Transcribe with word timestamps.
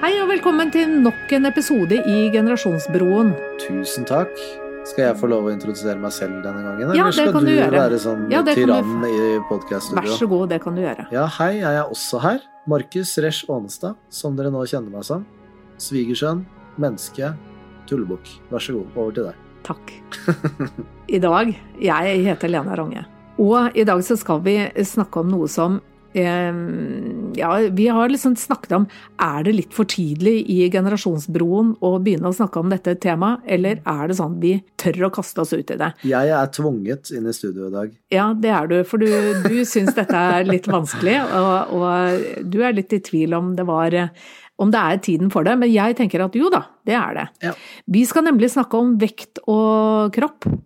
Hei 0.00 0.14
og 0.22 0.30
velkommen 0.30 0.70
til 0.72 0.94
nok 1.04 1.32
en 1.36 1.46
episode 1.50 1.98
i 2.08 2.30
Generasjonsbroen. 2.32 3.34
Tusen 3.60 4.06
takk. 4.08 4.32
Skal 4.88 5.04
jeg 5.10 5.16
få 5.20 5.28
lov 5.28 5.46
å 5.46 5.52
introdusere 5.52 6.00
meg 6.00 6.14
selv 6.16 6.38
denne 6.40 6.62
gangen? 6.64 6.94
Ja, 6.96 7.04
eller 7.04 7.12
det 7.12 7.26
skal 7.26 7.34
kan 7.36 7.44
du 7.46 7.52
gjøre. 7.52 7.74
være 7.76 7.98
sånn 8.00 8.22
Ja, 8.32 8.40
det 8.42 8.54
du 8.56 8.62
i 8.64 9.26
podkaststudioet? 9.50 10.08
Vær 10.08 10.16
så 10.16 10.28
god, 10.30 10.46
det 10.54 10.62
kan 10.64 10.78
du 10.78 10.82
gjøre. 10.82 11.04
Ja, 11.12 11.26
hei, 11.36 11.50
jeg 11.60 11.82
er 11.82 11.84
også 11.84 12.22
her. 12.24 12.40
Markus 12.66 13.12
Resch 13.20 13.44
Aanestad, 13.52 14.00
som 14.08 14.36
dere 14.36 14.50
nå 14.50 14.64
kjenner 14.64 14.90
meg 14.90 15.04
som. 15.04 15.26
Svigersønn, 15.80 16.46
menneske, 16.80 17.34
tullebukk. 17.90 18.34
Vær 18.50 18.62
så 18.64 18.78
god, 18.78 18.96
over 18.96 19.14
til 19.16 19.30
deg. 19.30 19.46
Takk. 19.66 19.94
I 21.10 21.20
dag 21.20 21.52
Jeg 21.82 22.24
heter 22.24 22.52
Lena 22.52 22.76
Range. 22.78 23.04
Og 23.40 23.76
i 23.78 23.86
dag 23.88 24.02
så 24.04 24.16
skal 24.20 24.42
vi 24.44 24.56
snakke 24.84 25.22
om 25.22 25.30
noe 25.32 25.48
som 25.50 25.78
eh, 26.16 26.50
Ja, 27.38 27.50
vi 27.72 27.86
har 27.88 28.10
liksom 28.12 28.34
snakket 28.40 28.74
om 28.76 28.86
Er 29.16 29.44
det 29.46 29.54
litt 29.56 29.76
for 29.76 29.88
tidlig 29.88 30.42
i 30.52 30.58
generasjonsbroen 30.72 31.74
å 31.80 31.92
begynne 32.02 32.32
å 32.32 32.36
snakke 32.36 32.60
om 32.60 32.72
dette 32.72 32.96
temaet, 33.00 33.44
eller 33.46 33.80
er 33.84 34.10
det 34.10 34.18
sånn 34.18 34.36
vi 34.42 34.56
tør 34.80 35.08
å 35.08 35.12
kaste 35.14 35.44
oss 35.44 35.54
ut 35.54 35.72
i 35.72 35.78
det? 35.80 35.92
Jeg 36.08 36.34
er 36.36 36.52
tvunget 36.56 37.12
inn 37.16 37.28
i 37.30 37.36
studio 37.36 37.68
i 37.68 37.74
dag. 37.74 37.96
Ja, 38.12 38.30
det 38.36 38.52
er 38.56 38.68
du, 38.70 38.76
for 38.88 39.00
du, 39.00 39.08
du 39.46 39.62
syns 39.68 39.94
dette 39.96 40.26
er 40.34 40.48
litt 40.48 40.68
vanskelig, 40.70 41.16
og, 41.38 41.74
og 41.78 42.44
du 42.48 42.60
er 42.64 42.76
litt 42.76 42.96
i 42.96 43.02
tvil 43.04 43.36
om 43.38 43.54
det 43.56 43.68
var 43.68 43.96
om 44.60 44.72
det 44.72 44.80
er 44.80 45.00
tiden 45.04 45.30
for 45.32 45.46
det, 45.46 45.56
men 45.60 45.72
jeg 45.72 45.96
tenker 45.98 46.24
at 46.26 46.36
jo 46.36 46.50
da, 46.52 46.62
det 46.86 46.96
er 46.98 47.16
det. 47.16 47.26
Ja. 47.48 47.54
Vi 47.96 48.04
skal 48.08 48.26
nemlig 48.28 48.52
snakke 48.52 48.80
om 48.80 48.96
vekt 49.00 49.42
og 49.46 50.12
kropp. 50.16 50.50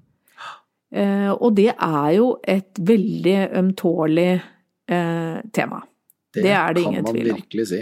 Eh, 0.95 1.31
og 1.33 1.57
det 1.57 1.73
er 1.73 2.11
jo 2.15 2.27
et 2.47 2.79
veldig 2.79 3.33
ømtålig 3.59 4.29
eh, 4.31 5.41
tema. 5.51 5.81
Det 6.37 6.53
er 6.55 6.77
det 6.77 6.85
ingen 6.85 7.09
tvil 7.09 7.09
om. 7.09 7.17
Det 7.17 7.25
kan 7.25 7.33
man 7.33 7.41
virkelig 7.41 7.65
si. 7.67 7.81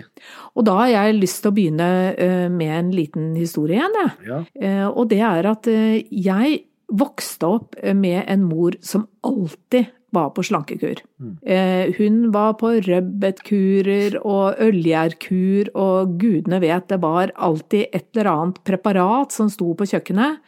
Og 0.56 0.64
da 0.64 0.78
har 0.78 0.88
jeg 0.94 1.18
lyst 1.18 1.42
til 1.42 1.50
å 1.50 1.54
begynne 1.58 1.88
eh, 2.14 2.46
med 2.48 2.72
en 2.72 2.88
liten 2.96 3.26
historie 3.36 3.76
igjen, 3.76 3.98
jeg. 4.00 4.38
Ja. 4.64 4.88
Og 4.94 5.10
det 5.12 5.20
er 5.28 5.50
at 5.50 5.68
jeg 5.68 6.56
vokste 6.88 7.52
opp 7.58 7.76
med 8.00 8.22
en 8.32 8.48
mor 8.48 8.80
som 8.80 9.04
alltid 9.28 9.92
var 10.12 10.30
på 10.36 10.44
slankekur. 10.44 11.00
Mm. 11.20 11.36
Eh, 11.42 11.94
Hun 11.98 12.18
var 12.34 12.54
på 12.60 12.74
rødbetkurer 12.84 14.18
og 14.20 14.60
ølgjærkur 14.60 15.72
og 15.74 16.18
gudene 16.20 16.60
vet, 16.62 16.88
det 16.88 17.00
var 17.02 17.32
alltid 17.36 17.88
et 17.92 18.10
eller 18.12 18.30
annet 18.32 18.60
preparat 18.64 19.32
som 19.32 19.50
sto 19.52 19.72
på 19.74 19.88
kjøkkenet 19.88 20.42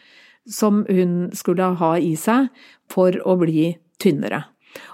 som 0.51 0.85
hun 0.89 1.31
skulle 1.33 1.75
ha 1.81 1.95
i 1.97 2.15
seg 2.21 2.51
for 2.93 3.17
å 3.25 3.37
bli 3.41 3.71
tynnere. 4.03 4.45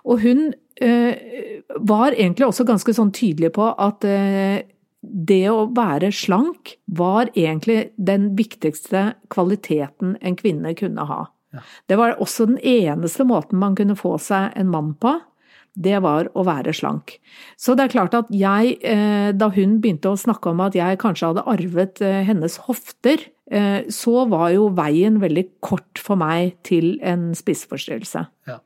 Og 0.07 0.23
hun 0.23 0.51
eh, 0.81 1.63
var 1.81 2.15
egentlig 2.15 2.47
også 2.47 2.67
ganske 2.69 2.95
sånn 2.95 3.13
tydelig 3.17 3.53
på 3.57 3.73
at 3.73 4.07
eh, 4.07 4.63
det 5.01 5.47
å 5.49 5.65
være 5.75 6.13
slank 6.13 6.77
var 6.87 7.33
egentlig 7.33 7.91
den 7.97 8.35
viktigste 8.39 9.15
kvaliteten 9.33 10.19
en 10.21 10.37
kvinne 10.39 10.75
kunne 10.79 11.07
ha. 11.09 11.23
Det 11.91 11.97
var 11.99 12.17
også 12.23 12.47
den 12.47 12.59
eneste 12.63 13.25
måten 13.27 13.59
man 13.59 13.75
kunne 13.79 13.97
få 13.99 14.17
seg 14.23 14.53
en 14.57 14.69
mann 14.71 14.95
på. 15.03 15.17
Det 15.81 16.01
var 16.03 16.27
å 16.35 16.43
være 16.45 16.73
slank. 16.75 17.17
Så 17.57 17.77
det 17.79 17.85
er 17.87 17.93
klart 17.95 18.15
at 18.19 18.31
jeg, 18.35 18.77
eh, 18.83 19.31
da 19.33 19.49
hun 19.55 19.77
begynte 19.81 20.11
å 20.11 20.19
snakke 20.19 20.51
om 20.51 20.61
at 20.65 20.75
jeg 20.75 20.99
kanskje 20.99 21.29
hadde 21.31 21.45
arvet 21.47 22.03
eh, 22.03 22.23
hennes 22.27 22.57
hofter, 22.67 23.23
eh, 23.51 23.87
så 23.89 24.25
var 24.29 24.51
jo 24.51 24.69
veien 24.75 25.21
veldig 25.23 25.45
kort 25.63 25.99
for 26.03 26.19
meg 26.19 26.57
til 26.67 26.99
en 27.07 27.31
spiseforstyrrelse. 27.39 28.27
Ja. 28.51 28.59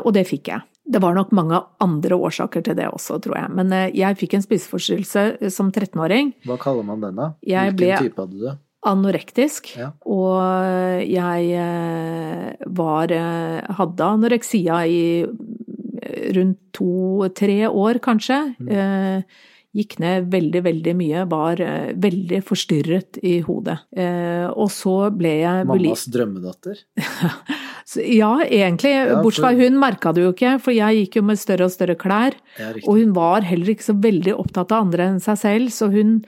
Og 0.00 0.14
det 0.16 0.22
fikk 0.30 0.48
jeg. 0.48 0.62
Det 0.88 1.02
var 1.04 1.12
nok 1.12 1.34
mange 1.36 1.58
andre 1.84 2.16
årsaker 2.16 2.62
til 2.64 2.78
det 2.78 2.86
også, 2.88 3.18
tror 3.20 3.34
jeg. 3.36 3.50
Men 3.58 3.74
jeg 3.92 4.16
fikk 4.16 4.38
en 4.38 4.44
spiseforstyrrelse 4.46 5.50
som 5.52 5.68
13-åring. 5.68 6.30
Hva 6.48 6.56
kaller 6.62 6.86
man 6.88 7.02
den, 7.04 7.18
da? 7.18 7.26
Hvilken 7.44 7.76
ble- 7.76 7.98
type 8.06 8.22
hadde 8.22 8.38
du? 8.40 8.48
Anorektisk. 8.86 9.72
Ja. 9.78 9.90
Og 10.06 10.38
jeg 11.02 11.48
eh, 11.58 12.66
var 12.78 13.10
eh, 13.10 13.74
Hadde 13.78 14.06
anoreksia 14.06 14.84
i 14.86 15.00
eh, 15.26 16.32
rundt 16.36 16.60
to-tre 16.78 17.64
år, 17.66 17.98
kanskje. 18.04 18.42
Mm. 18.62 18.68
Eh, 18.70 19.44
Gikk 19.78 19.98
ned 20.00 20.30
veldig, 20.32 20.62
veldig 20.64 20.92
mye. 20.96 21.24
Var 21.28 21.60
eh, 21.60 21.90
veldig 22.00 22.38
forstyrret 22.46 23.18
i 23.26 23.34
hodet. 23.44 23.76
Eh, 23.92 24.46
Og 24.48 24.70
så 24.72 24.94
ble 25.14 25.34
jeg 25.42 25.66
Mammas 25.68 26.06
drømmedatter? 26.14 26.80
Så, 27.88 28.02
Ja, 28.04 28.34
egentlig. 28.44 28.90
Ja, 28.92 29.22
Bortsett 29.24 29.46
fra 29.46 29.52
hun 29.56 29.78
merka 29.80 30.12
det 30.12 30.26
jo 30.26 30.32
ikke, 30.34 30.58
for 30.60 30.76
jeg 30.76 30.98
gikk 31.06 31.16
jo 31.20 31.22
med 31.30 31.38
større 31.40 31.68
og 31.68 31.72
større 31.72 31.96
klær. 31.96 32.34
Ja. 32.60 32.74
Og 32.84 32.98
hun 33.00 33.14
var 33.16 33.46
heller 33.48 33.72
ikke 33.72 33.86
så 33.86 33.94
veldig 33.96 34.34
opptatt 34.36 34.74
av 34.76 34.84
andre 34.84 35.06
enn 35.14 35.22
seg 35.24 35.38
selv, 35.40 35.70
så 35.72 35.88
hun, 35.94 36.18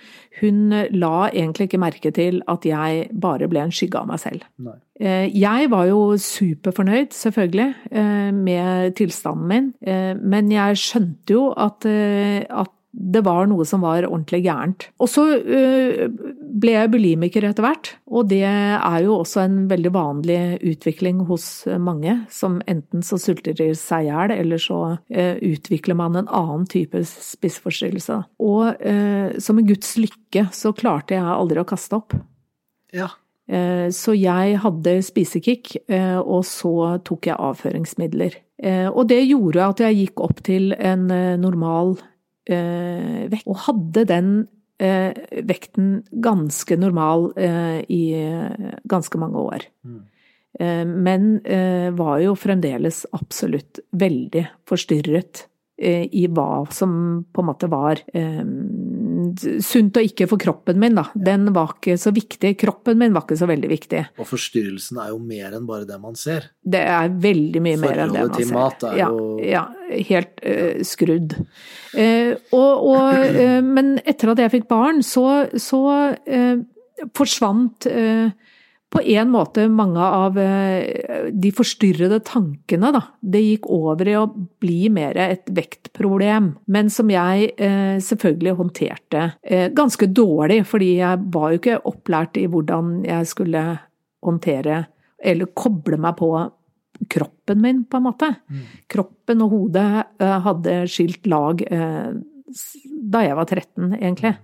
hun 0.41 0.73
la 0.97 1.29
egentlig 1.29 1.69
ikke 1.69 1.83
merke 1.83 2.15
til 2.17 2.41
at 2.49 2.65
jeg 2.65 3.11
bare 3.13 3.51
ble 3.53 3.67
en 3.67 3.75
skygge 3.77 4.01
av 4.01 4.09
meg 4.09 4.23
selv. 4.25 4.49
Nei. 4.65 4.79
Eh, 5.01 5.29
Jeg 5.37 5.69
var 5.73 5.87
jo 5.89 6.01
superfornøyd, 6.21 7.13
selvfølgelig, 7.17 7.69
eh, 7.93 8.31
med 8.33 8.97
tilstanden 8.97 9.47
min, 9.53 9.71
Eh, 9.85 10.15
men 10.17 10.51
jeg 10.51 10.77
skjønte 10.81 11.37
jo 11.37 11.51
at, 11.57 11.85
at 11.85 12.73
det 12.91 13.23
var 13.23 13.47
noe 13.47 13.65
som 13.69 13.85
var 13.85 14.03
ordentlig 14.09 14.43
gærent. 14.45 14.89
Og 14.99 15.09
så 15.11 15.23
eh, 15.39 16.09
ble 16.11 16.75
jeg 16.75 16.91
bulimiker 16.91 17.47
etter 17.47 17.65
hvert, 17.65 17.93
og 18.11 18.27
det 18.33 18.43
er 18.43 18.99
jo 19.05 19.21
også 19.21 19.45
en 19.45 19.61
veldig 19.71 19.93
vanlig 19.95 20.41
utvikling 20.73 21.23
hos 21.29 21.47
mange, 21.79 22.17
som 22.35 22.59
enten 22.71 23.05
så 23.07 23.21
sulter 23.23 23.55
de 23.57 23.71
seg 23.79 24.09
i 24.09 24.11
hjel, 24.11 24.35
eller 24.35 24.63
så 24.63 24.81
eh, 25.07 25.39
utvikler 25.53 25.99
man 26.03 26.19
en 26.19 26.31
annen 26.35 26.67
type 26.71 27.05
spiseforstyrrelse. 27.07 28.21
Og 28.43 28.83
eh, 28.83 29.39
som 29.39 29.61
en 29.61 29.71
guds 29.71 29.95
lykke 30.01 30.49
så 30.55 30.75
klarte 30.75 31.15
jeg 31.15 31.27
aldri 31.31 31.63
å 31.63 31.69
kaste 31.69 32.01
opp. 32.01 32.17
Ja. 32.95 33.13
Så 33.51 34.13
jeg 34.15 34.61
hadde 34.63 34.93
spisekick, 35.03 35.73
og 35.91 36.45
så 36.47 37.01
tok 37.03 37.27
jeg 37.27 37.35
avføringsmidler. 37.35 38.37
Og 38.93 39.01
det 39.11 39.25
gjorde 39.25 39.65
at 39.73 39.83
jeg 39.83 39.97
gikk 39.97 40.23
opp 40.23 40.43
til 40.47 40.69
en 40.79 41.09
normal 41.43 41.97
vekt, 42.57 43.47
og 43.47 43.61
hadde 43.67 44.05
den 44.09 44.33
eh, 44.81 45.13
vekten 45.47 46.01
ganske 46.25 46.77
normal 46.81 47.31
eh, 47.37 47.81
i 47.89 48.03
eh, 48.19 48.73
ganske 48.91 49.21
mange 49.21 49.39
år. 49.39 49.67
Mm. 49.85 50.01
Eh, 50.61 50.85
Men 50.87 51.31
eh, 51.45 51.91
var 51.95 52.19
jo 52.25 52.35
fremdeles 52.39 53.05
absolutt 53.13 53.83
veldig 53.93 54.47
forstyrret 54.69 55.47
eh, 55.79 56.09
i 56.11 56.27
hva 56.27 56.65
som 56.73 57.25
på 57.31 57.45
en 57.45 57.51
måte 57.53 57.71
var 57.71 58.03
eh, 58.15 58.45
sunt 59.65 59.97
og 60.01 60.07
ikke 60.07 60.27
for 60.31 60.41
kroppen 60.41 60.81
min, 60.81 60.97
da. 60.99 61.07
Den 61.15 61.51
var 61.57 61.77
ikke 61.77 61.97
så 62.01 62.13
viktig. 62.15 62.55
Kroppen 62.61 62.99
min 63.01 63.15
var 63.17 63.27
ikke 63.27 63.39
så 63.41 63.49
veldig 63.51 63.71
viktig. 63.71 64.03
Og 64.21 64.29
forstyrrelsen 64.29 65.01
er 65.03 65.13
jo 65.13 65.21
mer 65.23 65.57
enn 65.59 65.69
bare 65.69 65.87
det 65.89 66.01
man 66.03 66.19
ser. 66.19 66.51
Det 66.63 66.83
er 66.83 67.13
veldig 67.23 67.63
mye 67.65 67.81
mer 67.81 68.03
enn 68.07 68.17
det 68.17 68.25
man 68.27 68.35
ser. 68.35 68.49
Forholdet 68.49 68.49
til 68.49 68.53
mat 68.57 68.89
er 68.91 68.99
ja, 69.01 69.09
jo- 69.13 69.39
ja, 69.47 69.65
helt 70.11 70.45
uh, 70.45 70.83
skrudd. 70.87 71.39
Uh, 71.95 72.35
og, 72.57 72.91
og, 72.95 73.25
uh, 73.39 73.61
men 73.65 73.97
etter 74.05 74.35
at 74.35 74.45
jeg 74.45 74.55
fikk 74.59 74.69
barn, 74.71 75.03
så, 75.07 75.27
så 75.61 75.81
forsvant 77.17 77.87
eh, 77.91 78.31
på 78.91 79.01
en 79.03 79.31
måte 79.31 79.69
mange 79.71 80.03
av 80.03 80.39
eh, 80.39 81.29
de 81.31 81.53
forstyrrede 81.55 82.21
tankene, 82.27 82.91
da. 82.97 83.03
Det 83.23 83.43
gikk 83.45 83.69
over 83.71 84.09
i 84.11 84.17
å 84.19 84.25
bli 84.63 84.89
mer 84.93 85.19
et 85.23 85.47
vektproblem, 85.55 86.51
men 86.75 86.91
som 86.91 87.13
jeg 87.13 87.53
eh, 87.55 88.01
selvfølgelig 88.03 88.57
håndterte 88.59 89.27
eh, 89.43 89.69
ganske 89.77 90.11
dårlig, 90.11 90.65
fordi 90.67 90.97
jeg 90.99 91.23
var 91.37 91.53
jo 91.53 91.61
ikke 91.61 91.79
opplært 91.93 92.41
i 92.41 92.49
hvordan 92.51 93.05
jeg 93.07 93.31
skulle 93.31 93.65
håndtere 94.27 94.83
eller 95.21 95.55
koble 95.55 96.01
meg 96.01 96.19
på 96.19 96.33
kroppen 97.11 97.63
min, 97.63 97.85
på 97.87 98.01
en 98.01 98.09
måte. 98.09 98.29
Mm. 98.51 98.67
Kroppen 98.91 99.45
og 99.45 99.55
hodet 99.55 99.87
hadde 100.19 100.75
skilt 100.91 101.29
lag 101.31 101.63
da 101.65 103.23
jeg 103.25 103.37
var 103.39 103.49
13, 103.49 103.95
egentlig. 104.01 104.35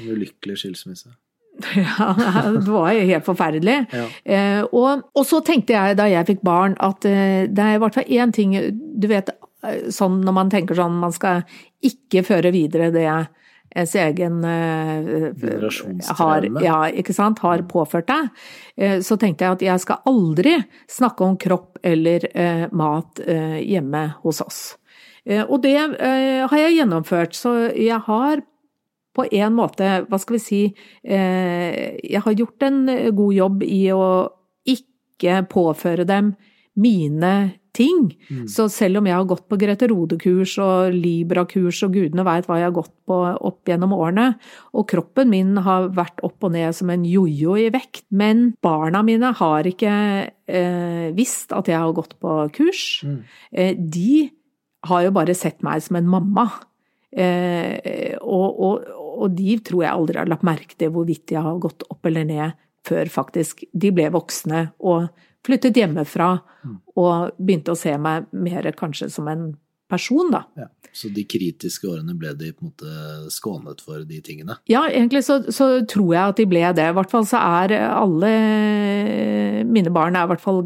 En 0.00 0.12
ulykkelig 0.14 0.60
skilsmisse. 0.62 1.12
Ja, 1.76 2.12
det 2.52 2.68
var 2.68 2.90
jo 2.92 3.06
helt 3.08 3.26
forferdelig. 3.26 3.78
Ja. 3.92 4.04
Eh, 4.24 4.62
og, 4.66 5.06
og 5.16 5.26
så 5.28 5.40
tenkte 5.44 5.76
jeg 5.76 5.98
da 5.98 6.08
jeg 6.10 6.28
fikk 6.28 6.44
barn 6.46 6.76
at 6.84 7.06
eh, 7.08 7.46
det 7.48 7.64
er 7.64 7.76
i 7.76 7.82
hvert 7.82 7.96
fall 7.96 8.12
én 8.12 8.34
ting 8.34 8.54
Du 8.96 9.08
vet 9.10 9.30
eh, 9.32 9.88
sånn 9.92 10.20
når 10.26 10.36
man 10.36 10.52
tenker 10.52 10.78
sånn 10.78 11.00
man 11.00 11.14
skal 11.16 11.46
ikke 11.84 12.24
føre 12.26 12.52
videre 12.54 12.92
det 12.94 13.08
ens 13.76 13.94
egen 14.00 14.44
eh, 14.44 16.14
har, 16.18 16.46
ja, 16.64 16.78
ikke 16.88 17.14
sant, 17.16 17.42
har 17.44 17.64
påført 17.68 18.08
deg. 18.08 18.30
Eh, 18.76 18.98
så 19.04 19.18
tenkte 19.20 19.44
jeg 19.44 19.58
at 19.58 19.64
jeg 19.66 19.84
skal 19.84 20.02
aldri 20.08 20.56
snakke 20.90 21.26
om 21.26 21.36
kropp 21.40 21.80
eller 21.84 22.28
eh, 22.32 22.66
mat 22.72 23.20
hjemme 23.20 24.06
hos 24.24 24.40
oss. 24.44 24.60
Eh, 25.26 25.42
og 25.42 25.60
det 25.66 25.76
har 25.76 26.56
jeg 26.56 26.78
gjennomført, 26.78 27.36
så 27.36 27.56
jeg 27.74 28.00
har 28.08 28.44
på 29.16 29.26
en 29.32 29.56
måte, 29.56 29.90
hva 30.06 30.20
skal 30.20 30.36
vi 30.36 30.42
si, 30.44 30.62
eh, 31.02 31.96
jeg 32.04 32.22
har 32.24 32.36
gjort 32.36 32.66
en 32.68 32.82
god 33.16 33.34
jobb 33.34 33.64
i 33.66 33.86
å 33.96 34.08
ikke 34.68 35.40
påføre 35.48 36.04
dem 36.08 36.34
mine 36.76 37.32
ting. 37.76 38.08
Mm. 38.30 38.44
Så 38.48 38.68
selv 38.72 39.00
om 39.00 39.08
jeg 39.08 39.16
har 39.16 39.28
gått 39.28 39.44
på 39.50 39.58
Grete 39.60 39.88
Rode-kurs 39.90 40.56
og 40.62 40.94
Libra-kurs 40.96 41.82
og 41.86 41.96
gudene 41.96 42.24
veit 42.26 42.48
hva 42.48 42.60
jeg 42.60 42.68
har 42.70 42.76
gått 42.76 42.94
på 43.08 43.18
opp 43.34 43.68
gjennom 43.68 43.94
årene, 43.96 44.28
og 44.76 44.86
kroppen 44.90 45.30
min 45.32 45.56
har 45.66 45.90
vært 45.96 46.22
opp 46.26 46.46
og 46.46 46.54
ned 46.56 46.76
som 46.76 46.92
en 46.92 47.04
jojo 47.08 47.58
i 47.60 47.68
vekt, 47.74 48.06
men 48.16 48.50
barna 48.64 49.02
mine 49.06 49.32
har 49.40 49.68
ikke 49.68 49.92
eh, 50.26 51.08
visst 51.16 51.52
at 51.56 51.68
jeg 51.70 51.80
har 51.82 51.96
gått 51.96 52.16
på 52.22 52.38
kurs. 52.56 52.86
Mm. 53.06 53.20
Eh, 53.52 53.74
de 53.76 54.30
har 54.86 55.06
jo 55.06 55.14
bare 55.16 55.36
sett 55.36 55.62
meg 55.66 55.84
som 55.84 55.98
en 55.98 56.08
mamma. 56.08 56.48
Eh, 57.16 58.16
og, 58.20 58.58
og, 58.60 58.88
og 59.16 59.36
de 59.38 59.58
tror 59.64 59.82
jeg 59.82 59.92
aldri 59.92 60.20
har 60.20 60.30
lagt 60.30 60.46
merke 60.46 60.76
til 60.78 60.92
hvorvidt 60.94 61.26
de 61.32 61.40
har 61.40 61.62
gått 61.62 61.86
opp 61.90 62.06
eller 62.06 62.26
ned 62.28 62.52
før 62.86 63.08
faktisk 63.10 63.64
de 63.72 63.90
ble 63.90 64.10
voksne 64.14 64.68
og 64.78 65.08
flyttet 65.46 65.78
hjemmefra 65.78 66.36
Mm. 66.66 66.78
og 66.98 67.36
begynte 67.38 67.74
å 67.74 67.78
se 67.78 67.92
meg 67.98 68.26
mer 68.34 68.66
kanskje 68.74 69.10
som 69.12 69.28
en 69.30 69.44
person, 69.90 70.30
da. 70.32 70.44
Ja. 70.58 70.68
Så 70.96 71.10
de 71.12 71.26
kritiske 71.28 71.88
årene 71.90 72.14
ble 72.16 72.30
de 72.38 72.52
på 72.56 72.64
en 72.64 72.70
måte 72.70 73.30
skånet 73.34 73.82
for 73.84 74.00
de 74.08 74.20
tingene? 74.24 74.56
Ja, 74.70 74.86
egentlig 74.88 75.26
så, 75.26 75.42
så 75.52 75.68
tror 75.84 76.14
jeg 76.14 76.32
at 76.32 76.38
de 76.40 76.46
ble 76.48 76.62
det. 76.78 76.86
I 76.88 76.94
hvert 76.96 77.12
fall 77.12 77.26
så 77.28 77.42
er 77.60 77.74
alle 77.90 78.30
mine 79.66 79.92
barn 79.92 80.16
er 80.16 80.26
i 80.26 80.30
hvert 80.30 80.42
fall 80.42 80.62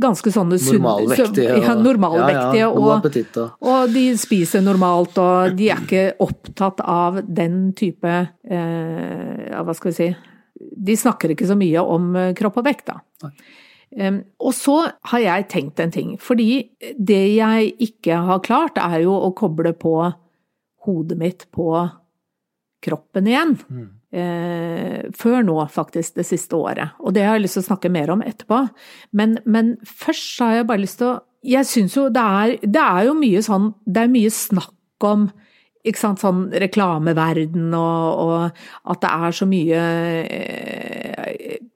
ganske 0.00 0.32
sånne 0.34 0.58
sunne 0.60 0.82
Normalvektige. 0.82 1.60
Ja, 1.62 1.76
normalvektige. 1.78 2.58
ja, 2.58 2.66
ja, 2.66 2.72
god 2.74 2.88
og, 2.88 2.96
appetitt 2.96 3.38
og 3.38 3.68
og 3.68 3.94
de 3.94 4.04
spiser 4.18 4.64
normalt, 4.64 5.18
og 5.22 5.54
de 5.58 5.70
er 5.70 5.84
ikke 5.84 6.04
opptatt 6.24 6.82
av 6.82 7.22
den 7.22 7.70
type 7.78 8.10
eh, 8.10 9.46
Ja, 9.52 9.62
hva 9.66 9.74
skal 9.76 9.92
vi 9.92 9.96
si 9.98 10.10
De 10.88 10.96
snakker 10.98 11.34
ikke 11.34 11.48
så 11.48 11.56
mye 11.58 11.82
om 11.82 12.10
eh, 12.18 12.34
kropp 12.38 12.60
og 12.62 12.66
vekt, 12.68 12.88
da. 12.90 12.98
Nei. 13.26 13.34
Og 13.96 14.52
så 14.54 14.76
har 15.12 15.22
jeg 15.22 15.48
tenkt 15.52 15.80
en 15.80 15.92
ting, 15.94 16.16
fordi 16.20 16.68
det 16.98 17.22
jeg 17.38 17.72
ikke 17.88 18.20
har 18.28 18.42
klart, 18.44 18.80
er 18.80 19.04
jo 19.06 19.14
å 19.16 19.32
koble 19.36 19.72
på 19.76 19.94
hodet 20.88 21.18
mitt 21.20 21.46
på 21.54 21.72
kroppen 22.84 23.30
igjen. 23.30 23.56
Mm. 23.68 23.86
Eh, 24.08 25.08
før 25.16 25.42
nå, 25.44 25.56
faktisk, 25.72 26.14
det 26.16 26.24
siste 26.28 26.56
året. 26.56 26.96
Og 27.04 27.12
det 27.16 27.26
har 27.26 27.36
jeg 27.36 27.44
lyst 27.44 27.58
til 27.58 27.64
å 27.66 27.68
snakke 27.72 27.92
mer 27.92 28.12
om 28.14 28.22
etterpå. 28.24 28.62
Men, 29.18 29.36
men 29.44 29.74
først 29.84 30.36
så 30.36 30.48
har 30.48 30.60
jeg 30.60 30.70
bare 30.70 30.84
lyst 30.84 31.02
til 31.02 31.12
å 31.12 31.16
Jeg 31.46 31.68
syns 31.70 31.94
jo 31.94 32.08
det 32.10 32.22
er, 32.22 32.54
det 32.66 32.82
er 32.82 33.04
jo 33.06 33.12
mye 33.14 33.38
sånn 33.46 33.68
Det 33.86 34.00
er 34.02 34.08
mye 34.10 34.30
snakk 34.34 35.04
om 35.06 35.28
ikke 35.86 36.00
sant, 36.00 36.18
sånn 36.18 36.40
reklameverden 36.50 37.70
og, 37.78 38.24
og 38.24 38.90
at 38.90 39.04
det 39.04 39.12
er 39.14 39.36
så 39.38 39.46
mye 39.48 39.82
eh, 40.26 41.67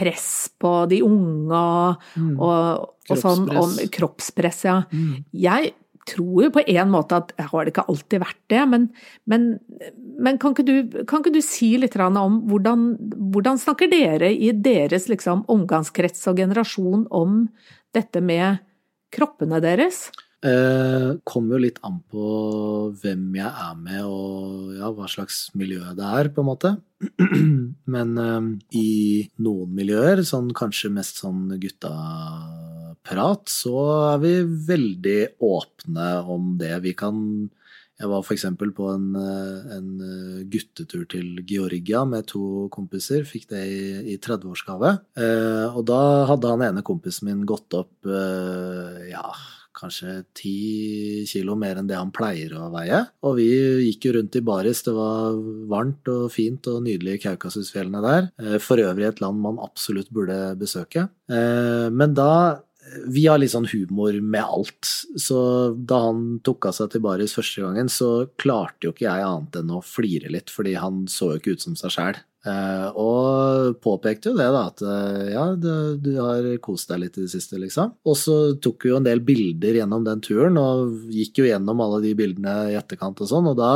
press 0.00 0.30
på 0.60 0.72
de 0.90 1.02
unge 1.04 1.60
og, 1.60 2.08
Mm. 2.16 2.34
og, 2.40 2.96
og 3.10 3.20
sånn 3.20 3.46
om 3.60 3.76
Kroppspress. 3.92 4.64
ja. 4.64 4.80
Mm. 4.90 5.24
Jeg 5.36 5.72
tror 6.10 6.46
jo 6.46 6.50
på 6.54 6.62
en 6.66 6.90
måte 6.90 7.18
at 7.18 7.32
jeg 7.38 7.50
har 7.50 7.64
det 7.66 7.72
ikke 7.74 7.84
alltid 7.92 8.22
vært 8.22 8.40
det, 8.50 8.62
men, 8.70 8.86
men, 9.30 9.44
men 10.18 10.38
kan, 10.40 10.54
ikke 10.56 10.66
du, 10.66 11.04
kan 11.06 11.22
ikke 11.22 11.34
du 11.34 11.42
si 11.44 11.74
litt 11.78 11.96
om 12.00 12.40
hvordan, 12.48 12.86
hvordan 13.34 13.60
snakker 13.60 13.90
dere 13.92 14.32
i 14.32 14.50
deres 14.56 15.08
liksom, 15.12 15.44
omgangskrets 15.52 16.26
og 16.30 16.40
generasjon 16.40 17.06
om 17.10 17.44
dette 17.94 18.22
med 18.24 18.62
kroppene 19.14 19.60
deres? 19.62 20.08
Eh, 20.40 21.10
kommer 21.28 21.58
jo 21.58 21.64
litt 21.66 21.78
an 21.84 21.98
på 22.08 22.26
hvem 23.02 23.26
jeg 23.36 23.48
er 23.50 23.74
med 23.76 24.06
og 24.08 24.70
ja, 24.72 24.88
hva 24.96 25.04
slags 25.12 25.50
miljø 25.52 25.82
det 25.98 26.06
er, 26.06 26.30
på 26.32 26.40
en 26.40 26.48
måte. 26.48 26.70
Men 27.94 28.14
eh, 28.16 28.46
i 28.80 28.92
noen 29.44 29.74
miljøer, 29.76 30.24
sånn 30.24 30.48
kanskje 30.56 30.92
mest 30.96 31.20
sånn 31.20 31.44
guttaprat, 31.60 33.52
så 33.52 33.76
er 34.14 34.24
vi 34.24 34.34
veldig 34.72 35.20
åpne 35.44 36.10
om 36.24 36.54
det. 36.60 36.76
Vi 36.88 36.96
kan 36.96 37.50
Jeg 38.00 38.08
var 38.08 38.24
eksempel 38.32 38.70
på 38.72 38.86
en, 38.88 39.12
eh, 39.12 39.76
en 39.76 39.88
eh, 40.00 40.44
guttetur 40.48 41.04
til 41.04 41.44
Georgia 41.44 42.06
med 42.08 42.24
to 42.32 42.70
kompiser. 42.72 43.28
Fikk 43.28 43.50
det 43.50 43.60
i, 43.68 44.14
i 44.14 44.16
30-årsgave. 44.16 44.96
Eh, 45.20 45.68
og 45.68 45.84
da 45.84 46.24
hadde 46.32 46.48
han 46.48 46.64
ene 46.64 46.80
kompisen 46.80 47.28
min 47.28 47.44
gått 47.44 47.76
opp 47.76 48.08
eh, 48.08 49.10
ja, 49.12 49.26
kanskje 49.76 50.14
ti 50.36 50.54
kilo 51.30 51.54
mer 51.58 51.80
enn 51.80 51.88
det 51.90 51.98
han 51.98 52.12
pleier 52.14 52.54
å 52.58 52.70
veie. 52.74 53.02
Og 53.26 53.36
vi 53.38 53.48
gikk 53.88 54.08
jo 54.08 54.14
rundt 54.18 54.36
i 54.36 54.44
baris, 54.44 54.82
det 54.86 54.94
var 54.96 55.36
varmt 55.70 56.08
og 56.12 56.30
fint 56.34 56.66
og 56.72 56.82
nydelig 56.86 57.18
i 57.18 57.22
Kaukasusfjellene 57.28 58.02
der. 58.04 58.30
Eh, 58.42 58.58
For 58.62 58.82
øvrig 58.82 59.08
et 59.08 59.20
land 59.22 59.40
man 59.40 59.60
absolutt 59.62 60.10
burde 60.10 60.40
besøke. 60.60 61.08
Eh, 61.30 61.88
Men 61.90 62.14
da 62.14 62.60
vi 63.06 63.26
har 63.28 63.38
litt 63.38 63.52
sånn 63.52 63.68
humor 63.70 64.16
med 64.24 64.42
alt, 64.42 64.88
så 65.20 65.40
da 65.76 66.00
han 66.08 66.40
tok 66.42 66.66
av 66.70 66.74
seg 66.74 66.90
til 66.90 67.02
baris 67.04 67.34
første 67.36 67.62
gangen, 67.62 67.90
så 67.92 68.26
klarte 68.40 68.88
jo 68.88 68.92
ikke 68.94 69.04
jeg 69.06 69.26
annet 69.26 69.58
enn 69.60 69.70
å 69.76 69.82
flire 69.84 70.30
litt, 70.32 70.50
fordi 70.50 70.72
han 70.80 71.04
så 71.06 71.34
jo 71.34 71.38
ikke 71.42 71.54
ut 71.54 71.60
som 71.66 71.76
seg 71.78 71.94
sjæl. 71.94 72.18
Og 72.96 73.74
påpekte 73.84 74.30
jo 74.30 74.36
det, 74.38 74.46
da, 74.54 74.62
at 74.70 74.80
eh, 74.80 75.26
ja, 75.34 75.42
du, 75.60 75.96
du 76.00 76.14
har 76.16 76.46
kost 76.64 76.88
deg 76.88 77.02
litt 77.02 77.18
i 77.18 77.26
det 77.26 77.32
siste, 77.34 77.58
liksom. 77.60 77.92
Og 78.08 78.16
så 78.16 78.36
tok 78.62 78.86
vi 78.86 78.92
jo 78.94 78.96
en 79.00 79.04
del 79.04 79.20
bilder 79.20 79.76
gjennom 79.82 80.06
den 80.06 80.22
turen, 80.24 80.56
og 80.56 81.10
gikk 81.12 81.42
jo 81.42 81.48
gjennom 81.50 81.82
alle 81.84 82.00
de 82.06 82.14
bildene 82.16 82.54
i 82.72 82.78
etterkant 82.80 83.20
og 83.20 83.28
sånn, 83.28 83.50
og 83.52 83.58
da 83.60 83.72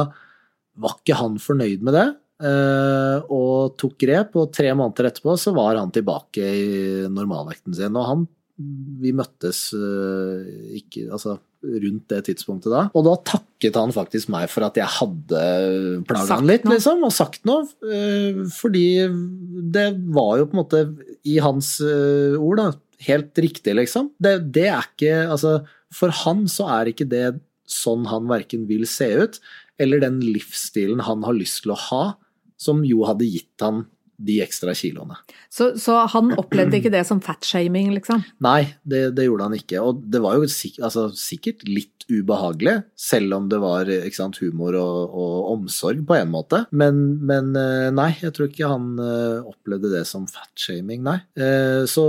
var 0.81 0.97
ikke 0.97 1.19
han 1.21 1.37
fornøyd 1.39 1.85
med 1.85 1.95
det. 1.99 2.07
eh, 2.49 3.19
Og 3.29 3.77
tok 3.79 3.99
grep, 4.01 4.35
og 4.41 4.53
tre 4.57 4.73
måneder 4.75 5.11
etterpå 5.11 5.37
så 5.39 5.53
var 5.55 5.77
han 5.77 5.93
tilbake 5.95 6.41
i 6.41 6.65
normalvekten 7.13 7.77
sin. 7.77 7.95
Og 8.01 8.09
han 8.09 8.25
Vi 8.57 9.11
møttes 9.17 9.67
eh, 9.75 10.79
ikke 10.79 11.09
Altså 11.11 11.39
rundt 11.65 12.11
det 12.13 12.21
tidspunktet 12.27 12.69
da. 12.69 12.83
Og 12.93 13.07
da 13.07 13.15
takket 13.25 13.77
han 13.81 13.93
faktisk 13.95 14.29
meg 14.33 14.51
for 14.53 14.67
at 14.67 14.77
jeg 14.77 14.91
hadde 14.99 15.41
plaga 16.05 16.37
han 16.37 16.49
litt, 16.51 16.67
noe. 16.67 16.77
liksom, 16.77 17.01
og 17.07 17.15
sagt 17.17 17.47
noe. 17.49 17.65
eh, 17.89 18.43
Fordi 18.53 18.85
det 19.75 19.87
var 20.13 20.43
jo 20.43 20.49
på 20.51 20.59
en 20.59 20.61
måte, 20.61 20.83
i 21.25 21.39
hans 21.43 21.79
eh, 21.81 22.37
ord, 22.37 22.61
da, 22.61 22.69
helt 23.09 23.41
riktig, 23.41 23.75
liksom. 23.81 24.13
Det, 24.21 24.37
det 24.55 24.69
er 24.71 24.91
ikke 24.93 25.17
Altså, 25.25 25.57
for 25.95 26.13
han 26.25 26.45
så 26.53 26.69
er 26.77 26.93
ikke 26.93 27.09
det 27.09 27.27
sånn 27.65 28.05
han 28.11 28.29
verken 28.29 28.69
vil 28.69 28.85
se 28.89 29.09
ut, 29.25 29.41
eller 29.81 30.03
den 30.05 30.21
livsstilen 30.21 31.01
han 31.09 31.25
har 31.25 31.35
lyst 31.37 31.63
til 31.65 31.73
å 31.73 31.81
ha, 31.89 32.05
som 32.61 32.85
jo 32.87 33.07
hadde 33.09 33.27
gitt 33.27 33.65
han 33.65 33.87
de 34.25 34.41
ekstra 34.45 34.75
kiloene. 34.77 35.17
Så, 35.53 35.73
så 35.81 36.01
han 36.11 36.33
opplevde 36.41 36.81
ikke 36.81 36.93
det 36.95 37.05
som 37.09 37.21
fatshaming, 37.25 37.93
liksom? 37.95 38.25
Nei, 38.45 38.75
det, 38.83 39.07
det 39.19 39.29
gjorde 39.29 39.49
han 39.49 39.57
ikke. 39.59 39.83
Og 39.85 40.05
det 40.11 40.23
var 40.25 40.39
jo 40.41 40.49
sikk, 40.51 40.81
altså, 40.85 41.09
sikkert 41.19 41.65
litt 41.69 41.91
ubehagelig, 42.11 42.83
selv 43.01 43.37
om 43.39 43.47
det 43.49 43.61
var 43.63 43.89
sant, 44.13 44.41
humor 44.43 44.77
og, 44.77 45.15
og 45.15 45.53
omsorg 45.55 46.03
på 46.09 46.19
en 46.19 46.33
måte. 46.35 46.65
Men, 46.77 47.01
men 47.25 47.55
eh, 47.57 47.89
nei, 47.95 48.11
jeg 48.21 48.35
tror 48.37 48.51
ikke 48.51 48.73
han 48.75 48.91
eh, 49.01 49.47
opplevde 49.55 49.93
det 49.95 50.05
som 50.09 50.27
fatshaming, 50.29 51.05
nei. 51.07 51.19
Eh, 51.39 51.85
Så 51.89 52.05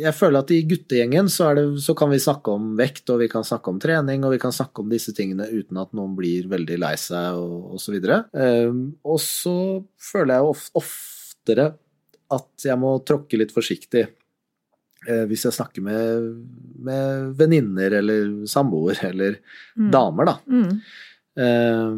jeg 0.00 0.14
føler 0.16 0.40
at 0.42 0.50
i 0.54 0.62
guttegjengen 0.68 1.28
så, 1.32 1.50
det, 1.56 1.64
så 1.84 1.94
kan 1.98 2.10
vi 2.12 2.18
snakke 2.22 2.52
om 2.54 2.72
vekt, 2.78 3.08
og 3.14 3.20
vi 3.22 3.28
kan 3.32 3.44
snakke 3.46 3.70
om 3.72 3.78
trening, 3.82 4.24
og 4.26 4.32
vi 4.34 4.40
kan 4.42 4.52
snakke 4.54 4.82
om 4.82 4.90
disse 4.92 5.14
tingene 5.16 5.46
uten 5.52 5.78
at 5.80 5.92
noen 5.96 6.16
blir 6.18 6.48
veldig 6.50 6.78
lei 6.82 6.94
seg 7.00 7.38
og, 7.40 7.72
og 7.76 7.80
så 7.82 7.94
videre. 7.94 8.22
Eh, 8.34 8.70
Og 9.04 9.20
så 9.22 9.54
føler 10.00 10.34
jeg 10.38 10.50
of, 10.54 10.66
oftere 10.82 11.70
at 12.34 12.64
jeg 12.66 12.80
må 12.80 12.96
tråkke 13.06 13.38
litt 13.38 13.52
forsiktig 13.54 14.04
eh, 15.06 15.24
hvis 15.28 15.44
jeg 15.46 15.54
snakker 15.58 15.84
med, 15.84 16.30
med 16.86 17.34
venninner 17.38 17.98
eller 18.00 18.30
samboer 18.50 19.02
eller 19.10 19.36
Mm. 19.76 19.90
damer, 19.90 20.28
da. 20.28 20.36
Mm. 20.46 20.80
Eh, 21.34 21.94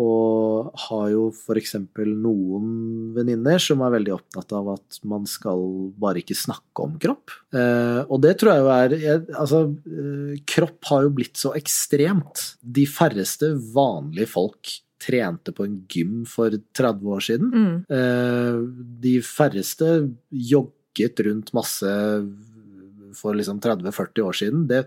og 0.00 0.70
har 0.88 1.06
jo 1.12 1.26
f.eks. 1.28 1.74
noen 2.08 2.70
venninner 3.16 3.60
som 3.60 3.84
er 3.84 3.94
veldig 3.98 4.14
opptatt 4.16 4.54
av 4.56 4.72
at 4.78 4.98
man 5.08 5.28
skal 5.28 5.62
bare 6.00 6.22
ikke 6.22 6.38
snakke 6.38 6.86
om 6.86 6.96
kropp. 7.02 7.34
Eh, 7.52 8.00
og 8.08 8.22
det 8.24 8.38
tror 8.40 8.54
jeg 8.54 8.64
jo 8.64 8.72
er 8.74 8.96
Altså, 9.38 9.62
eh, 9.84 10.34
kropp 10.48 10.90
har 10.90 11.06
jo 11.06 11.14
blitt 11.20 11.40
så 11.40 11.52
ekstremt. 11.58 12.54
De 12.62 12.86
færreste 12.88 13.52
vanlige 13.74 14.30
folk 14.32 14.78
trente 14.98 15.54
på 15.54 15.66
en 15.66 15.78
gym 15.90 16.24
for 16.26 16.50
30 16.50 17.14
år 17.14 17.24
siden. 17.28 17.52
Mm. 17.54 17.76
Eh, 17.94 18.60
de 19.04 19.14
færreste 19.22 19.92
jogget 20.32 21.22
rundt 21.26 21.52
masse 21.54 21.92
for 23.18 23.36
liksom 23.36 23.60
30-40 23.62 24.24
år 24.24 24.36
siden. 24.36 24.66
Det, 24.70 24.84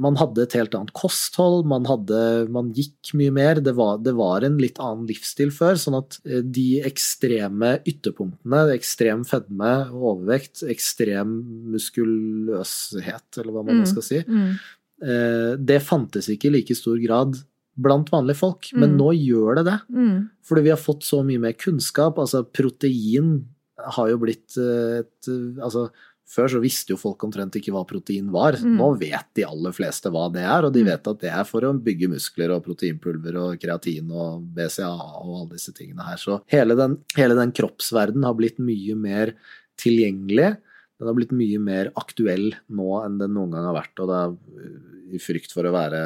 man 0.00 0.16
hadde 0.16 0.40
et 0.46 0.54
helt 0.56 0.72
annet 0.74 0.92
kosthold, 0.96 1.66
man, 1.68 1.84
hadde, 1.84 2.48
man 2.50 2.70
gikk 2.72 3.10
mye 3.14 3.30
mer. 3.36 3.60
Det 3.60 3.74
var, 3.76 3.98
det 4.00 4.14
var 4.16 4.40
en 4.46 4.56
litt 4.56 4.78
annen 4.80 5.06
livsstil 5.10 5.50
før, 5.52 5.76
sånn 5.76 5.98
at 5.98 6.16
eh, 6.24 6.40
de 6.40 6.80
ekstreme 6.88 7.74
ytterpunktene, 7.84 8.62
ekstrem 8.72 9.26
fedme, 9.28 9.74
overvekt, 9.92 10.62
ekstrem 10.72 11.36
muskuløshet, 11.74 13.38
eller 13.42 13.52
hva 13.52 13.64
man 13.66 13.82
Mm. 13.82 13.86
skal 13.86 14.02
si, 14.02 14.22
Mm. 14.24 14.58
eh, 15.02 15.56
det 15.56 15.82
fantes 15.82 16.28
ikke 16.28 16.46
i 16.46 16.50
like 16.56 16.74
stor 16.74 16.96
grad 16.98 17.36
blant 17.76 18.10
vanlige 18.10 18.36
folk. 18.36 18.72
Men 18.74 18.96
Mm. 18.96 18.98
nå 18.98 19.10
gjør 19.14 19.54
det 19.56 19.64
det. 19.66 19.80
Mm. 19.94 20.30
Fordi 20.42 20.62
vi 20.62 20.70
har 20.70 20.76
fått 20.78 21.02
så 21.04 21.22
mye 21.24 21.38
mer 21.38 21.52
kunnskap. 21.52 22.16
Altså, 22.18 22.42
protein 22.44 23.44
har 23.78 24.08
jo 24.08 24.18
blitt 24.18 24.56
eh, 24.58 24.98
et 25.00 25.28
Altså, 25.62 25.90
Før 26.28 26.50
så 26.52 26.58
visste 26.60 26.92
jo 26.92 26.98
folk 27.00 27.22
omtrent 27.24 27.54
ikke 27.56 27.72
hva 27.72 27.86
protein 27.88 28.26
var. 28.34 28.58
Mm. 28.60 28.74
Nå 28.76 28.88
vet 29.00 29.30
de 29.38 29.46
aller 29.48 29.72
fleste 29.72 30.10
hva 30.12 30.26
det 30.32 30.42
er, 30.44 30.66
og 30.68 30.74
de 30.74 30.82
Mm. 30.84 30.90
vet 30.90 31.08
at 31.08 31.20
det 31.22 31.30
er 31.32 31.44
for 31.48 31.64
å 31.64 31.72
bygge 31.72 32.10
muskler 32.12 32.52
og 32.52 32.64
proteinpulver 32.66 33.38
og 33.40 33.58
kreatin 33.62 34.10
og 34.12 34.42
BCA 34.54 34.90
og 34.92 35.32
alle 35.38 35.48
disse 35.54 35.72
tingene 35.72 36.04
her. 36.04 36.16
Så 36.20 36.42
hele 36.52 36.76
den, 36.76 36.98
hele 37.16 37.34
den 37.38 37.50
kroppsverdenen 37.56 38.24
har 38.28 38.34
blitt 38.36 38.58
mye 38.60 38.94
mer 38.94 39.32
tilgjengelig. 39.80 40.58
Den 40.98 41.06
har 41.08 41.14
blitt 41.16 41.32
mye 41.32 41.58
mer 41.62 41.92
aktuell 41.96 42.52
nå 42.68 42.88
enn 43.06 43.18
den 43.20 43.32
noen 43.36 43.52
gang 43.54 43.64
har 43.70 43.76
vært, 43.78 44.00
og 44.02 44.08
det 44.10 44.18
er 44.20 45.14
i 45.14 45.20
frykt 45.22 45.52
for 45.54 45.64
å 45.64 45.72
være 45.72 46.00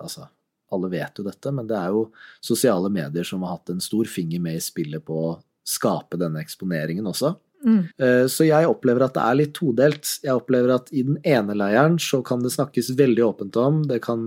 Altså, 0.00 0.24
alle 0.72 0.88
vet 0.88 1.18
jo 1.18 1.24
dette, 1.26 1.52
men 1.52 1.66
det 1.66 1.76
er 1.76 1.88
jo 1.92 2.06
sosiale 2.40 2.88
medier 2.88 3.26
som 3.26 3.42
har 3.42 3.58
hatt 3.58 3.70
en 3.74 3.80
stor 3.82 4.06
finger 4.08 4.40
med 4.40 4.56
i 4.56 4.62
spillet 4.64 5.04
på 5.04 5.16
å 5.34 5.38
skape 5.66 6.16
denne 6.16 6.40
eksponeringen 6.40 7.04
også. 7.10 7.34
Mm. 7.64 7.80
Eh, 8.00 8.26
Så 8.26 8.46
jeg 8.46 8.68
opplever 8.68 9.04
at 9.04 9.16
det 9.16 9.24
er 9.24 9.36
litt 9.36 9.52
todelt. 9.56 10.12
Jeg 10.24 10.36
opplever 10.36 10.74
at 10.74 10.88
i 10.92 11.02
den 11.06 11.18
ene 11.28 11.56
leiren 11.58 11.98
så 12.00 12.22
kan 12.24 12.42
det 12.44 12.54
snakkes 12.54 12.92
veldig 12.98 13.24
åpent 13.26 13.58
om, 13.60 13.82
det 13.88 14.00
kan 14.06 14.22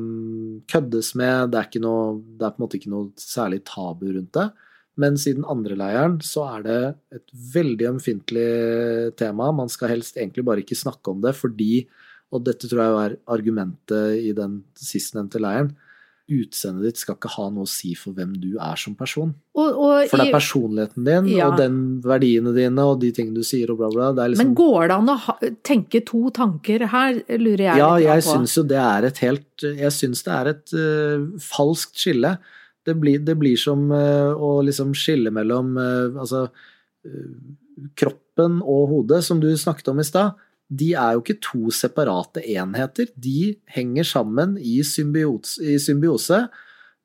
køddes 0.69 1.13
med, 1.19 1.51
det 1.53 1.63
er, 1.63 1.81
noe, 1.81 2.21
det 2.37 2.45
er 2.45 2.53
på 2.53 2.61
en 2.61 2.65
måte 2.65 2.79
ikke 2.79 2.93
noe 2.93 3.11
særlig 3.19 3.63
tabu 3.69 4.11
rundt 4.11 4.33
det. 4.37 4.51
Mens 5.01 5.25
i 5.25 5.33
den 5.33 5.45
andre 5.49 5.75
leiren 5.79 6.19
så 6.21 6.45
er 6.51 6.65
det 6.67 6.79
et 7.17 7.31
veldig 7.55 7.87
ømfintlig 7.95 8.49
tema. 9.17 9.49
Man 9.55 9.71
skal 9.73 9.89
helst 9.95 10.19
egentlig 10.19 10.45
bare 10.45 10.61
ikke 10.61 10.77
snakke 10.77 11.15
om 11.15 11.23
det 11.23 11.33
fordi, 11.33 11.87
og 12.33 12.45
dette 12.45 12.69
tror 12.69 12.83
jeg 12.83 12.99
er 13.07 13.17
argumentet 13.33 14.21
i 14.21 14.35
den 14.37 14.61
sistnevnte 14.77 15.41
leiren, 15.41 15.73
utseendet 16.31 16.85
ditt 16.87 16.99
skal 17.01 17.17
ikke 17.17 17.31
ha 17.33 17.49
noe 17.51 17.65
å 17.67 17.69
si 17.69 17.91
for 17.99 18.15
hvem 18.15 18.31
du 18.39 18.53
er 18.55 18.79
som 18.79 18.95
person. 18.95 19.33
Og, 19.57 19.67
og 19.75 20.05
For 20.07 20.21
det 20.21 20.29
er 20.29 20.35
personligheten 20.37 21.03
din 21.07 21.27
Ja. 21.33 21.49
og 21.49 21.57
den 21.59 21.75
verdiene 22.05 22.53
dine 22.55 22.85
og 22.87 23.01
de 23.01 23.11
tingene 23.11 23.41
du 23.41 23.43
sier 23.43 23.69
og 23.73 23.81
bla, 23.81 23.89
bla. 23.91 24.11
Det 24.15 24.29
liksom 24.31 24.47
Men 24.47 24.55
går 24.55 24.87
det 24.87 24.95
an 24.95 25.11
å 25.11 25.17
ha, 25.25 25.35
tenke 25.67 26.03
to 26.07 26.31
tanker 26.31 26.87
her, 26.93 27.19
lurer 27.35 27.65
jeg 27.67 27.81
Ja, 27.81 27.91
litt 27.97 28.07
jeg 28.07 28.23
på. 28.23 28.29
syns 28.31 28.55
jo 28.57 28.63
det 28.71 28.79
er 28.79 29.09
et 29.09 29.17
helt 29.25 29.67
Jeg 29.67 29.91
syns 29.91 30.23
det 30.23 30.33
er 30.37 30.51
et 30.53 30.75
uh, 30.79 31.27
falskt 31.43 31.99
skille. 31.99 32.37
Det 32.83 32.95
blir, 32.99 33.19
det 33.19 33.35
blir 33.39 33.59
som 33.59 33.91
uh, 33.91 34.31
å 34.35 34.61
liksom 34.63 34.95
skille 34.95 35.31
mellom 35.31 35.75
uh, 35.77 36.19
altså 36.23 36.47
kroppen 37.99 38.61
og 38.63 38.87
hodet, 38.91 39.23
som 39.25 39.39
du 39.43 39.49
snakket 39.57 39.89
om 39.91 39.99
i 39.99 40.05
stad. 40.07 40.39
De 40.81 40.93
er 40.97 41.15
jo 41.15 41.23
ikke 41.23 41.39
to 41.43 41.71
separate 41.75 42.43
enheter. 42.55 43.09
De 43.15 43.53
henger 43.75 44.07
sammen 44.07 44.57
i, 44.57 44.79
symbiose. 44.87 45.61
i 45.61 45.77
symbiose. 45.81 46.45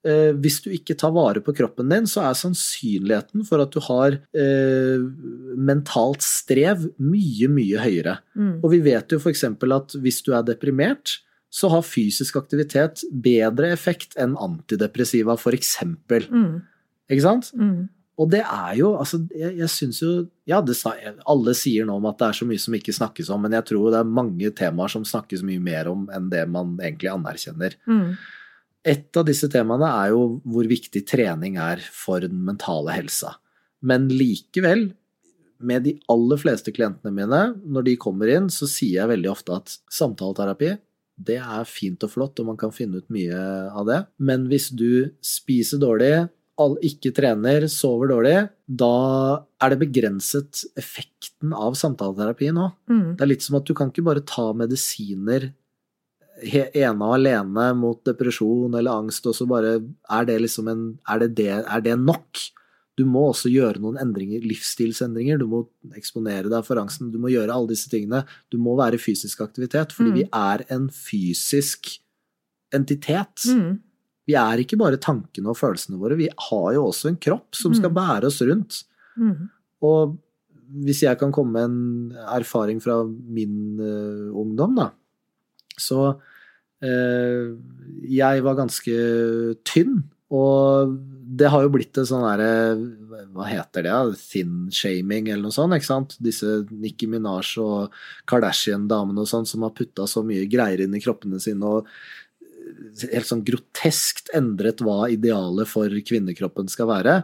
Eh, 0.06 0.30
hvis 0.38 0.60
du 0.62 0.70
ikke 0.70 0.94
tar 0.98 1.10
vare 1.14 1.42
på 1.42 1.52
kroppen 1.58 1.90
din, 1.90 2.06
så 2.06 2.22
er 2.28 2.38
sannsynligheten 2.38 3.42
for 3.48 3.64
at 3.64 3.74
du 3.74 3.80
har 3.88 4.14
eh, 4.30 5.02
mentalt 5.58 6.22
strev 6.24 6.86
mye, 7.02 7.50
mye 7.50 7.82
høyere. 7.82 8.18
Mm. 8.38 8.54
Og 8.62 8.70
vi 8.76 8.82
vet 8.86 9.12
jo 9.12 9.18
f.eks. 9.18 9.44
at 9.50 9.98
hvis 9.98 10.22
du 10.22 10.32
er 10.38 10.46
deprimert, 10.46 11.18
så 11.50 11.70
har 11.72 11.84
fysisk 11.86 12.36
aktivitet 12.38 13.02
bedre 13.10 13.72
effekt 13.72 14.14
enn 14.20 14.36
antidepressiva, 14.38 15.34
f.eks. 15.36 15.78
Mm. 16.30 16.60
Ikke 17.08 17.24
sant? 17.24 17.50
Mm. 17.56 17.88
Og 18.18 18.30
det 18.32 18.40
er 18.42 18.72
jo 18.80 18.92
altså, 18.98 19.20
Jeg, 19.30 19.52
jeg 19.60 19.70
syns 19.70 20.00
jo 20.02 20.12
Ja, 20.48 20.60
det, 20.64 20.74
alle 21.28 21.54
sier 21.56 21.86
nå 21.86 21.98
om 22.00 22.08
at 22.10 22.18
det 22.20 22.28
er 22.28 22.38
så 22.40 22.48
mye 22.48 22.62
som 22.62 22.74
ikke 22.78 22.96
snakkes 22.96 23.30
om, 23.34 23.44
men 23.44 23.54
jeg 23.58 23.68
tror 23.70 23.92
det 23.94 24.02
er 24.02 24.16
mange 24.18 24.50
temaer 24.58 24.92
som 24.92 25.06
snakkes 25.06 25.44
mye 25.46 25.62
mer 25.62 25.90
om 25.92 26.06
enn 26.14 26.30
det 26.32 26.44
man 26.50 26.76
egentlig 26.80 27.12
anerkjenner. 27.12 27.76
Mm. 27.88 28.16
Et 28.88 29.20
av 29.20 29.26
disse 29.28 29.50
temaene 29.52 29.90
er 29.90 30.14
jo 30.14 30.22
hvor 30.48 30.68
viktig 30.70 31.04
trening 31.08 31.58
er 31.60 31.82
for 31.92 32.24
den 32.24 32.40
mentale 32.46 32.94
helsa. 32.96 33.34
Men 33.84 34.08
likevel, 34.10 34.88
med 35.58 35.84
de 35.84 35.94
aller 36.10 36.40
fleste 36.40 36.72
klientene 36.74 37.12
mine, 37.14 37.42
når 37.66 37.88
de 37.90 37.96
kommer 38.00 38.30
inn, 38.32 38.48
så 38.50 38.68
sier 38.70 39.02
jeg 39.02 39.12
veldig 39.12 39.30
ofte 39.32 39.58
at 39.58 39.74
samtaleterapi, 39.92 40.76
det 41.18 41.40
er 41.42 41.66
fint 41.66 42.04
og 42.06 42.12
flott, 42.12 42.38
og 42.38 42.52
man 42.52 42.58
kan 42.58 42.72
finne 42.74 43.02
ut 43.02 43.08
mye 43.12 43.38
av 43.74 43.86
det. 43.88 44.00
Men 44.22 44.46
hvis 44.50 44.70
du 44.70 45.10
spiser 45.24 45.82
dårlig, 45.82 46.28
ikke 46.58 47.12
trener, 47.14 47.68
sover 47.70 48.10
dårlig, 48.10 48.36
da 48.66 49.44
er 49.62 49.70
det 49.70 49.78
begrenset 49.84 50.64
effekten 50.78 51.52
av 51.54 51.76
samtaleterapi 51.78 52.50
nå. 52.56 52.66
Mm. 52.90 53.16
Det 53.16 53.22
er 53.24 53.30
litt 53.30 53.46
som 53.46 53.56
at 53.60 53.64
du 53.68 53.74
kan 53.78 53.92
ikke 53.92 54.04
bare 54.08 54.24
ta 54.26 54.48
medisiner 54.58 55.52
ene 56.38 57.02
og 57.02 57.16
alene 57.16 57.72
mot 57.74 57.98
depresjon 58.06 58.74
eller 58.78 58.92
angst, 58.94 59.26
og 59.26 59.34
så 59.34 59.46
bare 59.50 59.80
Er 60.10 60.24
det 60.28 60.40
liksom 60.40 60.68
en 60.70 60.84
Er 61.08 61.18
det, 61.18 61.34
det, 61.34 61.48
er 61.66 61.80
det 61.80 61.98
nok? 61.98 62.38
Du 62.96 63.04
må 63.06 63.28
også 63.30 63.50
gjøre 63.50 63.78
noen 63.78 63.96
endringer, 63.98 64.40
livsstilsendringer. 64.42 65.38
Du 65.38 65.46
må 65.46 65.68
eksponere 65.94 66.50
deg 66.50 66.64
for 66.66 66.80
angsten. 66.80 67.12
Du 67.12 67.18
må 67.22 67.30
gjøre 67.30 67.54
alle 67.54 67.68
disse 67.70 67.88
tingene. 67.88 68.24
Du 68.50 68.58
må 68.58 68.74
være 68.76 68.94
i 68.98 68.98
fysisk 68.98 69.40
aktivitet, 69.40 69.92
fordi 69.94 70.10
Mm. 70.10 70.14
vi 70.14 70.24
er 70.32 70.64
en 70.68 70.88
fysisk 70.90 72.00
entitet. 72.74 73.46
Mm. 73.46 73.78
Vi 74.28 74.36
er 74.36 74.60
ikke 74.62 74.76
bare 74.80 75.00
tankene 75.00 75.48
og 75.54 75.56
følelsene 75.58 75.98
våre, 76.00 76.18
vi 76.20 76.28
har 76.28 76.70
jo 76.76 76.86
også 76.90 77.08
en 77.08 77.16
kropp 77.16 77.56
som 77.56 77.72
skal 77.74 77.90
Mm. 77.90 77.96
bære 77.96 78.28
oss 78.28 78.42
rundt. 78.44 78.82
Mm. 79.16 79.48
Og 79.88 80.18
hvis 80.84 81.00
jeg 81.06 81.16
kan 81.18 81.32
komme 81.32 81.52
med 81.56 81.64
en 81.64 82.12
erfaring 82.36 82.80
fra 82.84 83.00
min 83.08 83.80
uh, 83.80 84.28
ungdom, 84.36 84.74
da, 84.76 84.90
så 85.80 86.18
uh, 86.84 87.56
Jeg 88.04 88.42
var 88.44 88.54
ganske 88.58 88.96
tynn, 89.64 90.02
og 90.30 90.92
det 91.38 91.48
har 91.48 91.62
jo 91.64 91.70
blitt 91.72 91.96
en 91.96 92.04
sånn 92.08 92.24
derre 92.26 93.26
Hva 93.32 93.46
heter 93.48 93.82
det? 93.86 93.94
Thin-shaming 94.28 95.30
eller 95.32 95.46
noe 95.48 95.54
sånt, 95.56 95.72
ikke 95.76 95.88
sant? 95.88 96.16
Disse 96.20 96.66
Nikki 96.70 97.08
Minaj 97.08 97.54
og 97.64 97.92
Kardashian-damene 98.28 99.24
og 99.24 99.28
sånn 99.30 99.46
som 99.48 99.64
har 99.64 99.72
putta 99.76 100.04
så 100.08 100.20
mye 100.26 100.44
greier 100.50 100.84
inn 100.84 100.94
i 100.96 101.00
kroppene 101.00 101.40
sine 101.40 101.64
og 101.64 101.88
helt 103.12 103.28
sånn 103.28 103.44
groteskt 103.46 104.32
endret 104.36 104.82
hva 104.84 105.06
idealet 105.12 105.70
for 105.70 105.92
kvinnekroppen 106.08 106.70
skal 106.72 106.90
være 106.90 107.20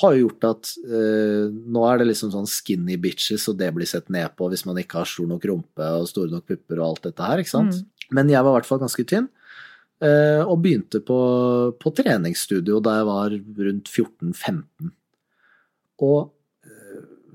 har 0.00 0.14
jo 0.14 0.26
gjort 0.26 0.46
at 0.48 0.70
eh, 0.88 1.52
nå 1.52 1.82
er 1.86 2.00
det 2.00 2.08
liksom 2.08 2.32
sånn 2.32 2.48
skinny 2.48 2.96
bitches, 3.00 3.44
og 3.50 3.58
det 3.60 3.68
blir 3.76 3.88
sett 3.88 4.08
ned 4.12 4.34
på 4.38 4.48
hvis 4.50 4.64
man 4.68 4.80
ikke 4.80 5.02
har 5.02 5.08
stor 5.08 5.28
nok 5.28 5.44
rumpe 5.50 5.88
og 6.00 6.08
store 6.10 6.32
nok 6.32 6.46
pupper 6.48 6.80
og 6.80 6.86
alt 6.86 7.08
dette 7.10 7.28
her, 7.28 7.42
ikke 7.42 7.52
sant. 7.52 7.78
Mm. 7.78 8.08
Men 8.18 8.32
jeg 8.32 8.44
var 8.44 8.54
i 8.54 8.58
hvert 8.58 8.68
fall 8.68 8.82
ganske 8.82 9.04
tynn, 9.08 9.28
eh, 10.04 10.40
og 10.42 10.62
begynte 10.64 11.02
på, 11.04 11.18
på 11.80 11.94
treningsstudio 11.98 12.80
da 12.84 12.98
jeg 12.98 13.08
var 13.10 13.36
rundt 13.68 13.92
14-15. 13.92 14.92
Og 16.02 16.32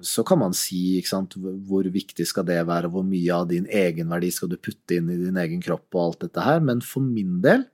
så 0.02 0.24
kan 0.28 0.40
man 0.42 0.54
si, 0.58 1.00
sant, 1.06 1.36
hvor 1.38 1.88
viktig 1.90 2.26
skal 2.28 2.46
det 2.48 2.60
være, 2.68 2.90
hvor 2.94 3.06
mye 3.06 3.34
av 3.34 3.48
din 3.50 3.66
egenverdi 3.66 4.30
skal 4.34 4.52
du 4.52 4.58
putte 4.62 5.00
inn 5.00 5.10
i 5.14 5.18
din 5.20 5.40
egen 5.42 5.64
kropp 5.64 5.88
og 5.96 6.04
alt 6.04 6.28
dette 6.28 6.44
her, 6.46 6.62
men 6.64 6.84
for 6.86 7.06
min 7.06 7.40
del 7.46 7.66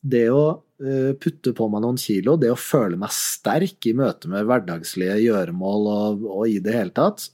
det 0.00 0.26
å 0.32 0.44
eh, 0.80 1.12
putte 1.20 1.52
på 1.56 1.68
meg 1.72 1.84
noen 1.84 1.98
kilo, 2.00 2.36
det 2.40 2.52
å 2.52 2.60
føle 2.60 2.96
meg 3.00 3.12
sterk 3.12 3.88
i 3.88 3.94
møte 3.96 4.30
med 4.32 4.46
hverdagslige 4.48 5.18
gjøremål 5.20 5.90
og, 5.92 6.28
og 6.38 6.44
i 6.48 6.60
det 6.64 6.76
hele 6.76 6.94
tatt, 6.96 7.28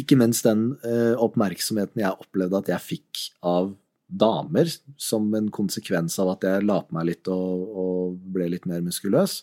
ikke 0.00 0.16
minst 0.20 0.44
den 0.48 0.72
eh, 0.88 1.12
oppmerksomheten 1.20 2.04
jeg 2.04 2.24
opplevde 2.24 2.60
at 2.60 2.72
jeg 2.72 2.86
fikk 2.88 3.24
av 3.48 3.72
damer 4.12 4.68
som 5.00 5.30
en 5.36 5.48
konsekvens 5.52 6.18
av 6.20 6.34
at 6.34 6.44
jeg 6.44 6.68
la 6.68 6.82
på 6.84 6.96
meg 6.96 7.08
litt 7.08 7.32
og, 7.32 7.64
og 7.72 8.20
ble 8.34 8.50
litt 8.52 8.68
mer 8.68 8.84
muskuløs, 8.84 9.40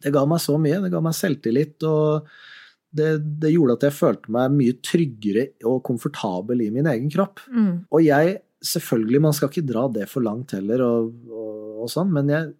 det 0.00 0.12
ga 0.14 0.24
meg 0.28 0.40
så 0.42 0.56
mye. 0.60 0.80
Det 0.80 0.90
ga 0.92 1.02
meg 1.04 1.16
selvtillit, 1.16 1.84
og 1.84 2.28
det, 2.96 3.10
det 3.42 3.52
gjorde 3.54 3.76
at 3.78 3.86
jeg 3.86 3.96
følte 3.96 4.32
meg 4.34 4.54
mye 4.54 4.78
tryggere 4.84 5.46
og 5.68 5.82
komfortabel 5.86 6.64
i 6.64 6.70
min 6.74 6.88
egen 6.90 7.10
kropp. 7.12 7.42
Mm. 7.50 7.86
Og 7.90 8.02
jeg, 8.04 8.40
selvfølgelig, 8.66 9.20
man 9.26 9.36
skal 9.36 9.52
ikke 9.52 9.68
dra 9.68 9.86
det 9.92 10.08
for 10.10 10.26
langt 10.26 10.56
heller, 10.56 10.82
og, 10.86 11.12
og, 11.30 11.60
og 11.84 11.92
sånn, 11.92 12.10
men 12.14 12.32
jeg, 12.32 12.50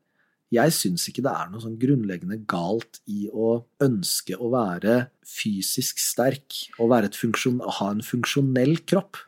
jeg 0.54 0.74
syns 0.74 1.06
ikke 1.10 1.24
det 1.26 1.32
er 1.32 1.50
noe 1.50 1.62
sånn 1.62 1.78
grunnleggende 1.80 2.40
galt 2.50 3.02
i 3.10 3.28
å 3.30 3.56
ønske 3.82 4.38
å 4.38 4.50
være 4.54 5.00
fysisk 5.26 6.00
sterk 6.02 6.64
og 6.80 6.90
være 6.94 7.10
et 7.10 7.18
funksjon, 7.18 7.60
ha 7.78 7.90
en 7.94 8.02
funksjonell 8.06 8.80
kropp. 8.90 9.20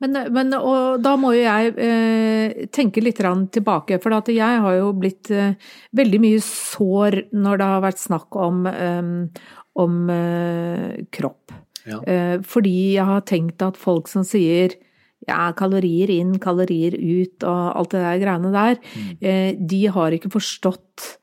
Men, 0.00 0.18
men 0.32 0.54
og 0.54 1.00
da 1.02 1.16
må 1.18 1.32
jo 1.34 1.42
jeg 1.42 1.72
eh, 1.82 2.66
tenke 2.70 3.02
litt 3.02 3.18
tilbake, 3.18 3.98
for 4.02 4.14
jeg 4.30 4.60
har 4.62 4.76
jo 4.78 4.92
blitt 4.94 5.30
eh, 5.34 5.56
veldig 5.98 6.20
mye 6.22 6.42
sår 6.44 7.24
når 7.34 7.58
det 7.58 7.70
har 7.72 7.82
vært 7.82 8.02
snakk 8.04 8.36
om, 8.38 8.66
eh, 8.70 9.48
om 9.74 9.96
kropp. 11.10 11.56
Ja. 11.88 11.98
Eh, 12.06 12.36
fordi 12.44 12.94
jeg 12.94 13.04
har 13.08 13.24
tenkt 13.26 13.62
at 13.64 13.76
folk 13.80 14.08
som 14.08 14.22
sier 14.26 14.76
ja, 15.28 15.50
kalorier 15.52 16.10
inn, 16.14 16.36
kalorier 16.38 16.94
ut 16.94 17.42
og 17.44 17.76
alt 17.80 17.94
det 17.96 18.02
der 18.04 18.20
greiene 18.22 18.52
der, 18.54 18.78
Mm. 18.94 19.16
eh, 19.20 19.56
de 19.58 19.86
har 19.86 20.14
ikke 20.14 20.30
forstått 20.30 21.18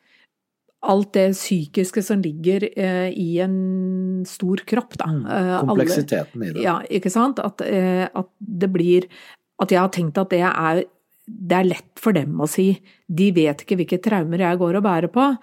alt 0.90 1.12
det 1.18 1.30
psykiske 1.36 2.04
som 2.06 2.22
ligger 2.24 2.68
eh, 2.78 3.10
i 3.12 3.40
en 3.44 4.24
stor 4.28 4.62
kropp, 4.68 4.98
da. 5.02 5.08
Mm. 5.12 5.24
Eh, 5.26 5.52
alle- 5.60 5.68
Kompleksiteten 5.70 6.44
i 6.44 6.52
det. 6.54 6.64
ja, 6.64 6.80
ikke 6.90 7.12
sant? 7.14 7.40
At, 7.40 7.62
eh, 7.62 8.08
at 8.14 8.30
det 8.40 8.72
blir 8.74 9.08
At 9.62 9.72
jeg 9.72 9.80
har 9.80 9.88
tenkt 9.90 10.18
at 10.20 10.30
det 10.30 10.42
er, 10.44 10.84
det 11.26 11.56
er 11.56 11.64
lett 11.64 11.94
for 11.96 12.12
dem 12.12 12.42
å 12.44 12.48
si. 12.52 12.82
De 13.08 13.30
vet 13.32 13.62
ikke 13.64 13.78
hvilke 13.80 14.02
traumer 14.04 14.38
jeg 14.44 14.60
går 14.60 14.76
og 14.76 14.84
bærer 14.84 15.08
på. 15.08 15.38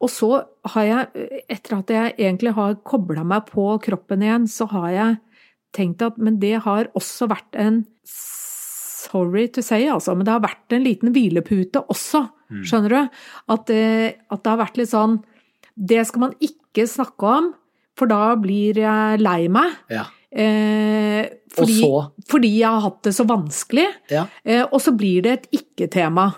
Og 0.00 0.08
så 0.08 0.30
har 0.72 0.84
jeg, 0.86 1.28
etter 1.50 1.76
at 1.76 1.92
jeg 1.92 2.14
egentlig 2.16 2.54
har 2.54 2.78
kobla 2.88 3.24
meg 3.26 3.44
på 3.50 3.66
kroppen 3.84 4.22
igjen, 4.24 4.46
så 4.48 4.64
har 4.70 4.88
jeg 4.94 5.18
tenkt 5.76 6.00
at 6.06 6.16
men 6.16 6.38
det 6.40 6.62
har 6.64 6.88
også 6.96 7.28
vært 7.28 7.52
en 7.60 7.84
Sorry 9.08 9.46
to 9.48 9.62
say, 9.62 9.86
altså, 9.88 10.14
men 10.16 10.26
det 10.26 10.32
har 10.34 10.42
vært 10.42 10.74
en 10.74 10.82
liten 10.84 11.12
hvilepute 11.14 11.84
også. 11.88 12.24
Skjønner 12.50 12.88
du? 12.94 13.16
At 13.54 13.66
det, 13.66 14.16
at 14.30 14.42
det 14.42 14.50
har 14.52 14.60
vært 14.64 14.76
litt 14.80 14.90
sånn 14.92 15.18
Det 15.78 16.06
skal 16.08 16.20
man 16.26 16.34
ikke 16.40 16.86
snakke 16.90 17.22
om, 17.38 17.52
for 17.98 18.06
da 18.10 18.34
blir 18.40 18.78
jeg 18.82 19.20
lei 19.22 19.48
meg. 19.48 19.76
Ja. 19.90 20.04
Eh, 20.30 21.24
fordi, 21.54 21.78
fordi 22.28 22.50
jeg 22.60 22.68
har 22.68 22.82
hatt 22.84 23.00
det 23.06 23.12
så 23.16 23.24
vanskelig. 23.26 23.86
Ja. 24.12 24.26
Eh, 24.44 24.64
og 24.66 24.80
så 24.84 24.92
blir 24.96 25.22
det 25.24 25.32
et 25.38 25.48
ikke-tema. 25.60 26.28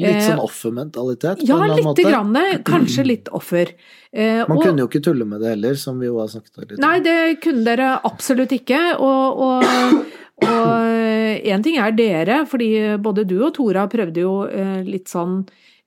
Litt 0.00 0.16
Eh, 0.16 0.20
sånn 0.30 0.38
offermentalitet 0.40 1.40
på 1.42 1.48
Ja, 1.48 1.58
lite 1.74 2.04
grann. 2.06 2.36
Kanskje 2.64 3.04
litt 3.04 3.28
offer. 3.36 3.72
Eh, 4.12 4.44
Man 4.48 4.56
og- 4.56 4.62
kunne 4.64 4.84
jo 4.84 4.88
ikke 4.88 5.02
tulle 5.04 5.26
med 5.28 5.40
det 5.42 5.50
heller, 5.56 5.74
som 5.76 5.98
vi 6.00 6.06
jo 6.06 6.18
har 6.20 6.28
snakket 6.28 6.56
litt 6.62 6.72
om. 6.78 6.84
Nei, 6.86 7.00
det 7.04 7.40
kunne 7.42 7.64
dere 7.64 7.90
absolutt 8.04 8.52
ikke. 8.56 8.80
Og, 9.00 9.42
og, 9.48 10.06
og 10.42 11.46
en 11.54 11.62
ting 11.64 11.76
er 11.80 11.92
dere, 11.96 12.44
fordi 12.48 12.70
både 13.02 13.24
du 13.28 13.38
og 13.46 13.54
Tora 13.56 13.86
prøvde 13.90 14.22
jo 14.24 14.34
eh, 14.48 14.80
litt 14.86 15.08
sånn 15.10 15.40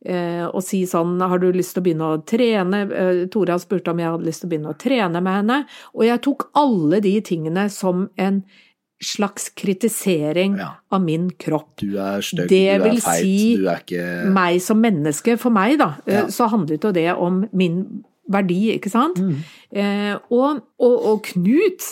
eh, 0.05 0.43
å 0.47 0.61
si 0.63 0.83
sånn 0.89 1.19
Har 1.21 1.39
du 1.39 1.49
lyst 1.55 1.73
til 1.75 1.81
å 1.83 1.85
begynne 1.87 2.09
å 2.15 2.19
trene? 2.27 2.83
Eh, 2.91 3.23
Tora 3.33 3.57
spurte 3.61 3.91
om 3.93 3.99
jeg 3.99 4.11
hadde 4.11 4.27
lyst 4.27 4.43
til 4.43 4.49
å 4.49 4.53
begynne 4.53 4.73
å 4.73 4.77
trene 4.79 5.21
med 5.23 5.39
henne. 5.41 5.57
Og 5.95 6.05
jeg 6.07 6.21
tok 6.25 6.49
alle 6.59 6.99
de 7.03 7.15
tingene 7.21 7.69
som 7.73 8.07
en 8.17 8.43
slags 9.03 9.49
kritisering 9.59 10.57
Ja. 10.61 10.69
av 10.91 11.01
min 11.03 11.29
kropp. 11.31 11.75
Du 11.81 11.97
er 11.99 12.21
stygg, 12.23 12.47
du 12.47 12.55
er 12.55 12.79
feit, 13.01 13.19
si 13.19 13.55
du 13.57 13.67
er 13.67 13.81
ikke 13.81 13.97
Det 13.99 14.23
vil 14.23 14.29
si 14.29 14.33
Meg 14.37 14.61
som 14.61 14.79
menneske, 14.81 15.37
for 15.37 15.51
meg, 15.51 15.77
da, 15.79 15.95
eh, 16.07 16.21
Ja. 16.21 16.25
så 16.27 16.47
handlet 16.49 16.81
jo 16.83 16.91
det 16.91 17.09
om 17.17 17.47
min 17.51 18.03
verdi, 18.31 18.71
ikke 18.77 18.87
sant? 18.91 19.17
Mm. 19.19 19.39
Eh, 19.75 20.13
og, 20.31 20.61
og, 20.79 20.93
og 21.09 21.23
Knut, 21.27 21.83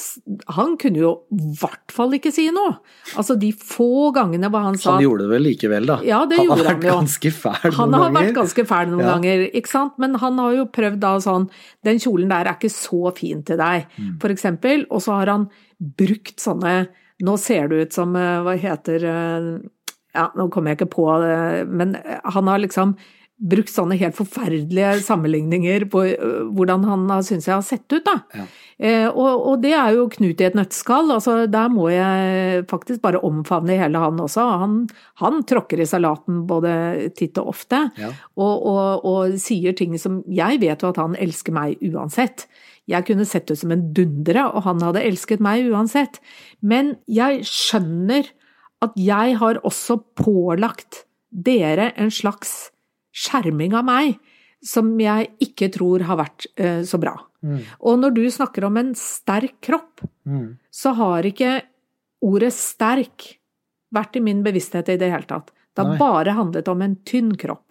han 0.55 0.77
kunne 0.79 1.01
jo 1.01 1.09
i 1.35 1.49
hvert 1.59 1.91
fall 1.91 2.13
ikke 2.15 2.31
si 2.31 2.45
noe. 2.55 2.77
Altså 3.19 3.35
de 3.41 3.49
få 3.51 4.11
gangene 4.15 4.47
hvor 4.53 4.63
han 4.63 4.77
sa 4.79 4.93
Han 4.95 5.03
gjorde 5.03 5.25
det 5.25 5.31
vel 5.33 5.43
likevel, 5.49 5.89
da. 5.89 5.97
Ja, 6.07 6.21
det 6.29 6.37
han 6.39 6.47
gjorde 6.47 6.63
har 6.63 6.69
han 6.71 6.79
vært 6.79 6.87
jo. 6.87 6.95
ganske 7.01 7.33
fæl 7.35 7.57
noen 7.57 7.75
ganger. 7.75 7.81
Han 7.81 7.97
har 7.99 8.15
vært 8.15 8.33
ganske 8.39 8.65
fæl 8.71 8.87
noen 8.93 9.03
Ja. 9.03 9.11
ganger, 9.17 9.43
ikke 9.59 9.73
sant? 9.73 9.99
Men 9.99 10.15
han 10.23 10.39
har 10.39 10.55
jo 10.55 10.65
prøvd 10.79 10.99
da 11.03 11.13
sånn 11.19 11.49
Den 11.83 11.99
kjolen 11.99 12.29
der 12.31 12.47
er 12.47 12.55
ikke 12.55 12.71
så 12.71 13.11
fin 13.17 13.43
til 13.43 13.57
deg, 13.59 13.87
Mm. 13.99 14.15
for 14.21 14.29
eksempel. 14.29 14.85
Og 14.89 15.01
så 15.03 15.19
har 15.19 15.27
han 15.27 15.49
brukt 15.79 16.37
sånne 16.39 16.87
Nå 17.21 17.37
ser 17.37 17.67
det 17.67 17.81
ut 17.87 17.93
som 17.93 18.15
eh, 18.15 18.39
Hva 18.41 18.55
heter 18.57 19.03
eh, 19.03 19.49
Ja, 20.15 20.29
nå 20.35 20.49
kommer 20.51 20.71
jeg 20.71 20.79
ikke 20.81 20.93
på 20.95 21.05
det, 21.21 21.67
men 21.69 21.93
han 22.23 22.47
har 22.47 22.59
liksom 22.59 22.95
brukt 23.41 23.71
sånne 23.73 23.95
helt 23.97 24.13
forferdelige 24.13 24.99
sammenligninger 25.01 25.87
på 25.89 26.03
hvordan 26.53 26.83
han 26.85 27.07
har 27.09 27.23
syntes 27.25 27.47
jeg 27.49 27.55
har 27.57 27.65
sett 27.65 27.87
ut, 27.95 28.03
da. 28.05 28.13
Ja. 28.37 28.43
Eh, 28.81 29.07
og, 29.09 29.43
og 29.49 29.61
det 29.63 29.71
er 29.77 29.95
jo 29.97 30.07
Knut 30.13 30.41
i 30.41 30.45
et 30.47 30.55
nøttskall. 30.57 31.09
Altså, 31.13 31.35
der 31.49 31.69
må 31.73 31.87
jeg 31.93 32.63
faktisk 32.69 33.01
bare 33.01 33.21
omfavne 33.25 33.77
hele 33.77 34.01
han 34.01 34.19
også. 34.21 34.45
Han, 34.61 34.75
han 35.21 35.41
tråkker 35.49 35.81
i 35.81 35.87
salaten 35.89 36.43
både 36.49 36.73
titt 37.17 37.37
og 37.41 37.51
ofte, 37.55 37.83
Ja. 37.97 38.11
og, 38.37 38.65
og, 38.71 39.05
og 39.09 39.37
sier 39.41 39.73
ting 39.77 39.97
som 40.01 40.21
Jeg 40.29 40.61
vet 40.61 40.81
jo 40.85 40.89
at 40.93 40.99
han 41.01 41.17
elsker 41.17 41.53
meg 41.55 41.81
uansett. 41.91 42.45
Jeg 42.89 43.05
kunne 43.07 43.25
sett 43.29 43.49
ut 43.51 43.57
som 43.61 43.71
en 43.73 43.87
dundre, 43.93 44.47
og 44.51 44.65
han 44.65 44.81
hadde 44.83 45.03
elsket 45.05 45.41
meg 45.43 45.65
uansett. 45.69 46.17
Men 46.61 46.95
jeg 47.09 47.41
skjønner 47.47 48.29
at 48.81 48.95
jeg 48.97 49.35
har 49.37 49.59
også 49.65 49.99
pålagt 50.17 51.03
dere 51.31 51.91
en 52.01 52.09
slags 52.11 52.71
skjerming 53.11 53.73
av 53.77 53.85
meg 53.87 54.19
som 54.63 54.93
jeg 55.01 55.31
ikke 55.41 55.71
tror 55.73 56.03
har 56.05 56.19
vært 56.19 56.45
eh, 56.55 56.81
så 56.85 56.99
bra. 57.01 57.15
Mm. 57.41 57.61
Og 57.81 57.97
når 57.99 58.13
du 58.13 58.23
snakker 58.29 58.67
om 58.67 58.77
en 58.77 58.93
sterk 58.97 59.59
kropp, 59.65 60.01
Mm. 60.21 60.59
så 60.69 60.91
har 60.93 61.25
ikke 61.25 61.63
ordet 62.21 62.51
sterk 62.53 63.39
vært 63.91 64.15
i 64.15 64.21
min 64.21 64.43
bevissthet 64.45 64.87
i 64.93 64.97
det 65.01 65.09
hele 65.09 65.25
tatt. 65.25 65.49
Det 65.73 65.81
har 65.81 65.89
Nei. 65.89 65.97
bare 65.97 66.35
handlet 66.37 66.67
om 66.69 66.81
en 66.85 66.95
tynn 67.09 67.31
kropp. 67.35 67.65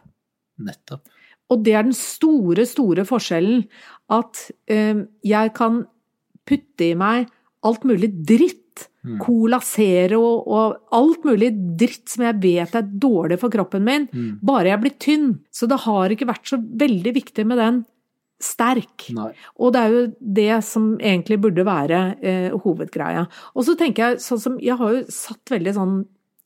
Nettopp. 0.58 1.06
Og 1.50 1.62
det 1.62 1.74
er 1.78 1.84
den 1.86 1.94
store, 1.94 2.66
store 2.66 3.04
forskjellen. 3.06 3.68
At 4.10 4.50
eh, 4.66 5.04
jeg 5.22 5.54
kan 5.54 5.84
putte 6.44 6.90
i 6.90 6.94
meg 6.98 7.30
alt 7.62 7.86
mulig 7.86 8.10
dritt. 8.26 8.59
Mm. 9.04 9.18
Cola 9.22 9.60
Zero 9.64 10.20
og 10.44 10.76
alt 10.92 11.22
mulig 11.24 11.52
dritt 11.80 12.08
som 12.12 12.24
jeg 12.26 12.36
vet 12.42 12.74
er 12.76 12.82
dårlig 13.00 13.38
for 13.40 13.48
kroppen 13.52 13.82
min. 13.86 14.08
Mm. 14.12 14.34
Bare 14.44 14.68
jeg 14.74 14.80
blir 14.82 14.98
tynn. 15.00 15.30
Så 15.50 15.66
det 15.70 15.80
har 15.86 16.12
ikke 16.12 16.28
vært 16.28 16.50
så 16.52 16.58
veldig 16.60 17.14
viktig 17.16 17.46
med 17.48 17.58
den 17.62 17.80
sterk. 18.40 19.08
Nei. 19.16 19.32
Og 19.60 19.72
det 19.74 19.80
er 19.80 19.94
jo 19.96 20.04
det 20.40 20.64
som 20.64 20.94
egentlig 20.98 21.40
burde 21.44 21.64
være 21.64 21.98
eh, 22.20 22.48
hovedgreia. 22.64 23.26
Og 23.54 23.66
så 23.68 23.76
tenker 23.76 24.14
jeg 24.14 24.24
sånn 24.24 24.40
som 24.40 24.58
Jeg 24.60 24.76
har 24.80 24.94
jo 24.96 25.02
satt 25.12 25.52
veldig 25.52 25.74
sånn 25.76 26.00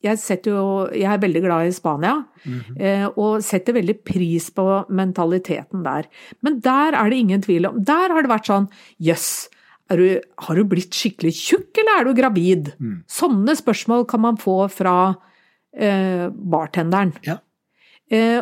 jeg, 0.04 0.18
jo, 0.44 0.90
jeg 0.92 1.08
er 1.08 1.20
veldig 1.22 1.40
glad 1.46 1.64
i 1.66 1.72
Spania, 1.72 2.26
Mhm. 2.44 2.74
eh, 2.78 3.06
og 3.16 3.40
setter 3.40 3.72
veldig 3.72 4.04
pris 4.04 4.50
på 4.52 4.84
mentaliteten 4.92 5.82
der. 5.82 6.04
Men 6.42 6.60
der 6.60 6.92
er 6.92 7.08
det 7.08 7.16
ingen 7.16 7.40
tvil 7.40 7.64
om 7.70 7.82
Der 7.82 8.12
har 8.12 8.20
det 8.22 8.28
vært 8.28 8.44
sånn 8.50 8.68
Jøss, 9.00 9.48
er 9.48 9.53
du, 9.90 10.20
har 10.46 10.56
du 10.56 10.64
blitt 10.64 10.94
skikkelig 10.96 11.34
tjukk, 11.36 11.76
eller 11.82 12.00
er 12.00 12.08
du 12.08 12.14
gravid? 12.16 12.72
Mm. 12.80 12.96
Sånne 13.10 13.54
spørsmål 13.58 14.06
kan 14.08 14.22
man 14.24 14.38
få 14.40 14.62
fra 14.72 14.96
eh, 15.76 16.28
bartenderen. 16.32 17.12
Ja. 17.26 17.38
Eh, 18.10 18.40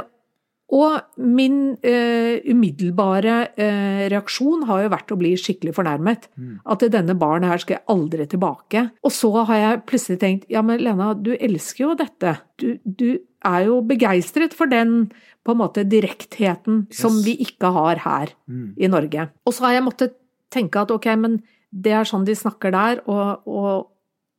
og 0.72 1.18
min 1.20 1.74
eh, 1.84 2.38
umiddelbare 2.48 3.34
eh, 3.60 4.04
reaksjon 4.08 4.62
har 4.70 4.86
jo 4.86 4.92
vært 4.94 5.12
å 5.12 5.18
bli 5.20 5.34
skikkelig 5.36 5.74
fornærmet. 5.76 6.30
Mm. 6.40 6.54
At 6.72 6.86
denne 6.94 7.16
baren 7.20 7.44
her 7.44 7.60
skal 7.60 7.76
jeg 7.76 7.84
aldri 7.92 8.24
tilbake. 8.32 8.86
Og 9.04 9.12
så 9.12 9.32
har 9.50 9.60
jeg 9.60 9.82
plutselig 9.90 10.22
tenkt 10.22 10.48
ja, 10.48 10.62
men 10.64 10.80
Lena, 10.80 11.10
du 11.12 11.34
elsker 11.36 11.84
jo 11.90 11.98
dette. 12.00 12.38
Du, 12.62 12.70
du 12.86 13.20
er 13.44 13.66
jo 13.68 13.82
begeistret 13.84 14.54
for 14.56 14.70
den 14.70 15.10
på 15.44 15.52
en 15.52 15.60
måte 15.60 15.84
direktheten 15.84 16.86
som 16.94 17.20
vi 17.26 17.36
ikke 17.42 17.74
har 17.74 18.00
her 18.06 18.34
Mm. 18.48 18.74
i 18.76 18.88
Norge. 18.90 19.28
Og 19.46 19.54
så 19.54 19.64
har 19.66 19.72
jeg 19.76 19.84
måttet 19.86 20.16
tenke 20.52 20.82
at 20.82 20.92
ok, 20.94 21.08
men 21.20 21.40
det 21.72 21.94
er 21.96 22.08
sånn 22.08 22.26
de 22.28 22.36
snakker 22.36 22.74
der, 22.74 23.00
og, 23.08 23.48
og, 23.48 23.88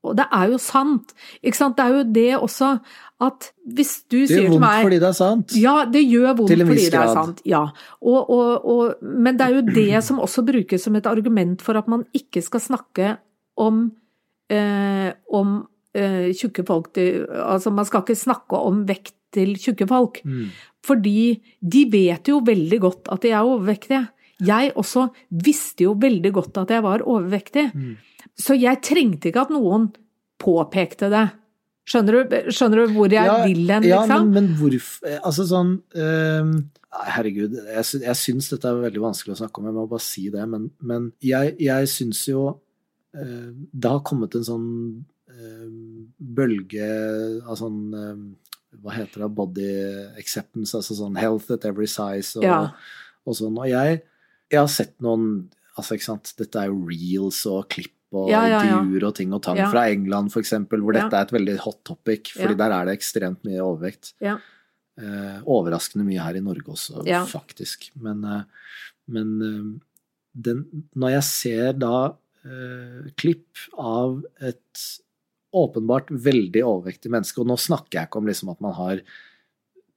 og 0.06 0.16
det 0.20 0.28
er 0.36 0.52
jo 0.52 0.60
sant. 0.62 1.16
Ikke 1.42 1.58
sant? 1.58 1.78
Det 1.80 1.86
er 1.86 1.98
jo 1.98 2.04
det 2.16 2.30
også 2.38 2.76
at 3.24 3.50
hvis 3.78 3.94
du 4.12 4.20
sier 4.28 4.50
til 4.52 4.60
meg 4.60 4.84
Det 4.84 4.84
gjør 4.84 4.84
vondt 4.84 4.84
fordi 4.84 5.00
det 5.00 5.08
er 5.08 5.18
sant. 5.18 5.56
ja, 5.56 5.76
det 5.90 6.04
gjør 6.04 6.38
vondt 6.40 6.54
fordi 6.68 6.88
det 6.92 7.00
er 7.00 7.12
sant. 7.16 7.44
Ja. 7.48 7.64
Og, 8.04 8.20
og, 8.22 8.66
og, 8.74 8.96
men 9.02 9.40
det 9.40 9.48
er 9.48 9.58
jo 9.58 9.66
det 9.70 10.04
som 10.08 10.22
også 10.24 10.46
brukes 10.48 10.88
som 10.88 10.98
et 11.00 11.10
argument 11.10 11.64
for 11.64 11.80
at 11.80 11.90
man 11.92 12.06
ikke 12.18 12.44
skal 12.46 12.64
snakke 12.64 13.16
om, 13.60 13.86
eh, 14.52 15.10
om 15.32 15.58
eh, 15.96 16.34
tjukke 16.36 16.66
folk 16.68 16.94
til, 16.98 17.24
Altså, 17.30 17.72
man 17.74 17.88
skal 17.88 18.04
ikke 18.04 18.20
snakke 18.20 18.60
om 18.60 18.84
vekt 18.90 19.16
til 19.34 19.56
tjukke 19.58 19.88
folk. 19.90 20.20
Mm. 20.26 20.52
Fordi 20.84 21.40
de 21.64 21.86
vet 21.90 22.28
jo 22.30 22.42
veldig 22.46 22.80
godt 22.84 23.10
at 23.14 23.24
de 23.24 23.32
er 23.32 23.42
overvektige. 23.42 24.04
Jeg 24.42 24.72
også 24.80 25.08
visste 25.30 25.86
jo 25.86 25.94
veldig 26.00 26.32
godt 26.34 26.58
at 26.64 26.70
jeg 26.74 26.84
var 26.84 27.04
overvektig. 27.06 27.68
Mm. 27.76 27.98
Så 28.40 28.56
jeg 28.58 28.82
trengte 28.82 29.30
ikke 29.30 29.44
at 29.46 29.54
noen 29.54 29.92
påpekte 30.42 31.10
det. 31.14 31.28
Skjønner 31.86 32.16
du, 32.24 32.36
skjønner 32.56 32.80
du 32.88 32.94
hvor 32.96 33.12
jeg 33.12 33.28
Ja, 33.28 33.44
vil 33.44 33.68
hen, 33.68 33.84
Ja, 33.84 34.02
liksom? 34.06 34.30
men, 34.32 34.46
men 34.48 34.54
hvorfor 34.56 35.18
Altså 35.28 35.44
sånn 35.50 35.74
ehm, 36.00 36.54
Herregud, 37.12 37.58
jeg, 37.60 38.02
jeg 38.06 38.16
syns 38.16 38.48
dette 38.54 38.70
er 38.70 38.78
veldig 38.86 39.02
vanskelig 39.04 39.34
å 39.34 39.40
snakke 39.42 39.60
om, 39.60 39.66
jeg 39.68 39.76
må 39.76 39.84
bare 39.92 40.06
si 40.06 40.30
det. 40.32 40.46
Men, 40.48 40.70
men 40.80 41.10
jeg, 41.26 41.56
jeg 41.60 41.90
syns 41.92 42.22
jo 42.30 42.46
eh, 43.18 43.50
det 43.52 43.92
har 43.92 44.00
kommet 44.08 44.38
en 44.40 44.46
sånn 44.48 44.70
eh, 45.28 45.68
bølge 46.40 46.88
av 47.44 47.58
sånn 47.60 47.80
eh, 48.00 48.24
Hva 48.80 48.96
heter 48.96 49.26
det? 49.26 49.32
Body 49.38 49.68
acceptance, 50.22 50.72
altså 50.80 50.96
sånn 50.98 51.18
health 51.20 51.52
at 51.54 51.66
every 51.70 51.90
size 51.90 52.40
og, 52.40 52.46
Ja. 52.48 52.62
og 53.28 53.36
sånn. 53.38 53.58
Og 53.60 53.68
jeg, 53.70 54.00
jeg 54.54 54.64
har 54.64 54.72
sett 54.72 54.96
noen 55.04 55.28
Altså, 55.74 55.96
ikke 55.98 56.06
sant, 56.06 56.30
dette 56.38 56.60
er 56.62 56.68
jo 56.70 56.84
reels 56.86 57.40
og 57.50 57.64
klipp 57.74 57.96
og 58.14 58.28
Ja, 58.30 58.44
ja, 58.46 58.60
ja. 58.62 58.76
intervjuer 58.78 59.08
og 59.08 59.16
ting 59.18 59.32
og 59.34 59.42
tang 59.42 59.58
fra 59.72 59.88
England, 59.90 60.30
eksempel, 60.38 60.84
hvor 60.86 60.94
dette 60.94 61.18
er 61.18 61.26
et 61.26 61.34
veldig 61.34 61.56
hot 61.64 61.80
topic, 61.90 62.30
fordi 62.36 62.58
der 62.60 62.76
er 62.76 62.86
det 62.86 62.94
ekstremt 63.00 63.42
mye 63.48 63.64
overvekt. 63.64 64.12
Ja. 64.22 64.36
Eh, 65.02 65.40
overraskende 65.50 66.06
mye 66.06 66.22
her 66.22 66.38
i 66.38 66.44
Norge 66.46 66.76
også, 66.76 67.02
faktisk. 67.32 67.90
Men, 67.98 68.22
eh, 68.22 68.44
men 69.18 69.32
eh, 69.42 69.72
den, 70.46 70.62
når 70.94 71.16
jeg 71.16 71.26
ser 71.32 71.74
da 71.82 71.96
eh, 72.46 73.10
klipp 73.18 73.66
av 73.82 74.22
et 74.38 74.86
åpenbart 75.54 76.14
veldig 76.14 76.64
overvektig 76.66 77.12
menneske, 77.14 77.42
og 77.42 77.50
nå 77.50 77.58
snakker 77.58 77.98
jeg 77.98 78.10
ikke 78.10 78.22
om 78.22 78.30
liksom 78.30 78.54
at 78.54 78.62
man 78.62 78.78
har 78.78 79.02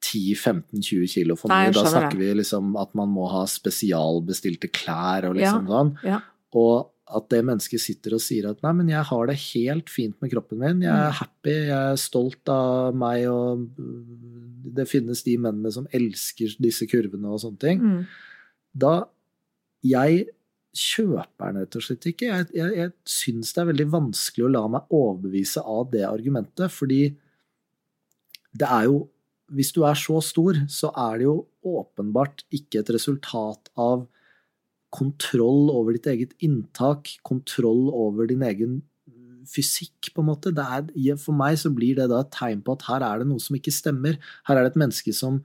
10-15-20 0.03 1.07
kilo 1.09 1.35
for 1.39 1.49
mye, 1.51 1.71
da 1.73 1.81
snakker 1.81 1.93
snakker 1.93 2.19
vi 2.21 2.33
liksom 2.41 2.75
at 2.79 2.93
man 2.97 3.09
må 3.09 3.25
ha 3.31 3.45
spesialbestilte 3.49 4.69
klær 4.69 5.25
og 5.29 5.35
liksom 5.39 5.65
sånn. 5.71 5.91
Ja. 6.05 6.19
Og 6.57 6.91
at 7.07 7.29
det 7.31 7.39
mennesket 7.47 7.79
sitter 7.79 8.17
og 8.17 8.21
sier 8.21 8.49
at 8.49 8.61
nei, 8.65 8.73
men 8.75 8.89
jeg 8.91 9.01
har 9.09 9.27
det 9.29 9.37
helt 9.53 9.89
fint 9.89 10.17
med 10.21 10.31
kroppen 10.33 10.59
min, 10.59 10.81
jeg 10.83 10.91
er 10.91 11.09
Mm. 11.09 11.17
happy, 11.21 11.53
jeg 11.69 11.91
er 11.93 11.95
stolt 11.95 12.49
av 12.51 12.93
meg, 12.95 13.25
og 13.31 13.69
det 14.75 14.87
finnes 14.89 15.23
de 15.23 15.37
mennene 15.37 15.71
som 15.71 15.87
elsker 15.95 16.57
disse 16.59 16.85
kurvene 16.91 17.31
og 17.31 17.39
sånne 17.39 17.59
ting. 17.63 17.79
Mm. 17.79 18.01
Da 18.75 18.95
jeg 19.87 20.27
kjøper 20.77 21.53
den 21.53 21.61
rett 21.63 21.75
og 21.79 21.81
slett 21.81 22.05
ikke. 22.11 22.27
Jeg, 22.27 22.47
jeg, 22.53 22.73
jeg 22.75 22.91
syns 23.07 23.53
det 23.55 23.61
er 23.63 23.69
veldig 23.71 23.87
vanskelig 23.89 24.45
å 24.45 24.51
la 24.51 24.65
meg 24.67 24.91
overbevise 24.93 25.63
av 25.63 25.87
det 25.91 26.03
argumentet, 26.05 26.69
fordi 26.75 27.15
det 28.57 28.67
er 28.67 28.83
jo 28.89 29.07
Hvis 29.53 29.71
du 29.75 29.83
er 29.87 29.97
så 29.97 30.19
stor, 30.23 30.59
så 30.71 30.91
er 30.91 31.19
det 31.19 31.27
jo 31.27 31.37
åpenbart 31.67 32.43
ikke 32.53 32.81
et 32.81 32.91
resultat 32.95 33.71
av 33.79 34.05
kontroll 34.93 35.69
over 35.71 35.95
ditt 35.95 36.07
eget 36.09 36.35
inntak, 36.43 37.11
kontroll 37.27 37.89
over 37.91 38.27
din 38.29 38.43
egen 38.47 38.79
fysikk, 39.47 40.11
på 40.13 40.23
en 40.23 40.29
måte. 40.29 40.51
Er, 40.51 40.87
for 41.19 41.35
meg 41.37 41.59
så 41.61 41.71
blir 41.73 41.97
det 41.99 42.09
da 42.11 42.21
et 42.23 42.33
tegn 42.35 42.63
på 42.65 42.75
at 42.77 42.87
her 42.89 43.05
er 43.05 43.21
det 43.21 43.29
noe 43.29 43.43
som 43.43 43.57
ikke 43.57 43.73
stemmer. 43.73 44.17
Her 44.47 44.59
er 44.59 44.65
det 44.65 44.73
et 44.73 44.81
menneske 44.83 45.13
som 45.15 45.41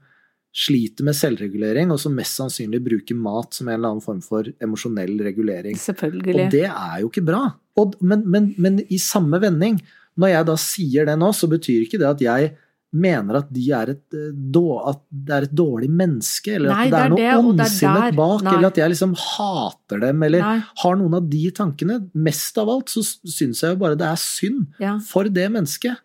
sliter 0.53 1.05
med 1.07 1.17
selvregulering, 1.17 1.89
og 1.89 1.97
som 2.01 2.13
mest 2.13 2.37
sannsynlig 2.37 2.83
bruker 2.85 3.17
mat 3.17 3.55
som 3.57 3.69
en 3.69 3.77
eller 3.79 3.95
annen 3.95 4.05
form 4.05 4.19
for 4.21 4.47
emosjonell 4.61 5.15
regulering. 5.25 5.79
Selvfølgelig. 5.81 6.35
Og 6.35 6.53
det 6.53 6.67
er 6.69 6.99
jo 7.01 7.09
ikke 7.09 7.25
bra. 7.25 7.47
Og, 7.81 7.95
men, 8.05 8.27
men, 8.29 8.51
men, 8.61 8.83
i 8.93 8.99
samme 9.01 9.39
vending, 9.41 9.79
når 10.19 10.35
jeg 10.35 10.49
da 10.51 10.57
sier 10.61 11.09
det 11.09 11.17
nå, 11.17 11.31
så 11.33 11.49
betyr 11.49 11.87
ikke 11.87 11.97
det 12.01 12.11
at 12.11 12.21
jeg 12.21 12.51
mener 12.93 13.39
at, 13.41 13.49
de 13.53 13.63
er 13.73 13.93
et, 13.95 14.03
eh, 14.13 14.59
at 14.89 15.01
det 15.09 15.35
er 15.37 15.47
et 15.47 15.55
dårlig 15.57 15.89
menneske, 15.89 16.55
eller 16.57 16.73
Nei, 16.73 16.85
at 16.85 16.93
det 16.93 16.99
er, 16.99 17.15
det 17.15 17.31
noe 17.31 17.53
ondsinnet 17.53 18.17
bak, 18.19 18.43
Nei. 18.45 18.53
eller 18.57 18.69
at 18.69 18.79
jeg 18.81 18.93
liksom 18.93 19.15
hater 19.19 20.03
dem, 20.05 20.23
eller 20.29 20.45
Nei. 20.45 20.59
har 20.83 20.99
noen 20.99 21.17
av 21.19 21.27
de 21.31 21.43
tankene. 21.57 21.99
Mest 22.13 22.57
av 22.61 22.71
alt 22.73 22.93
så 22.93 23.03
syns 23.05 23.63
jeg 23.63 23.75
jo 23.75 23.81
bare 23.81 23.99
det 23.99 24.07
er 24.11 24.21
synd 24.21 24.67
Ja. 24.83 24.97
for 25.07 25.29
det 25.29 25.49
mennesket. 25.53 25.99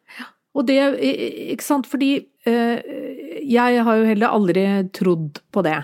Og 0.58 0.66
det, 0.66 0.78
ikke 1.54 1.62
sant, 1.64 1.86
fordi 1.86 2.14
øh, 2.48 2.78
jeg 3.46 3.84
har 3.84 4.00
jo 4.00 4.08
heller 4.08 4.34
aldri 4.34 4.64
trodd 4.96 5.42
på 5.54 5.62
det. 5.66 5.78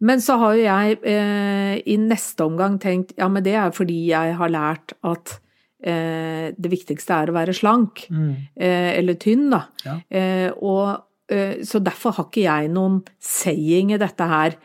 Men 0.00 0.20
så 0.24 0.36
har 0.40 0.56
jo 0.56 0.64
jeg 0.64 0.98
eh, 1.08 1.76
i 1.84 1.96
neste 2.00 2.44
omgang 2.46 2.78
tenkt 2.80 3.14
ja, 3.20 3.28
men 3.28 3.44
det 3.44 3.54
er 3.60 3.72
fordi 3.76 4.06
jeg 4.10 4.34
har 4.38 4.52
lært 4.52 4.94
at 5.04 5.38
eh, 5.82 6.50
det 6.56 6.72
viktigste 6.72 7.22
er 7.22 7.30
å 7.30 7.36
være 7.36 7.54
slank. 7.56 8.06
Eh, 8.10 8.90
eller 8.98 9.18
tynn, 9.20 9.48
da. 9.52 9.64
Ja. 9.84 9.96
Eh, 10.10 10.50
og, 10.60 11.06
eh, 11.30 11.60
så 11.66 11.82
derfor 11.82 12.16
har 12.16 12.28
ikke 12.28 12.46
jeg 12.46 12.70
noen 12.74 13.00
saying 13.18 13.94
i 13.94 14.00
dette 14.00 14.28
her. 14.28 14.56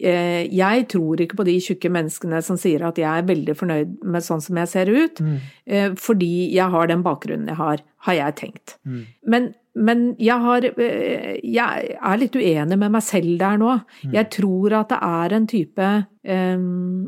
Eh, 0.00 0.48
jeg 0.48 0.86
tror 0.88 1.20
ikke 1.20 1.36
på 1.36 1.44
de 1.44 1.58
tjukke 1.60 1.90
menneskene 1.92 2.40
som 2.42 2.56
sier 2.56 2.86
at 2.88 2.96
jeg 2.96 3.08
er 3.08 3.26
veldig 3.28 3.56
fornøyd 3.58 3.96
med 4.08 4.24
sånn 4.24 4.40
som 4.40 4.56
jeg 4.56 4.70
ser 4.72 4.88
ut, 4.88 5.20
eh, 5.66 5.90
fordi 5.92 6.52
jeg 6.54 6.72
har 6.72 6.86
den 6.88 7.02
bakgrunnen 7.04 7.50
jeg 7.52 7.60
har, 7.60 7.82
har 8.06 8.14
jeg 8.14 8.36
tenkt. 8.40 8.78
Mm. 8.86 9.02
Men, 9.26 9.54
men 9.74 10.16
jeg, 10.18 10.34
har, 10.42 10.64
eh, 10.82 11.36
jeg 11.46 11.92
er 11.94 12.16
litt 12.18 12.34
uenig 12.34 12.78
med 12.78 12.90
meg 12.90 13.02
selv 13.06 13.36
der 13.38 13.58
nå. 13.60 13.74
Jeg 14.12 14.26
tror 14.34 14.74
at 14.80 14.88
det 14.90 14.98
er 15.06 15.34
en 15.36 15.46
type 15.46 15.90
um, 16.26 17.04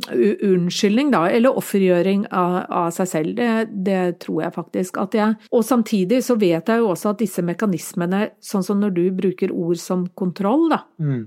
unnskyldning, 0.46 1.10
da, 1.12 1.24
eller 1.30 1.58
offergjøring 1.58 2.26
av, 2.30 2.58
av 2.70 2.90
seg 2.94 3.10
selv. 3.10 3.34
Det, 3.38 3.48
det 3.86 4.02
tror 4.22 4.44
jeg 4.44 4.54
faktisk 4.54 5.00
at 5.02 5.16
jeg 5.18 5.36
Og 5.50 5.64
samtidig 5.66 6.22
så 6.24 6.36
vet 6.38 6.70
jeg 6.70 6.78
jo 6.84 6.92
også 6.92 7.12
at 7.12 7.18
disse 7.24 7.42
mekanismene, 7.44 8.28
sånn 8.42 8.64
som 8.66 8.80
når 8.80 8.94
du 8.94 9.02
bruker 9.18 9.52
ord 9.52 9.80
som 9.82 10.06
kontroll, 10.14 10.68
da, 10.72 10.82
Mm. 11.02 11.26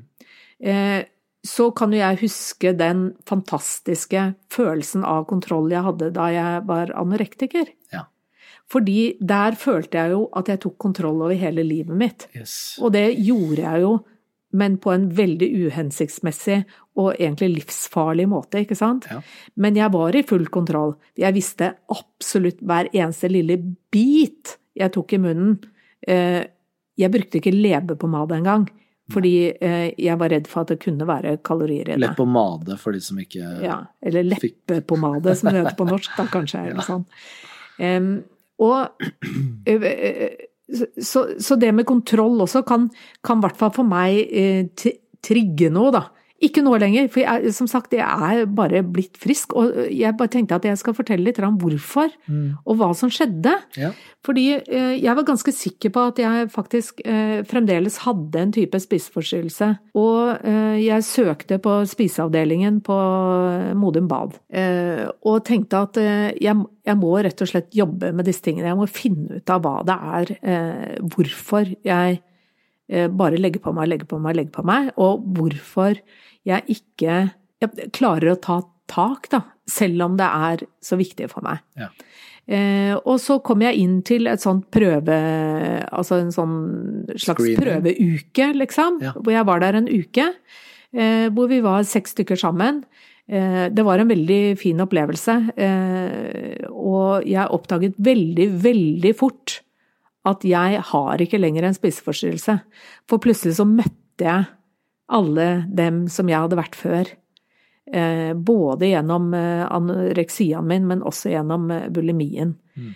eh, 0.64 1.04
så 1.46 1.68
kan 1.78 1.92
jo 1.94 2.00
jeg 2.00 2.18
huske 2.24 2.72
den 2.74 3.12
fantastiske 3.30 4.34
følelsen 4.50 5.04
av 5.06 5.28
kontroll 5.30 5.70
jeg 5.70 5.84
hadde 5.86 6.08
da 6.16 6.30
jeg 6.34 6.64
var 6.66 6.90
anorektiker. 6.98 7.68
Ja. 7.94 8.08
Fordi 8.72 9.18
der 9.22 9.56
følte 9.62 9.98
jeg 10.00 10.12
jo 10.16 10.24
at 10.36 10.48
jeg 10.50 10.60
tok 10.64 10.78
kontroll 10.82 11.22
over 11.22 11.36
hele 11.38 11.64
livet 11.64 11.96
mitt. 11.96 12.28
Yes. 12.36 12.78
Og 12.82 12.92
det 12.96 13.12
gjorde 13.20 13.62
jeg 13.62 13.82
jo, 13.84 13.92
men 14.56 14.78
på 14.82 14.92
en 14.94 15.10
veldig 15.12 15.50
uhensiktsmessig 15.68 16.62
og 16.98 17.12
egentlig 17.20 17.50
livsfarlig 17.58 18.26
måte, 18.32 18.62
ikke 18.64 18.78
sant? 18.80 19.06
Ja. 19.12 19.20
Men 19.60 19.76
jeg 19.76 19.92
var 19.94 20.16
i 20.16 20.24
full 20.24 20.46
kontroll. 20.48 20.96
Jeg 21.20 21.36
visste 21.36 21.74
absolutt 21.92 22.62
hver 22.64 22.88
eneste 22.96 23.30
lille 23.30 23.58
bit 23.92 24.56
jeg 24.80 24.94
tok 24.96 25.14
i 25.14 25.22
munnen. 25.22 25.58
Eh, 26.08 26.44
Jeg 26.98 27.12
brukte 27.12 27.42
ikke 27.42 27.52
leverpomade 27.52 28.38
engang, 28.38 28.70
fordi 29.12 29.52
eh, 29.60 29.90
jeg 30.00 30.16
var 30.18 30.30
redd 30.32 30.46
for 30.48 30.62
at 30.64 30.70
det 30.72 30.78
kunne 30.80 31.04
være 31.06 31.34
kalorier 31.44 31.90
i 31.90 31.92
det. 31.92 31.98
Leppepomade 32.00 32.78
for 32.80 32.96
de 32.96 33.02
som 33.04 33.20
ikke 33.20 33.44
Ja, 33.66 33.82
eller 34.02 34.24
Fikk- 34.40 34.56
leppepomade, 34.72 35.36
som 35.36 35.50
det 35.52 35.60
heter 35.66 35.76
på 35.76 35.90
norsk, 35.90 36.16
da 36.16 36.26
kanskje. 36.32 36.62
Ja. 36.64 36.72
Eller 36.72 36.88
sånn. 36.88 37.04
Em, 37.84 38.08
og 38.64 38.96
så, 41.10 41.26
så 41.40 41.58
det 41.60 41.74
med 41.76 41.88
kontroll 41.88 42.42
også 42.46 42.64
kan 42.68 42.88
i 42.90 43.42
hvert 43.44 43.60
fall 43.60 43.74
for 43.76 43.88
meg 43.88 44.12
eh, 44.30 44.92
trigge 45.26 45.72
noe, 45.74 45.92
da. 45.94 46.04
Ikke 46.44 46.60
nå 46.62 46.74
lenger, 46.78 47.06
for 47.08 47.22
jeg, 47.24 47.54
som 47.56 47.68
sagt, 47.72 47.94
jeg 47.96 48.04
er 48.04 48.46
bare 48.52 48.82
blitt 48.84 49.16
frisk. 49.18 49.54
Og 49.56 49.72
jeg 49.88 50.18
bare 50.20 50.28
tenkte 50.34 50.58
at 50.58 50.66
jeg 50.68 50.78
skal 50.82 50.94
fortelle 50.94 51.24
litt 51.24 51.40
om 51.40 51.56
hvorfor, 51.58 52.12
Mm. 52.28 52.58
og 52.66 52.76
hva 52.78 52.90
som 52.94 53.10
skjedde. 53.10 53.54
Ja. 53.78 53.92
Fordi 54.26 54.44
eh, 54.58 54.98
jeg 55.00 55.16
var 55.16 55.24
ganske 55.24 55.54
sikker 55.54 55.94
på 55.96 56.04
at 56.10 56.18
jeg 56.20 56.50
faktisk 56.52 57.00
eh, 57.06 57.40
fremdeles 57.48 57.98
hadde 58.04 58.36
en 58.42 58.52
type 58.52 58.76
spiseforstyrrelse. 58.84 59.70
Og 59.96 60.44
eh, 60.44 60.76
jeg 60.84 61.04
søkte 61.08 61.58
på 61.64 61.78
spiseavdelingen 61.88 62.82
på 62.84 62.98
Modum 63.80 64.08
Bad. 64.12 64.36
Og 65.24 65.40
tenkte 65.46 65.82
at 65.88 65.98
jeg, 66.42 66.56
jeg 66.86 66.98
må 67.00 67.16
rett 67.24 67.42
og 67.42 67.48
slett 67.48 67.72
jobbe 67.76 68.12
med 68.14 68.26
disse 68.28 68.44
tingene. 68.44 68.74
Jeg 68.74 68.80
må 68.80 68.88
finne 68.92 69.40
ut 69.40 69.50
av 69.56 69.64
hva 69.64 69.78
det 69.88 69.98
er, 70.20 71.00
hvorfor 71.02 71.72
jeg 71.86 72.20
bare 72.86 73.40
legger 73.42 73.64
på 73.64 73.72
meg, 73.74 73.90
legger 73.90 74.08
på 74.10 74.20
meg, 74.22 74.36
legger 74.38 74.54
på 74.54 74.64
meg, 74.68 74.92
og 75.02 75.24
hvorfor 75.34 75.98
jeg 76.46 76.62
ikke 76.70 77.16
jeg 77.64 77.90
klarer 77.96 78.34
å 78.34 78.40
ta 78.42 78.60
tak, 78.92 79.30
da, 79.32 79.42
selv 79.70 80.04
om 80.06 80.18
det 80.20 80.28
er 80.28 80.66
så 80.84 80.98
viktig 81.00 81.30
for 81.32 81.46
meg. 81.46 81.64
Ja. 81.80 81.90
Eh, 82.46 82.94
og 83.00 83.18
så 83.24 83.40
kom 83.46 83.64
jeg 83.66 83.80
inn 83.82 83.98
til 84.06 84.30
et 84.30 84.44
sånt 84.44 84.68
prøve... 84.74 85.18
Altså 85.90 86.20
en 86.22 86.32
sånn 86.36 86.56
slags 87.16 87.42
Screening. 87.42 87.62
prøveuke, 87.64 88.52
liksom. 88.62 89.02
Ja. 89.02 89.16
Hvor 89.18 89.34
jeg 89.34 89.48
var 89.50 89.64
der 89.64 89.80
en 89.80 89.90
uke. 89.90 90.30
Eh, 90.94 91.28
hvor 91.34 91.50
vi 91.52 91.62
var 91.66 91.88
seks 91.88 92.14
stykker 92.14 92.40
sammen. 92.40 92.84
Eh, 93.26 93.66
det 93.74 93.86
var 93.88 94.02
en 94.02 94.12
veldig 94.12 94.42
fin 94.62 94.84
opplevelse. 94.86 95.40
Eh, 95.58 96.68
og 96.70 97.26
jeg 97.26 97.56
oppdaget 97.58 97.98
veldig, 97.98 98.50
veldig 98.68 99.16
fort 99.18 99.60
at 100.26 100.46
jeg 100.48 100.82
har 100.92 101.22
ikke 101.22 101.40
lenger 101.40 101.68
en 101.68 101.78
spiseforstyrrelse. 101.78 102.58
For 103.10 103.22
plutselig 103.22 103.58
så 103.60 103.68
møtte 103.70 104.26
jeg 104.26 104.48
alle 105.14 105.48
dem 105.70 106.06
som 106.10 106.30
jeg 106.32 106.42
hadde 106.46 106.60
vært 106.60 106.78
før. 106.80 107.12
Eh, 107.94 108.34
både 108.34 108.90
gjennom 108.90 109.34
eh, 109.38 109.66
anoreksiaen 109.70 110.66
min, 110.68 110.88
men 110.90 111.04
også 111.06 111.30
gjennom 111.36 111.70
eh, 111.72 111.90
bulimien. 111.94 112.56
Mm. 112.76 112.94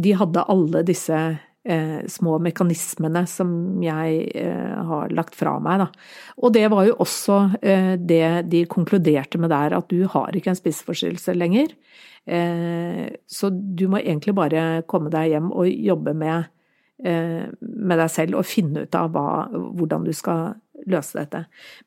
De 0.00 0.12
hadde 0.16 0.42
alle 0.48 0.80
disse 0.88 1.16
eh, 1.64 2.00
små 2.08 2.38
mekanismene 2.42 3.24
som 3.30 3.82
jeg 3.82 4.22
eh, 4.38 4.78
har 4.88 5.12
lagt 5.14 5.36
fra 5.38 5.56
meg, 5.62 5.84
da. 5.84 5.88
Og 6.42 6.54
det 6.54 6.66
var 6.72 6.86
jo 6.88 6.96
også 7.02 7.38
eh, 7.62 7.94
det 7.98 8.48
de 8.52 8.64
konkluderte 8.70 9.40
med 9.42 9.52
der, 9.54 9.76
at 9.78 9.90
du 9.92 10.06
har 10.10 10.34
ikke 10.36 10.52
en 10.54 10.58
spiseforstyrrelse 10.58 11.36
lenger. 11.36 11.74
Eh, 12.26 13.06
så 13.26 13.50
du 13.50 13.88
må 13.90 14.02
egentlig 14.02 14.34
bare 14.38 14.82
komme 14.90 15.12
deg 15.12 15.34
hjem 15.34 15.52
og 15.52 15.70
jobbe 15.70 16.14
med, 16.14 16.50
eh, 17.04 17.46
med 17.60 17.98
deg 17.98 18.10
selv 18.10 18.42
og 18.42 18.48
finne 18.48 18.86
ut 18.86 18.98
av 18.98 19.10
hva, 19.14 19.48
hvordan 19.52 20.06
du 20.06 20.12
skal 20.14 20.54
løse 20.90 21.14
dette. 21.14 21.44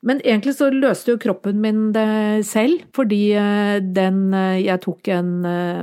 Men 0.07 0.21
egentlig 0.23 0.55
så 0.55 0.69
løste 0.71 1.11
jo 1.11 1.19
kroppen 1.19 1.59
min 1.63 1.89
det 1.95 2.45
selv, 2.47 2.85
fordi 2.95 3.35
eh, 3.35 3.79
den 3.79 4.31
Jeg 4.35 4.81
tok 4.81 5.07
en 5.11 5.41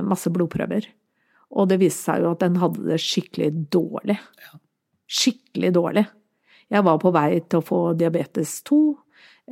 masse 0.09 0.31
blodprøver, 0.33 0.89
og 1.53 1.69
det 1.69 1.79
viste 1.83 2.09
seg 2.09 2.25
jo 2.25 2.33
at 2.33 2.43
den 2.45 2.59
hadde 2.63 2.87
det 2.89 2.99
skikkelig 3.03 3.51
dårlig. 3.73 4.17
Skikkelig 5.13 5.73
dårlig. 5.77 6.07
Jeg 6.73 6.87
var 6.87 7.01
på 7.03 7.13
vei 7.13 7.43
til 7.45 7.61
å 7.61 7.67
få 7.67 7.81
diabetes 7.99 8.61
2. 8.69 8.81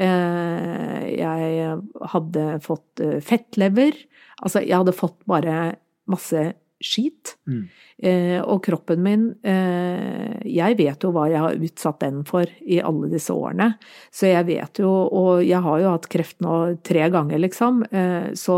Eh, 0.01 1.05
Jeg 1.19 1.77
hadde 2.15 2.47
fått 2.65 3.03
eh, 3.05 3.21
fettlever. 3.25 3.97
Altså, 4.41 4.63
jeg 4.65 4.79
hadde 4.79 4.97
fått 4.97 5.19
bare 5.29 5.75
masse 6.11 6.47
skit. 6.81 7.35
Mm. 7.45 7.67
Eh, 8.01 8.39
og 8.41 8.63
kroppen 8.65 9.03
min 9.05 9.25
Jeg 9.45 10.77
vet 10.79 11.05
jo 11.05 11.11
hva 11.13 11.27
jeg 11.29 11.43
har 11.45 11.59
utsatt 11.61 12.01
den 12.01 12.23
for 12.25 12.49
i 12.65 12.79
alle 12.81 13.11
disse 13.13 13.35
årene. 13.37 13.75
Så 14.09 14.31
jeg 14.31 14.47
vet 14.49 14.81
jo 14.81 14.89
Og 14.89 15.45
jeg 15.45 15.61
har 15.61 15.83
jo 15.83 15.93
hatt 15.93 16.09
kreft 16.09 16.41
nå 16.41 16.81
tre 16.81 17.11
ganger, 17.13 17.37
liksom. 17.45 17.85
Så 18.33 18.57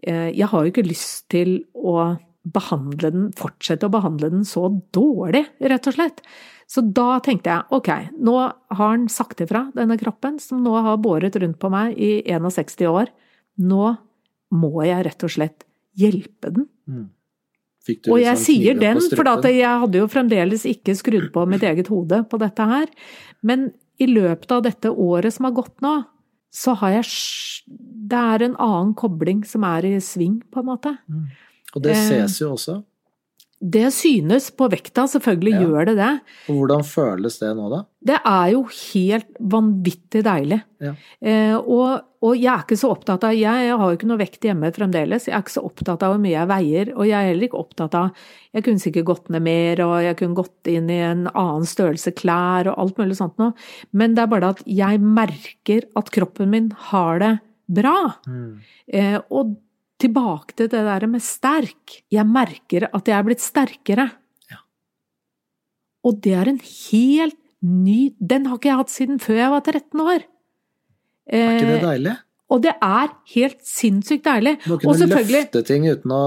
jeg 0.00 0.46
har 0.48 0.62
jo 0.62 0.70
ikke 0.70 0.86
lyst 0.86 1.26
til 1.28 1.58
å 1.74 2.14
behandle 2.42 3.10
den, 3.12 3.28
fortsette 3.36 3.88
å 3.88 3.92
behandle 3.92 4.30
den 4.32 4.44
så 4.48 4.68
dårlig, 4.94 5.44
rett 5.60 5.88
og 5.90 5.96
slett. 5.96 6.22
Så 6.70 6.84
da 6.86 7.18
tenkte 7.24 7.50
jeg 7.50 7.76
ok, 7.76 7.90
nå 8.22 8.36
har 8.78 8.92
den 8.96 9.08
sagt 9.12 9.42
ifra, 9.44 9.66
denne 9.74 9.98
kroppen, 10.00 10.38
som 10.40 10.62
nå 10.64 10.74
har 10.86 11.00
båret 11.02 11.36
rundt 11.42 11.58
på 11.60 11.70
meg 11.72 11.98
i 11.98 12.12
61 12.24 12.86
år. 12.88 13.10
Nå 13.60 13.94
må 14.54 14.84
jeg 14.86 15.06
rett 15.06 15.26
og 15.26 15.34
slett 15.34 15.66
hjelpe 15.98 16.52
den. 16.54 16.68
Mm. 16.88 17.08
Og 18.12 18.20
jeg 18.20 18.36
sånn 18.36 18.44
sier 18.44 18.78
den, 18.78 19.00
for 19.16 19.50
jeg 19.50 19.82
hadde 19.82 20.00
jo 20.02 20.08
fremdeles 20.10 20.66
ikke 20.68 20.94
skrudd 20.98 21.30
på 21.34 21.44
mitt 21.48 21.64
eget 21.66 21.88
hode 21.90 22.22
på 22.30 22.40
dette 22.40 22.66
her. 22.70 22.90
Men 23.42 23.70
i 24.00 24.08
løpet 24.08 24.52
av 24.52 24.64
dette 24.64 24.92
året 24.92 25.34
som 25.34 25.48
har 25.48 25.56
gått 25.56 25.80
nå, 25.84 25.98
så 26.50 26.74
har 26.80 26.98
jeg 26.98 27.06
Det 28.10 28.18
er 28.18 28.42
en 28.42 28.56
annen 28.58 28.94
kobling 28.98 29.44
som 29.46 29.62
er 29.62 29.86
i 29.86 30.00
sving, 30.02 30.40
på 30.50 30.60
en 30.60 30.66
måte. 30.66 30.96
Mm. 31.06 31.28
Og 31.76 31.82
det 31.82 31.96
Eh, 31.96 32.06
ses 32.26 32.40
jo 32.40 32.52
også. 32.56 32.82
Det 33.62 33.90
synes 33.92 34.46
på 34.56 34.70
vekta, 34.72 35.02
selvfølgelig 35.04 35.52
Ja. 35.52 35.60
gjør 35.60 35.84
det 35.90 35.96
det. 35.98 36.20
Og 36.48 36.54
hvordan 36.56 36.80
føles 36.82 37.38
det 37.38 37.50
nå, 37.54 37.68
da? 37.68 37.84
Det 38.02 38.16
er 38.24 38.52
jo 38.54 38.62
helt 38.64 39.26
vanvittig 39.38 40.22
deilig. 40.24 40.62
Ja. 40.80 40.94
Eh, 41.20 41.56
og, 41.58 42.00
og 42.22 42.38
jeg 42.40 42.48
er 42.54 42.62
ikke 42.64 42.78
så 42.80 42.88
opptatt 42.88 43.22
av 43.28 43.34
Jeg 43.36 43.68
har 43.76 43.84
jo 43.90 43.98
ikke 43.98 44.08
noe 44.08 44.16
vekt 44.16 44.40
hjemme 44.40 44.72
fremdeles. 44.72 45.26
Jeg 45.28 45.34
er 45.36 45.42
ikke 45.44 45.52
så 45.60 45.64
opptatt 45.68 46.02
av 46.02 46.14
hvor 46.14 46.22
mye 46.24 46.32
jeg 46.38 46.48
veier. 46.48 46.94
Og 46.96 47.04
jeg 47.04 47.12
er 47.20 47.28
heller 47.34 47.48
ikke 47.50 47.60
opptatt 47.60 47.94
av 48.00 48.10
Jeg 48.54 48.64
kunne 48.64 48.80
sikkert 48.80 49.04
gått 49.12 49.28
ned 49.28 49.42
mer, 49.42 49.84
og 49.84 50.02
jeg 50.08 50.16
kunne 50.16 50.34
gått 50.40 50.66
inn 50.72 50.88
i 50.88 51.00
en 51.04 51.26
annen 51.28 51.68
størrelse 51.68 52.14
klær 52.16 52.66
og 52.72 52.78
alt 52.80 52.96
mulig 52.96 53.16
sånt 53.20 53.36
noe. 53.38 53.52
Men 53.92 54.14
det 54.16 54.22
er 54.24 54.32
bare 54.32 54.54
at 54.56 54.62
jeg 54.64 54.98
merker 55.04 55.84
at 56.00 56.08
kroppen 56.10 56.48
min 56.48 56.72
har 56.88 57.18
det 57.20 57.34
bra. 57.68 58.14
Eh, 58.88 59.20
og 59.30 59.52
tilbake 60.02 60.56
til 60.58 60.70
det 60.72 60.80
der 60.86 61.06
med 61.10 61.22
sterk. 61.24 62.00
Jeg 62.12 62.26
merker 62.28 62.88
at 62.90 63.10
jeg 63.10 63.16
er 63.18 63.26
blitt 63.28 63.44
sterkere. 63.44 64.08
Ja. 64.50 64.62
Og 66.08 66.20
det 66.24 66.34
er 66.40 66.48
en 66.54 66.60
helt 66.64 67.36
ny 67.60 68.14
Den 68.16 68.46
har 68.48 68.56
ikke 68.56 68.70
jeg 68.70 68.78
hatt 68.80 68.92
siden 68.94 69.18
før 69.20 69.36
jeg 69.36 69.50
var 69.52 69.60
13 69.68 70.00
år. 70.00 70.22
Er 71.30 71.56
ikke 71.58 71.66
det 71.68 71.78
Eh, 71.80 71.86
deilig? 71.86 72.14
og 72.50 72.62
det 72.64 72.72
er 72.82 73.10
helt 73.36 73.60
sinnssykt 73.62 74.24
deilig. 74.26 74.56
Må 74.66 74.78
kunne 74.80 75.06
løfte 75.06 75.60
ting 75.68 75.84
uten 75.86 76.10
å 76.10 76.22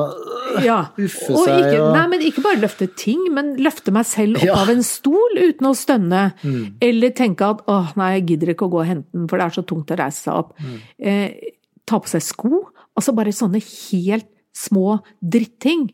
ja. 0.64 0.78
uffe 0.96 1.34
Og 1.34 1.42
seg 1.50 1.58
ikke, 1.66 1.82
og 1.84 1.98
nei, 1.98 2.04
men 2.14 2.22
ikke 2.24 2.44
bare 2.46 2.62
løfte 2.62 2.88
ting, 2.96 3.26
men 3.34 3.56
løfte 3.58 3.92
meg 3.92 4.06
selv 4.08 4.38
opp 4.38 4.46
Ja. 4.46 4.54
av 4.62 4.70
en 4.72 4.84
stol 4.88 5.36
uten 5.42 5.68
å 5.68 5.74
stønne. 5.76 6.22
Mm. 6.46 6.78
Eller 6.80 7.10
tenke 7.18 7.42
at 7.50 7.66
åh, 7.68 7.92
nei, 7.98 8.14
jeg 8.22 8.28
gidder 8.30 8.54
ikke 8.54 8.70
å 8.70 8.72
gå 8.72 8.80
og 8.80 8.88
hente 8.88 9.10
den, 9.12 9.28
for 9.28 9.38
det 9.42 9.46
er 9.50 9.58
så 9.58 9.66
tungt 9.68 9.92
å 9.92 9.98
reise 10.00 10.22
seg 10.30 10.34
opp. 10.46 10.54
Mm. 10.62 10.80
Eh, 11.02 11.52
ta 11.86 12.00
på 12.00 12.08
seg 12.08 12.22
sko. 12.24 12.70
Altså 13.00 13.14
bare 13.18 13.34
sånne 13.34 13.62
helt 13.64 14.30
små 14.54 15.00
dritting 15.20 15.88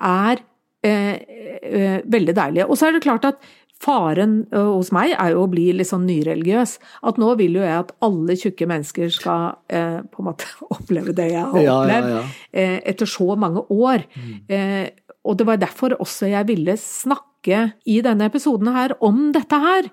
er 0.00 0.40
eh, 0.86 1.16
eh, 1.62 1.96
veldig 2.08 2.34
deilige. 2.38 2.68
Og 2.68 2.78
så 2.80 2.88
er 2.88 2.96
det 2.96 3.02
klart 3.04 3.26
at 3.28 3.42
faren 3.78 4.40
eh, 4.50 4.70
hos 4.74 4.88
meg 4.94 5.12
er 5.14 5.34
jo 5.34 5.44
å 5.44 5.50
bli 5.52 5.66
litt 5.76 5.90
sånn 5.90 6.06
nyreligiøs. 6.08 6.76
At 7.10 7.20
nå 7.20 7.34
vil 7.38 7.58
jo 7.60 7.66
jeg 7.66 7.76
at 7.82 7.92
alle 8.06 8.36
tjukke 8.40 8.66
mennesker 8.70 9.12
skal 9.14 9.58
eh, 9.68 10.00
på 10.08 10.22
en 10.24 10.30
måte 10.30 10.48
oppleve 10.74 11.14
det 11.18 11.28
jeg 11.34 11.44
har 11.52 11.60
Ja, 11.60 11.66
ja, 11.68 11.76
opplevd 11.82 12.14
ja. 12.16 12.24
eh, 12.64 12.78
etter 12.94 13.10
så 13.10 13.28
mange 13.38 13.66
år. 13.74 14.06
Eh, 14.48 14.88
og 15.28 15.36
det 15.36 15.46
var 15.50 15.60
derfor 15.60 15.98
også 16.00 16.30
jeg 16.32 16.48
ville 16.48 16.78
snakke 16.80 17.60
i 17.86 18.00
denne 18.04 18.26
episoden 18.30 18.72
her 18.74 18.96
om 19.04 19.28
dette 19.36 19.60
her. 19.62 19.86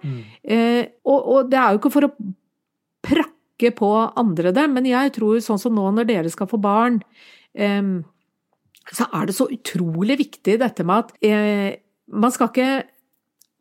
Eh, 0.44 0.82
og, 1.06 1.20
og 1.36 1.52
det 1.52 1.60
er 1.60 1.74
jo 1.76 1.82
ikke 1.84 1.92
for 1.94 2.08
å 2.08 2.14
prakke 3.56 3.76
på 3.78 4.12
andre 4.16 4.52
det, 4.52 4.68
men 4.68 4.86
jeg 4.86 5.14
tror 5.16 5.40
sånn 5.40 5.60
som 5.60 5.76
nå 5.76 5.92
når 5.92 6.06
dere 6.06 6.30
skal 6.30 6.48
få 6.48 6.58
barn, 6.58 7.00
så 8.92 9.08
er 9.14 9.26
det 9.26 9.36
så 9.36 9.48
utrolig 9.50 10.18
viktig 10.20 10.60
dette 10.60 10.84
med 10.84 11.06
at 11.06 11.14
eh, 11.24 11.80
man 12.12 12.32
skal 12.32 12.52
ikke 12.52 12.86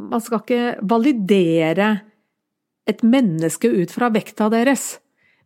man 0.03 0.21
skal 0.21 0.41
ikke 0.43 0.77
validere 0.83 2.01
et 2.87 3.03
menneske 3.03 3.69
ut 3.71 3.91
fra 3.95 4.11
vekta 4.11 4.51
deres. 4.51 4.99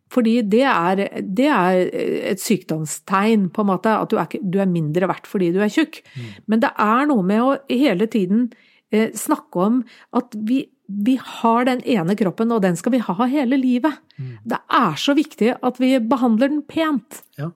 Fordi 0.09 0.41
det 0.41 0.63
er, 0.65 1.21
det 1.21 1.45
er 1.45 1.83
et 2.31 2.41
sykdomstegn, 2.41 3.51
på 3.53 3.61
en 3.61 3.69
måte, 3.69 3.93
at 3.93 4.09
du 4.09 4.17
er, 4.17 4.25
du 4.41 4.57
er 4.59 4.65
mindre 4.65 5.07
verdt 5.07 5.29
fordi 5.29 5.51
du 5.53 5.61
er 5.61 5.69
tjukk. 5.69 6.01
Men 6.49 6.63
det 6.63 6.71
er 6.73 7.05
noe 7.05 7.21
med 7.23 7.43
å 7.45 7.53
hele 7.69 8.09
tiden 8.09 8.47
eh, 8.91 9.13
snakke 9.13 9.67
om 9.67 9.83
at 10.17 10.33
vi, 10.33 10.63
vi 10.89 11.19
har 11.21 11.65
den 11.67 11.81
ene 11.85 12.15
kroppen, 12.17 12.51
og 12.51 12.63
den 12.65 12.77
skal 12.79 12.95
vi 12.95 13.01
ha 13.05 13.15
hele 13.29 13.59
livet. 13.61 13.99
Det 14.41 14.57
er 14.73 14.95
så 14.97 15.13
viktig 15.17 15.53
at 15.61 15.79
vi 15.81 15.93
behandler 16.01 16.49
den 16.49 16.63
pent. 16.65 17.21
Ja. 17.37 17.51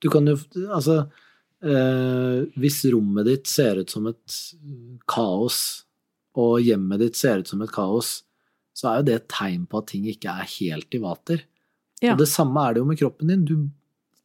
Du 0.00 0.08
kan 0.12 0.28
jo 0.28 0.36
Altså, 0.72 1.06
eh, 1.62 2.46
hvis 2.56 2.84
rommet 2.92 3.28
ditt 3.28 3.46
ser 3.50 3.82
ut 3.82 3.92
som 3.92 4.06
et 4.08 4.38
kaos, 5.08 5.84
og 6.36 6.60
hjemmet 6.60 7.00
ditt 7.00 7.16
ser 7.16 7.40
ut 7.40 7.48
som 7.48 7.62
et 7.64 7.72
kaos, 7.72 8.22
så 8.76 8.90
er 8.90 8.98
jo 8.98 9.06
det 9.08 9.14
et 9.16 9.28
tegn 9.32 9.64
på 9.68 9.80
at 9.80 9.88
ting 9.92 10.08
ikke 10.10 10.32
er 10.32 10.48
helt 10.58 10.96
i 10.96 11.00
vater. 11.00 11.44
Ja. 12.04 12.12
Og 12.12 12.20
det 12.20 12.28
samme 12.28 12.60
er 12.60 12.74
det 12.74 12.82
jo 12.82 12.88
med 12.88 13.00
kroppen 13.00 13.32
din. 13.32 13.44
Du, 13.48 13.54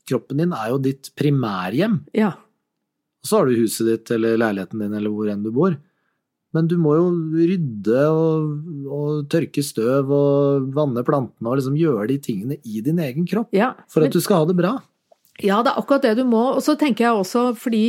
kroppen 0.08 0.42
din 0.44 0.56
er 0.56 0.74
jo 0.74 0.82
ditt 0.84 1.12
primærhjem. 1.16 2.02
Ja. 2.18 2.34
Og 3.22 3.30
så 3.30 3.40
har 3.40 3.48
du 3.48 3.62
huset 3.62 3.88
ditt 3.88 4.12
eller 4.12 4.40
leiligheten 4.42 4.84
din 4.84 4.98
eller 4.98 5.14
hvor 5.14 5.32
enn 5.32 5.46
du 5.46 5.52
bor. 5.56 5.78
Men 6.56 6.68
du 6.68 6.76
må 6.82 6.98
jo 6.98 7.06
rydde 7.36 8.06
og, 8.12 8.56
og 8.92 9.20
tørke 9.32 9.64
støv 9.64 10.12
og 10.12 10.72
vanne 10.76 11.04
plantene 11.08 11.48
og 11.48 11.60
liksom 11.60 11.78
gjøre 11.80 12.10
de 12.12 12.18
tingene 12.24 12.58
i 12.68 12.84
din 12.84 13.00
egen 13.00 13.28
kropp 13.30 13.56
ja. 13.56 13.72
for 13.92 14.04
at 14.04 14.12
du 14.12 14.20
skal 14.24 14.44
ha 14.44 14.50
det 14.50 14.58
bra. 14.60 14.76
Ja, 15.42 15.62
det 15.64 15.72
er 15.72 15.80
akkurat 15.80 16.04
det 16.06 16.18
du 16.20 16.26
må. 16.28 16.44
Og 16.58 16.62
så 16.66 16.76
tenker 16.80 17.08
jeg 17.08 17.22
også 17.22 17.46
fordi 17.58 17.86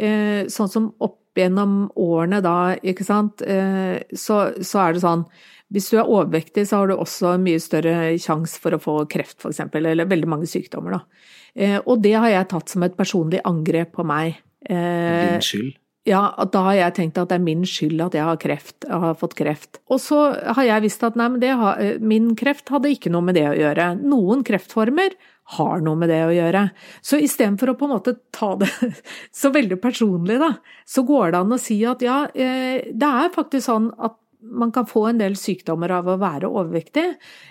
eh, 0.00 0.48
sånn 0.52 0.72
som 0.72 0.88
opp 1.04 1.20
gjennom 1.36 1.90
årene 2.00 2.40
da, 2.40 2.56
ikke 2.80 3.04
sant, 3.04 3.44
eh, 3.44 4.00
så, 4.16 4.46
så 4.64 4.86
er 4.86 4.96
det 4.96 5.04
sånn 5.04 5.26
hvis 5.74 5.88
du 5.90 5.96
er 5.98 6.06
overvektig, 6.06 6.62
så 6.68 6.80
har 6.80 6.90
du 6.90 6.94
også 6.94 7.34
mye 7.42 7.58
større 7.62 8.12
sjanse 8.22 8.60
for 8.62 8.76
å 8.76 8.80
få 8.82 9.00
kreft, 9.10 9.40
f.eks., 9.42 9.64
eller 9.74 10.06
veldig 10.06 10.28
mange 10.30 10.46
sykdommer, 10.50 10.94
da. 10.94 11.24
Eh, 11.56 11.78
og 11.82 12.04
det 12.04 12.14
har 12.14 12.30
jeg 12.30 12.48
tatt 12.52 12.70
som 12.70 12.84
et 12.86 12.94
personlig 12.96 13.40
angrep 13.48 13.96
på 13.96 14.04
meg. 14.06 14.38
Eh, 14.62 15.32
Din 15.32 15.42
skyld. 15.42 15.74
Ja, 16.06 16.22
da 16.52 16.62
har 16.68 16.76
jeg 16.78 16.94
tenkt 17.00 17.18
at 17.18 17.32
det 17.32 17.40
er 17.40 17.42
min 17.44 17.64
skyld 17.66 18.00
at 18.04 18.14
jeg 18.14 18.26
har 18.28 18.38
kreft, 18.38 18.76
jeg 18.86 19.00
har 19.02 19.16
fått 19.18 19.34
kreft. 19.38 19.80
Og 19.90 19.98
så 20.02 20.20
har 20.56 20.66
jeg 20.68 20.84
visst 20.86 21.02
at 21.06 21.18
nei, 21.18 21.28
men 21.34 21.42
har, 21.60 21.80
eh, 21.82 21.98
min 21.98 22.34
kreft 22.38 22.70
hadde 22.70 22.92
ikke 22.94 23.10
noe 23.10 23.26
med 23.26 23.34
det 23.38 23.46
å 23.50 23.56
gjøre. 23.58 23.88
Noen 24.06 24.44
kreftformer 24.46 25.16
har 25.56 25.82
noe 25.82 25.98
med 25.98 26.10
det 26.10 26.22
å 26.26 26.34
gjøre. 26.34 26.62
Så 27.02 27.18
istedenfor 27.22 27.72
å 27.72 27.76
på 27.78 27.88
en 27.88 27.94
måte 27.96 28.16
ta 28.34 28.52
det 28.58 28.70
så 29.40 29.50
veldig 29.54 29.80
personlig, 29.82 30.38
da, 30.42 30.52
så 30.86 31.02
går 31.06 31.34
det 31.34 31.42
an 31.42 31.56
å 31.56 31.60
si 31.62 31.80
at 31.86 32.02
ja, 32.06 32.22
eh, 32.34 32.86
det 32.90 33.10
er 33.26 33.34
faktisk 33.34 33.66
sånn 33.66 33.90
at 33.98 34.18
man 34.50 34.72
kan 34.72 34.86
få 34.86 35.06
en 35.10 35.18
del 35.20 35.36
sykdommer 35.38 35.92
av 35.98 36.08
å 36.08 36.16
være 36.20 36.48
overvektig, 36.48 37.04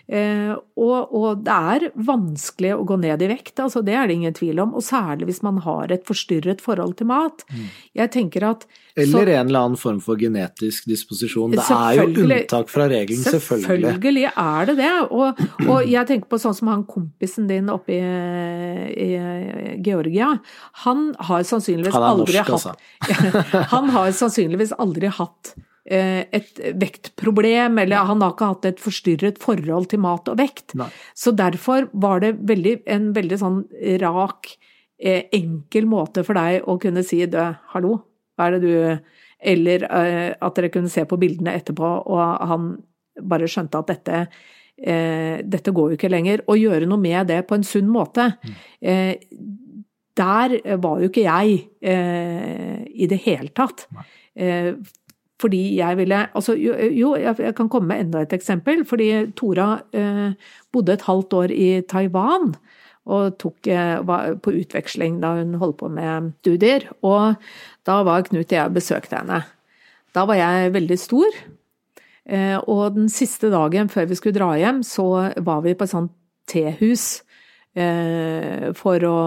eh, 0.08 0.54
og, 0.54 1.14
og 1.16 1.44
det 1.46 1.58
er 1.76 1.88
vanskelig 2.08 2.74
å 2.76 2.86
gå 2.88 2.98
ned 3.02 3.24
i 3.26 3.30
vekt, 3.32 3.60
altså 3.64 3.84
det 3.86 3.96
er 3.98 4.10
det 4.10 4.18
ingen 4.20 4.36
tvil 4.36 4.62
om, 4.64 4.74
og 4.78 4.86
særlig 4.86 5.30
hvis 5.30 5.44
man 5.46 5.60
har 5.66 5.94
et 5.94 6.06
forstyrret 6.08 6.64
forhold 6.64 6.98
til 7.00 7.10
mat. 7.12 7.46
Jeg 7.96 8.12
tenker 8.14 8.48
at 8.48 8.66
Eller 8.96 9.28
en 9.34 9.50
eller 9.50 9.66
annen 9.66 9.80
form 9.80 10.00
for 10.04 10.20
genetisk 10.20 10.88
disposisjon. 10.88 11.52
Det 11.52 11.66
er 11.68 12.00
jo 12.00 12.08
unntak 12.24 12.72
fra 12.72 12.88
regelen, 12.92 13.24
selvfølgelig. 13.26 13.90
Selvfølgelig 13.92 14.30
er 14.32 14.70
det 14.70 14.78
det. 14.80 14.94
Og, 15.10 15.44
og 15.68 15.90
jeg 15.92 16.08
tenker 16.12 16.32
på 16.32 16.40
sånn 16.40 16.56
som 16.56 16.72
han 16.72 16.86
kompisen 16.88 17.50
din 17.52 17.68
oppe 17.74 17.98
i, 17.98 18.02
i 19.06 19.76
Georgia. 19.84 20.32
Han 20.86 21.10
har 21.28 21.44
sannsynligvis 21.44 21.96
Han 21.96 22.08
er 22.08 22.14
aldri 22.16 22.40
hatt 22.40 22.56
altså. 22.56 22.76
Han 23.76 23.92
har 23.96 24.12
sannsynligvis 24.16 24.76
aldri 24.80 25.12
hatt 25.12 25.56
et 25.86 26.62
vektproblem, 26.82 27.78
eller 27.78 28.08
han 28.10 28.24
har 28.24 28.32
ikke 28.34 28.48
hatt 28.50 28.66
et 28.66 28.80
forstyrret 28.82 29.38
forhold 29.42 29.92
til 29.92 30.02
mat 30.02 30.32
og 30.32 30.40
vekt. 30.40 30.74
Nei. 30.80 30.88
Så 31.14 31.34
derfor 31.38 31.90
var 31.94 32.24
det 32.24 32.32
veldig, 32.42 32.80
en 32.90 33.12
veldig 33.14 33.38
sånn 33.38 33.60
rak, 34.02 34.50
eh, 34.98 35.28
enkel 35.36 35.86
måte 35.90 36.24
for 36.26 36.38
deg 36.38 36.66
å 36.66 36.78
kunne 36.82 37.04
si 37.06 37.22
du, 37.30 37.38
hallo, 37.76 38.00
hva 38.36 38.50
er 38.50 38.58
det 38.58 38.66
du 38.66 39.12
Eller 39.46 39.84
eh, 39.84 40.34
at 40.42 40.56
dere 40.56 40.72
kunne 40.74 40.90
se 40.90 41.04
på 41.06 41.20
bildene 41.22 41.54
etterpå, 41.54 41.86
og 42.08 42.48
han 42.50 42.70
bare 43.22 43.50
skjønte 43.52 43.78
at 43.78 43.92
dette 43.92 44.22
eh, 44.80 45.44
dette 45.44 45.74
går 45.76 45.92
jo 45.92 45.98
ikke 46.00 46.10
lenger. 46.10 46.42
Å 46.48 46.56
gjøre 46.58 46.88
noe 46.90 46.98
med 46.98 47.28
det 47.30 47.44
på 47.46 47.58
en 47.58 47.68
sunn 47.68 47.92
måte. 47.92 48.32
Mm. 48.42 48.56
der 50.16 50.56
var 50.82 51.02
jo 51.04 51.10
ikke 51.12 51.28
jeg 51.28 51.58
eh, 51.84 52.82
i 52.90 53.08
det 53.12 53.20
hele 53.28 53.52
tatt. 53.54 53.86
Eh, 54.34 54.74
fordi 55.42 55.76
jeg 55.78 55.98
ville 55.98 56.22
Altså, 56.36 56.54
jo, 56.56 56.74
jo, 56.74 57.16
jeg 57.16 57.56
kan 57.56 57.70
komme 57.70 57.88
med 57.88 58.06
enda 58.06 58.22
et 58.24 58.34
eksempel. 58.34 58.86
Fordi 58.86 59.32
Tora 59.36 59.82
eh, 59.94 60.32
bodde 60.72 60.94
et 60.94 61.08
halvt 61.08 61.34
år 61.34 61.52
i 61.52 61.82
Taiwan 61.82 62.56
og 63.06 63.38
tok, 63.38 63.68
eh, 63.68 64.00
var 64.08 64.40
på 64.42 64.54
utveksling 64.56 65.20
da 65.22 65.36
hun 65.38 65.60
holdt 65.62 65.78
på 65.78 65.90
med 65.94 66.32
studier. 66.42 66.88
Og 67.04 67.36
da 67.86 68.00
var 68.04 68.26
Knut 68.26 68.48
og 68.48 68.56
jeg 68.58 68.66
og 68.66 68.74
besøkte 68.80 69.20
henne. 69.20 69.44
Da 70.16 70.26
var 70.26 70.40
jeg 70.40 70.74
veldig 70.74 71.00
stor. 71.00 71.38
Eh, 72.26 72.58
og 72.58 72.96
den 72.96 73.10
siste 73.10 73.52
dagen 73.54 73.90
før 73.90 74.08
vi 74.10 74.18
skulle 74.18 74.40
dra 74.40 74.56
hjem, 74.58 74.82
så 74.84 75.34
var 75.38 75.62
vi 75.62 75.76
på 75.76 75.86
et 75.86 75.92
sånt 75.92 76.12
tehus 76.50 77.22
eh, 77.78 78.72
for 78.78 79.06
å 79.06 79.20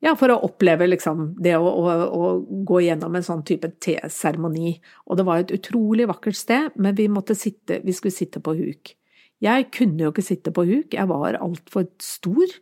ja, 0.00 0.14
for 0.16 0.32
å 0.32 0.38
oppleve 0.46 0.88
liksom 0.88 1.34
det 1.44 1.58
å, 1.58 1.66
å, 1.68 1.96
å 2.08 2.30
gå 2.66 2.80
gjennom 2.86 3.16
en 3.16 3.26
sånn 3.26 3.44
type 3.48 3.68
teseremoni. 3.84 4.74
Og 5.06 5.20
det 5.20 5.26
var 5.28 5.42
et 5.42 5.52
utrolig 5.52 6.08
vakkert 6.08 6.38
sted, 6.38 6.72
men 6.80 6.96
vi 6.96 7.10
måtte 7.12 7.36
sitte, 7.36 7.82
vi 7.84 7.94
skulle 7.96 8.16
sitte 8.16 8.40
på 8.44 8.56
huk. 8.56 8.94
Jeg 9.44 9.68
kunne 9.76 10.06
jo 10.06 10.12
ikke 10.12 10.24
sitte 10.24 10.52
på 10.56 10.64
huk, 10.68 10.96
jeg 10.96 11.08
var 11.08 11.36
altfor 11.40 11.88
stor. 12.00 12.52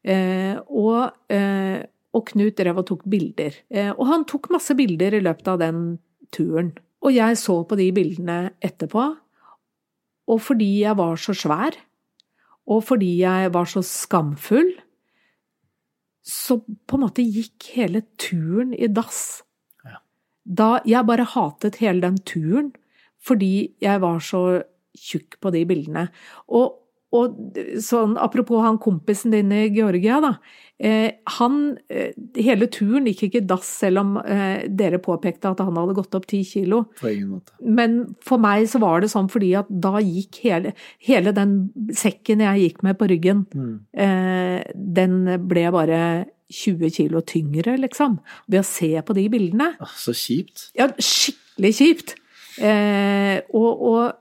Eh, 0.00 0.56
og, 0.72 1.12
eh, 1.32 1.84
og 2.16 2.26
Knut 2.32 2.56
drev 2.56 2.80
og 2.80 2.88
tok 2.88 3.04
bilder. 3.12 3.60
Eh, 3.68 3.92
og 3.92 4.04
han 4.08 4.24
tok 4.28 4.50
masse 4.52 4.76
bilder 4.76 5.16
i 5.16 5.24
løpet 5.24 5.52
av 5.52 5.60
den 5.60 5.98
turen. 6.32 6.72
Og 7.04 7.12
jeg 7.16 7.36
så 7.40 7.60
på 7.64 7.76
de 7.80 7.88
bildene 7.96 8.40
etterpå, 8.64 9.04
og 10.30 10.38
fordi 10.44 10.82
jeg 10.84 10.96
var 10.96 11.16
så 11.18 11.34
svær, 11.34 11.76
og 12.70 12.84
fordi 12.86 13.16
jeg 13.22 13.52
var 13.54 13.68
så 13.68 13.82
skamfull, 13.84 14.68
så 16.26 16.60
på 16.60 16.98
en 16.98 17.04
måte 17.06 17.24
gikk 17.24 17.70
hele 17.76 18.02
turen 18.20 18.74
i 18.76 18.88
dass. 18.92 19.42
Ja. 19.86 20.00
Da 20.44 20.70
jeg 20.88 21.08
bare 21.08 21.28
hatet 21.32 21.80
hele 21.82 22.04
den 22.04 22.20
turen 22.28 22.74
fordi 23.20 23.76
jeg 23.84 24.00
var 24.00 24.20
så 24.24 24.62
tjukk 24.96 25.36
på 25.44 25.52
de 25.52 25.64
bildene. 25.68 26.06
Og, 26.48 26.78
og 27.12 27.56
sånn, 27.82 28.16
apropos 28.22 28.62
han 28.62 28.76
kompisen 28.78 29.32
din 29.34 29.50
i 29.52 29.64
Georgia, 29.74 30.20
da. 30.22 30.34
Eh, 30.80 31.10
han 31.36 31.56
eh, 31.92 32.12
Hele 32.38 32.68
turen 32.72 33.04
gikk 33.10 33.24
ikke 33.26 33.42
dass, 33.50 33.66
selv 33.82 34.00
om 34.00 34.12
eh, 34.22 34.62
dere 34.70 35.00
påpekte 35.02 35.50
at 35.50 35.58
han 35.60 35.76
hadde 35.76 35.96
gått 35.98 36.14
opp 36.16 36.28
ti 36.30 36.40
kilo. 36.46 36.84
På 37.00 37.10
ingen 37.10 37.32
måte. 37.34 37.52
Men 37.60 38.14
for 38.24 38.38
meg 38.40 38.68
så 38.70 38.80
var 38.80 39.02
det 39.02 39.10
sånn 39.12 39.28
fordi 39.28 39.50
at 39.58 39.68
da 39.68 39.98
gikk 40.00 40.38
hele, 40.46 40.72
hele 41.04 41.34
den 41.36 41.56
sekken 41.92 42.40
jeg 42.46 42.62
gikk 42.64 42.82
med 42.86 42.96
på 43.00 43.10
ryggen, 43.10 43.42
Mm. 43.52 43.74
eh, 43.92 44.62
den 44.74 45.18
ble 45.50 45.66
bare 45.74 46.00
20 46.50 46.90
kilo 46.94 47.20
tyngre, 47.22 47.76
liksom. 47.78 48.18
Ved 48.48 48.60
å 48.62 48.64
se 48.66 48.94
på 49.02 49.14
de 49.14 49.28
bildene. 49.28 49.72
Så 49.98 50.14
kjipt. 50.16 50.70
Ja, 50.78 50.88
skikkelig 50.98 51.74
kjipt. 51.76 52.14
Eh, 52.58 53.40
og, 53.54 53.82
og, 53.90 54.16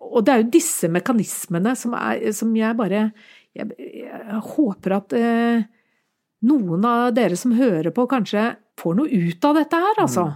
og 0.00 0.24
det 0.26 0.32
er 0.32 0.42
jo 0.42 0.50
disse 0.54 0.88
mekanismene 0.92 1.74
som, 1.78 1.94
er, 1.96 2.22
som 2.36 2.52
jeg 2.56 2.76
bare 2.78 3.04
jeg, 3.56 3.66
jeg 3.78 4.40
håper 4.52 4.94
at 4.96 5.14
eh, 5.18 5.64
noen 6.46 6.86
av 6.86 7.10
dere 7.16 7.36
som 7.38 7.54
hører 7.56 7.90
på, 7.94 8.06
kanskje 8.10 8.46
får 8.80 8.96
noe 8.96 9.10
ut 9.10 9.44
av 9.48 9.58
dette 9.58 9.80
her, 9.82 10.00
altså. 10.04 10.26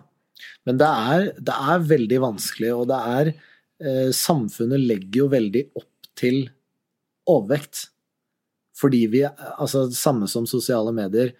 Men 0.67 0.81
det 0.81 0.91
er, 0.91 1.27
det 1.39 1.57
er 1.75 1.89
veldig 1.95 2.21
vanskelig, 2.25 2.71
og 2.75 2.89
det 2.91 3.01
er 3.15 3.31
eh, 3.33 4.11
Samfunnet 4.17 4.83
legger 4.83 5.23
jo 5.23 5.29
veldig 5.33 5.65
opp 5.81 6.09
til 6.19 6.43
overvekt. 7.31 7.89
Fordi 8.75 9.05
vi 9.13 9.23
Altså, 9.25 9.87
samme 9.95 10.27
som 10.31 10.47
sosiale 10.51 10.93
medier. 10.95 11.33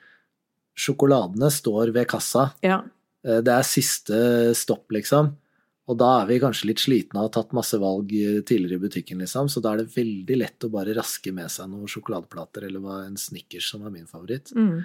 Sjokoladene 0.79 1.51
står 1.53 1.93
ved 1.95 2.07
kassa. 2.11 2.53
Ja. 2.65 2.83
Eh, 3.27 3.41
Det 3.45 3.53
er 3.53 3.67
siste 3.67 4.19
stopp, 4.57 4.87
liksom. 4.95 5.35
Og 5.85 5.99
da 6.01 6.11
er 6.23 6.29
vi 6.31 6.41
kanskje 6.41 6.71
litt 6.71 6.81
slitne 6.81 7.21
og 7.21 7.27
har 7.27 7.35
tatt 7.37 7.53
masse 7.57 7.77
valg 7.81 8.13
eh, 8.17 8.41
tidligere 8.47 8.81
i 8.81 8.85
butikken, 8.87 9.21
liksom. 9.21 9.51
Så 9.53 9.61
da 9.65 9.75
er 9.75 9.83
det 9.83 9.93
veldig 9.97 10.39
lett 10.41 10.65
å 10.65 10.73
bare 10.73 10.97
raske 10.97 11.33
med 11.37 11.53
seg 11.53 11.69
noen 11.69 11.91
sjokoladeplater 11.91 12.65
eller 12.71 13.03
en 13.03 13.19
Snickers, 13.21 13.69
som 13.75 13.85
er 13.85 13.93
min 13.93 14.09
favoritt. 14.09 14.55
Mm. 14.57 14.79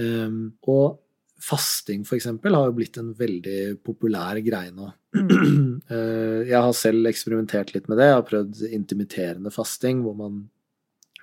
Um, 0.00 0.40
og 0.70 1.00
fasting, 1.40 2.06
for 2.08 2.16
eksempel, 2.16 2.56
har 2.56 2.68
jo 2.68 2.76
blitt 2.78 2.96
en 3.00 3.12
veldig 3.16 3.82
populær 3.84 4.40
greie 4.44 4.72
nå. 4.72 4.88
Mm. 5.16 5.80
Uh, 5.90 6.40
jeg 6.50 6.56
har 6.56 6.72
selv 6.76 7.10
eksperimentert 7.10 7.74
litt 7.76 7.90
med 7.90 8.00
det. 8.00 8.08
Jeg 8.08 8.18
har 8.18 8.28
prøvd 8.28 8.64
intimiterende 8.70 9.52
fasting, 9.52 10.00
hvor 10.06 10.16
man, 10.16 10.46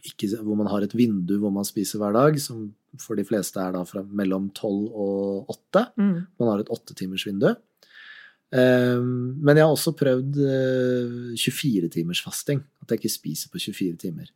ikke, 0.03 0.29
hvor 0.43 0.61
man 0.61 0.69
har 0.69 0.85
et 0.85 0.93
vindu 0.97 1.39
hvor 1.41 1.53
man 1.53 1.65
spiser 1.65 2.01
hver 2.01 2.13
dag, 2.17 2.37
som 2.41 2.69
for 3.01 3.17
de 3.17 3.25
fleste 3.27 3.61
er 3.61 3.73
da 3.75 3.81
fra 3.85 4.01
mellom 4.05 4.51
12 4.53 4.77
og 4.93 5.49
8. 5.53 5.87
Mm. 5.97 6.17
Man 6.37 6.53
har 6.53 6.61
et 6.61 6.71
åttetimersvindu. 6.73 7.49
Um, 8.47 9.35
men 9.43 9.57
jeg 9.57 9.65
har 9.65 9.73
også 9.73 9.91
prøvd 9.97 10.39
uh, 10.39 11.35
24-timers 11.35 12.21
fasting. 12.23 12.63
At 12.81 12.91
jeg 12.91 13.01
ikke 13.01 13.15
spiser 13.17 13.51
på 13.51 13.59
24 13.59 13.97
timer. 14.01 14.31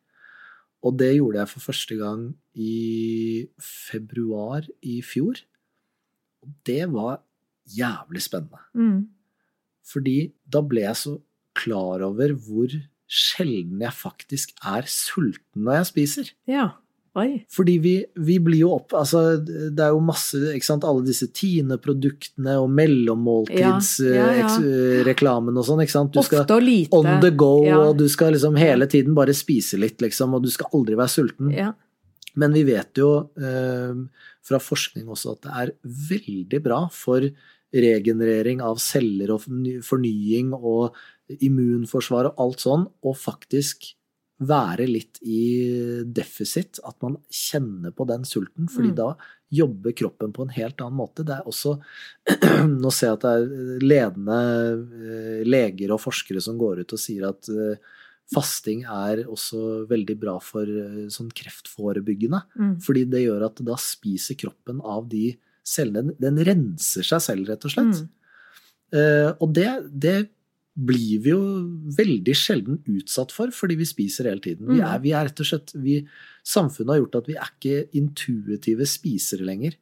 Og 0.82 0.98
det 0.98 1.14
gjorde 1.16 1.40
jeg 1.40 1.50
for 1.52 1.68
første 1.70 1.96
gang 1.96 2.28
i 2.58 3.48
februar 3.62 4.66
i 4.82 5.02
fjor. 5.06 5.40
Og 6.42 6.54
det 6.66 6.86
var 6.92 7.22
jævlig 7.70 8.22
spennende. 8.26 8.62
Mm. 8.74 9.10
Fordi 9.92 10.32
da 10.52 10.64
ble 10.66 10.88
jeg 10.88 10.98
så 10.98 11.18
klar 11.58 12.04
over 12.06 12.34
hvor 12.34 12.74
sjelden 13.12 13.82
jeg 13.84 13.94
faktisk 13.94 14.54
er 14.64 14.88
sulten 14.88 15.66
når 15.66 15.82
jeg 15.82 15.90
spiser. 15.92 16.32
Ja. 16.48 16.70
Oi. 17.20 17.42
Fordi 17.52 17.74
vi, 17.84 17.92
vi 18.24 18.38
blir 18.40 18.62
jo 18.62 18.70
opp 18.78 18.94
Altså, 18.96 19.36
det 19.44 19.82
er 19.84 19.90
jo 19.92 20.00
masse 20.00 20.38
Ikke 20.56 20.64
sant, 20.64 20.86
alle 20.88 21.04
disse 21.04 21.28
Tine-produktene 21.36 22.54
og 22.56 22.70
Ja, 22.70 22.72
ja, 22.72 22.72
ja. 22.72 22.76
mellommåltidsreklamen 22.78 25.58
og 25.60 25.66
sånn, 25.68 25.82
ikke 25.84 25.92
sant. 25.98 26.16
Du 26.16 26.24
skal 26.24 26.46
og 26.48 26.64
lite. 26.64 26.96
on 26.96 27.20
the 27.24 27.32
go, 27.36 27.68
og 27.68 27.98
du 28.00 28.08
skal 28.12 28.32
liksom 28.36 28.56
hele 28.60 28.86
tiden 28.88 29.16
bare 29.18 29.34
spise 29.36 29.76
litt, 29.82 30.00
liksom, 30.04 30.34
og 30.38 30.42
du 30.46 30.50
skal 30.54 30.68
aldri 30.78 30.96
være 31.00 31.12
sulten. 31.12 31.48
Men 32.40 32.50
vi 32.56 32.64
vet 32.70 32.92
jo 32.96 33.10
eh, 33.36 33.92
fra 34.48 34.60
forskning 34.64 35.06
også 35.12 35.32
at 35.36 35.42
det 35.44 35.52
er 35.64 35.74
veldig 36.12 36.60
bra 36.64 36.88
for 36.96 37.20
regenerering 37.72 38.60
av 38.64 38.76
celler 38.84 39.32
og 39.36 39.40
fornying 39.84 40.54
og 40.56 40.96
immunforsvar 41.44 42.26
og 42.32 42.36
alt 42.44 42.60
sånn, 42.64 42.84
og 43.04 43.14
faktisk 43.20 43.78
være 44.42 44.88
litt 44.90 45.20
i 45.22 46.04
deficit, 46.10 46.80
at 46.88 46.98
man 47.04 47.20
kjenner 47.30 47.94
på 47.94 48.08
den 48.10 48.24
sulten, 48.26 48.70
fordi 48.72 48.90
Mm. 48.92 48.96
da 48.98 49.10
jobber 49.52 49.92
kroppen 49.92 50.32
på 50.34 50.46
en 50.46 50.54
helt 50.56 50.82
annen 50.82 50.98
måte. 50.98 51.26
Det 51.28 51.36
er 51.36 51.46
også 51.46 51.76
Nå 52.82 52.92
ser 52.92 53.12
jeg 53.12 53.18
at 53.20 53.26
det 53.26 53.34
er 53.36 53.84
ledende 53.86 54.40
eh, 54.82 55.42
leger 55.46 55.92
og 55.94 56.02
forskere 56.02 56.42
som 56.42 56.58
går 56.58 56.82
ut 56.82 56.94
og 56.96 57.02
sier 57.02 57.28
at 57.30 57.50
eh, 57.52 57.76
fasting 58.32 58.86
er 58.88 59.26
også 59.28 59.86
veldig 59.92 60.18
bra 60.22 60.38
for 60.40 60.64
eh, 60.64 61.06
sånn 61.12 61.30
kreftforebyggende. 61.36 62.42
Mm. 62.56 62.76
Fordi 62.82 63.06
det 63.12 63.26
gjør 63.26 63.46
at 63.50 63.62
da 63.68 63.76
spiser 63.78 64.40
kroppen 64.40 64.82
av 64.82 65.10
de 65.12 65.36
cellene. 65.68 66.16
Den 66.18 66.40
renser 66.42 67.06
seg 67.06 67.22
selv, 67.22 67.52
rett 67.52 67.68
og 67.68 67.76
slett. 67.76 68.02
Mm. 68.02 68.18
Og 69.40 69.52
det, 69.56 69.70
det 69.94 70.16
blir 70.78 71.20
vi 71.22 71.30
jo 71.34 71.42
veldig 71.98 72.36
sjelden 72.38 72.78
utsatt 72.88 73.32
for, 73.36 73.48
fordi 73.52 73.76
vi 73.78 73.86
spiser 73.86 74.24
hele 74.30 74.40
tiden. 74.42 74.68
Vi 74.68 74.80
Mm. 74.80 74.86
er, 74.88 75.00
vi 75.00 75.10
er 75.12 75.26
rett 75.28 75.40
og 75.40 75.46
slett 75.46 75.72
vi, 75.76 76.06
Samfunnet 76.44 76.90
har 76.90 77.00
gjort 77.04 77.16
at 77.20 77.28
vi 77.28 77.34
er 77.36 77.50
ikke 77.52 77.90
intuitive 77.94 78.86
spisere 78.88 79.42
lenger. 79.46 79.74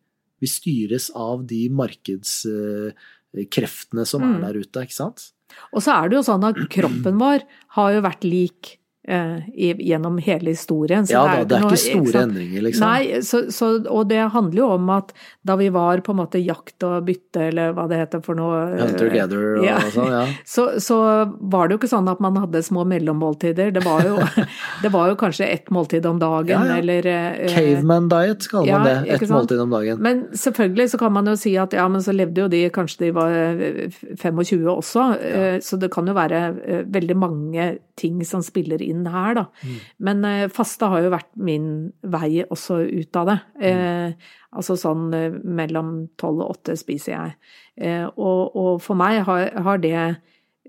Vi 0.42 0.48
styres 0.48 1.10
av 1.16 1.46
de 1.48 1.70
markedskreftene 1.70 4.06
som 4.08 4.22
Mm. 4.22 4.36
er 4.36 4.40
der 4.54 4.60
ute, 4.62 4.82
ikke 4.82 4.94
sant? 4.94 5.32
Og 5.74 5.82
så 5.82 5.92
er 6.04 6.10
det 6.10 6.16
jo 6.18 6.24
sånn 6.24 6.44
at 6.44 6.56
kroppen 6.70 7.18
vår 7.20 7.42
har 7.70 7.92
jo 7.94 8.02
vært 8.02 8.24
lik 8.24 8.76
eh, 8.76 8.79
i, 9.10 9.74
gjennom 9.90 10.18
hele 10.22 10.54
historien. 10.54 11.08
Så 11.08 11.14
Ja 11.16 11.24
da, 11.26 11.44
det 11.44 11.58
er 11.58 11.64
noe- 11.64 11.74
ikke 11.74 11.82
store 11.82 12.10
ikke 12.10 12.24
endringer, 12.28 12.62
liksom. 12.68 12.86
Nei, 12.86 13.22
så, 13.26 13.42
så, 13.52 13.70
og 13.90 14.08
det 14.12 14.22
handler 14.34 14.62
jo 14.62 14.68
om 14.76 14.90
at 14.94 15.14
da 15.50 15.56
vi 15.60 15.70
var 15.74 16.02
på 16.06 16.14
en 16.14 16.20
måte 16.22 16.42
jakt 16.44 16.84
og 16.86 17.08
bytte, 17.08 17.48
eller 17.50 17.74
hva 17.78 17.88
det 17.90 18.00
heter 18.04 18.22
for 18.26 18.38
noe 18.38 18.60
eh, 18.76 18.84
Hunter-gather 18.84 19.46
og 19.60 19.66
ja. 19.66 19.80
sånn, 19.94 20.12
ja. 20.14 20.22
Så, 20.56 20.68
så 20.84 21.00
var 21.40 21.68
det 21.68 21.76
jo 21.76 21.80
ikke 21.82 21.92
sånn 21.92 22.08
at 22.12 22.22
man 22.24 22.38
hadde 22.40 22.62
små 22.66 22.84
mellommåltider. 22.90 23.72
Det 23.76 23.84
var 23.86 24.06
jo, 24.06 24.18
det 24.84 24.92
var 24.94 25.10
jo 25.12 25.18
kanskje 25.20 25.48
ett 25.50 25.70
måltid 25.74 26.06
om 26.10 26.20
dagen, 26.22 26.54
Ja, 26.54 26.76
ja. 26.76 26.78
eller 26.82 27.10
eh, 27.10 27.50
Caveman 27.54 28.10
diet 28.12 28.48
kaller 28.52 28.78
man 28.78 28.88
det. 28.88 29.18
Ett 29.18 29.30
måltid 29.34 29.62
om 29.64 29.74
dagen. 29.74 30.02
Men 30.06 30.24
selvfølgelig 30.38 30.90
så 30.94 31.02
kan 31.02 31.14
man 31.16 31.30
jo 31.32 31.36
si 31.40 31.56
at 31.60 31.74
ja, 31.78 31.88
men 31.92 32.04
så 32.04 32.14
levde 32.16 32.46
jo 32.46 32.50
de, 32.52 32.64
kanskje 32.74 33.08
de 33.08 33.12
var 33.18 33.34
eh, 33.34 34.00
25 34.22 34.68
også, 34.76 35.06
eh, 35.20 35.60
så 35.64 35.80
det 35.82 35.92
kan 35.94 36.08
jo 36.10 36.16
være 36.18 36.42
eh, 36.66 36.84
veldig 36.90 37.18
mange 37.20 37.70
ting 38.00 38.22
som 38.28 38.44
spiller 38.46 38.82
inn 38.84 38.99
her, 39.08 39.34
da. 39.38 39.46
Mm. 39.64 39.78
Men 40.00 40.26
eh, 40.26 40.48
faste 40.50 40.90
har 40.92 41.02
jo 41.06 41.10
vært 41.14 41.30
min 41.36 41.70
vei 42.04 42.44
også 42.44 42.82
ut 42.90 43.16
av 43.16 43.28
det. 43.32 43.38
Eh, 43.70 44.12
altså 44.52 44.76
sånn 44.76 45.14
eh, 45.14 45.32
mellom 45.44 46.10
tolv 46.18 46.42
og 46.44 46.58
åtte 46.58 46.76
spiser 46.78 47.14
jeg. 47.16 47.36
Eh, 47.80 48.06
og, 48.18 48.56
og 48.60 48.82
for 48.82 48.96
meg 49.00 49.22
har, 49.30 49.50
har 49.64 49.78
det 49.78 49.96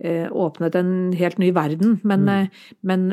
eh, 0.00 0.28
åpnet 0.30 0.74
en 0.80 1.12
helt 1.12 1.38
ny 1.38 1.50
verden, 1.52 2.00
men, 2.04 2.20
Mm. 2.20 2.28
eh, 2.28 2.74
men 2.82 3.08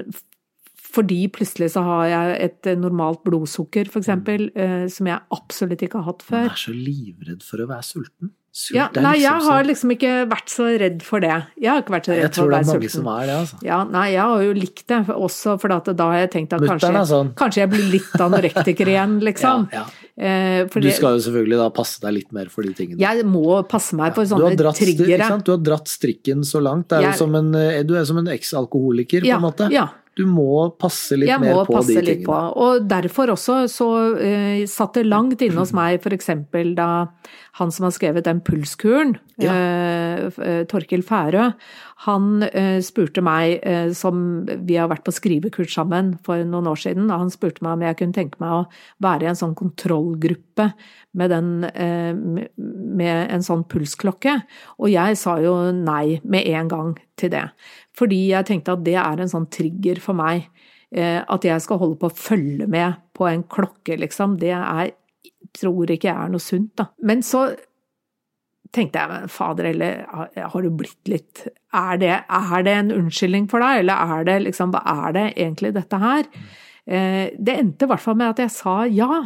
fordi 0.87 1.27
plutselig 1.35 1.73
så 1.73 1.81
har 1.83 2.05
jeg 2.07 2.37
et 2.47 2.67
normalt 2.79 3.19
blodsukker, 3.27 3.89
eksempel, 3.91 4.47
eh, 4.55 4.87
som 4.87 5.07
jeg 5.09 5.19
absolutt 5.35 5.83
ikke 5.83 5.99
har 5.99 6.13
hatt 6.13 6.23
før. 6.23 6.45
Man 6.47 6.55
er 6.55 6.61
så 6.63 6.73
livredd 6.73 7.43
for 7.43 7.59
å 7.59 7.67
være 7.67 7.83
sulten. 7.83 8.31
Ja, 8.73 8.87
nei, 8.95 9.13
liksom 9.13 9.21
jeg 9.21 9.43
har 9.47 9.63
liksom 9.67 9.91
ikke 9.93 10.13
vært 10.31 10.49
så 10.49 10.65
redd 10.81 11.03
for 11.05 11.19
det. 11.21 11.35
Jeg 11.61 11.69
har 11.69 11.81
ikke 11.83 11.93
vært 11.93 12.07
så 12.09 12.15
redd 12.17 12.23
for 12.23 12.23
å 12.23 12.23
være 12.23 12.23
sulten. 12.23 12.23
Jeg 12.23 12.33
tror 12.33 12.49
det 12.49 12.57
er 12.57 12.71
mange 12.73 12.89
som 12.89 13.07
er 13.13 13.25
det, 13.29 13.35
altså. 13.37 13.59
Ja, 13.67 13.77
nei, 13.93 14.05
jeg 14.15 14.21
har 14.21 14.41
jo 14.47 14.53
likt 14.57 14.83
det, 14.87 14.99
også 15.13 15.53
fordi 15.61 15.95
da 16.01 16.07
har 16.11 16.17
jeg 16.23 16.31
tenkt 16.33 16.53
at 16.57 16.65
kanskje, 16.71 17.03
sånn. 17.11 17.29
kanskje 17.37 17.61
jeg 17.61 17.69
blir 17.75 17.85
litt 17.93 18.23
anorektiker 18.27 18.87
igjen, 18.95 19.19
liksom. 19.29 19.67
Ja, 19.71 19.83
ja. 19.85 19.85
Eh, 20.17 20.65
Du 20.65 20.89
skal 20.89 21.19
jo 21.19 21.21
selvfølgelig 21.27 21.59
da 21.61 21.69
passe 21.69 22.01
deg 22.01 22.13
litt 22.15 22.31
mer 22.33 22.49
for 22.49 22.63
de 22.65 22.73
tingene. 22.73 22.97
jeg 22.97 23.23
må 23.29 23.61
passe 23.69 23.93
meg 23.93 24.15
for 24.15 24.25
du, 24.25 24.33
sånne 24.33 24.73
triggere. 24.73 25.29
du 25.45 25.51
har 25.53 25.61
dratt 25.61 25.85
strikken 25.87 26.41
så 26.41 26.57
langt. 26.59 26.91
Er 26.91 27.01
Jeg- 27.01 27.13
jo 27.13 27.17
som 27.25 27.35
en, 27.35 27.53
eh, 27.53 27.83
du 27.83 27.93
er 27.95 28.05
som 28.05 28.17
en 28.17 28.25
eks-alkoholiker, 28.25 29.21
på 29.21 29.35
en 29.37 29.41
måte. 29.41 29.69
ja. 29.71 29.87
Du 30.17 30.23
må 30.25 30.71
passe 30.81 31.17
litt 31.19 31.29
jeg 31.29 31.41
mer 31.43 31.59
må 31.59 31.65
på 31.67 31.75
passe 31.77 31.99
de 31.99 32.05
litt 32.07 32.23
på. 32.25 32.33
Og 32.33 32.87
derfor 32.89 33.35
også 33.35 33.59
så 33.69 33.89
uh, 34.17 34.63
satt 34.69 34.97
det 34.97 35.05
langt 35.05 35.43
inne 35.45 35.61
hos 35.61 35.75
meg 35.77 36.01
eksempel 36.17 36.73
da 36.77 37.07
han 37.59 37.73
som 37.73 37.87
har 37.87 37.93
skrevet 37.93 38.25
den 38.25 38.41
pulskuren, 38.45 39.17
Ja. 39.37 39.53
uh, 39.53 40.63
Torkil 40.69 41.03
Færø, 41.05 41.51
han 42.07 42.27
uh, 42.45 42.79
spurte 42.81 43.21
meg, 43.25 43.61
som 43.97 44.45
vi 44.47 44.77
har 44.77 44.89
vært 44.89 45.05
på 45.05 45.13
skrivekurs 45.13 45.75
sammen 45.77 46.15
for 46.25 46.41
noen 46.45 46.69
år 46.71 46.81
siden, 46.81 47.11
han 47.13 47.29
spurte 47.33 47.65
meg 47.65 47.77
om 47.77 47.85
jeg 47.85 47.99
kunne 48.01 48.17
tenke 48.17 48.41
meg 48.41 48.55
å 48.55 48.63
være 49.03 49.27
i 49.27 49.31
en 49.31 49.37
sånn 49.37 49.57
kontrollgruppe 49.57 50.71
med, 51.17 51.33
den, 51.33 51.49
med 52.97 53.33
en 53.33 53.45
sånn 53.45 53.65
pulsklokke. 53.69 54.39
Og 54.81 54.89
jeg 54.93 55.17
sa 55.17 55.37
jo 55.41 55.57
nei 55.73 56.19
med 56.25 56.49
en 56.53 56.69
gang 56.71 56.95
til 57.17 57.33
det. 57.33 57.47
Fordi 57.97 58.21
jeg 58.31 58.47
tenkte 58.47 58.75
at 58.77 58.83
det 58.85 58.97
er 59.01 59.23
en 59.23 59.31
sånn 59.31 59.49
trigger 59.53 60.01
for 60.03 60.17
meg. 60.17 60.47
Eh, 60.93 61.19
at 61.19 61.47
jeg 61.47 61.63
skal 61.63 61.81
holde 61.81 61.99
på 61.99 62.09
å 62.11 62.17
følge 62.17 62.67
med 62.69 62.99
på 63.17 63.27
en 63.29 63.43
klokke, 63.49 63.97
liksom, 63.99 64.39
det 64.41 64.55
er 64.55 64.95
Tror 65.57 65.89
ikke 65.91 66.09
jeg 66.09 66.25
er 66.25 66.31
noe 66.31 66.43
sunt, 66.43 66.73
da. 66.77 66.87
Men 67.07 67.21
så 67.23 67.45
tenkte 68.75 68.99
jeg, 68.99 69.09
men 69.09 69.31
fader, 69.31 69.69
eller 69.69 70.01
har 70.51 70.65
du 70.65 70.69
blitt 70.75 71.09
litt 71.09 71.43
er 71.75 71.99
det, 72.01 72.13
er 72.27 72.65
det 72.65 72.73
en 72.73 72.91
unnskyldning 72.95 73.47
for 73.51 73.63
deg, 73.63 73.83
eller 73.83 74.17
er 74.17 74.27
det 74.27 74.37
liksom 74.47 74.73
Hva 74.75 74.81
er 75.07 75.15
det 75.15 75.25
egentlig 75.35 75.73
dette 75.77 75.99
her? 76.01 76.27
Eh, 76.87 77.33
det 77.37 77.55
endte 77.59 77.87
i 77.87 77.91
hvert 77.91 78.03
fall 78.03 78.17
med 78.19 78.31
at 78.33 78.43
jeg 78.43 78.53
sa 78.55 78.75
ja. 78.91 79.21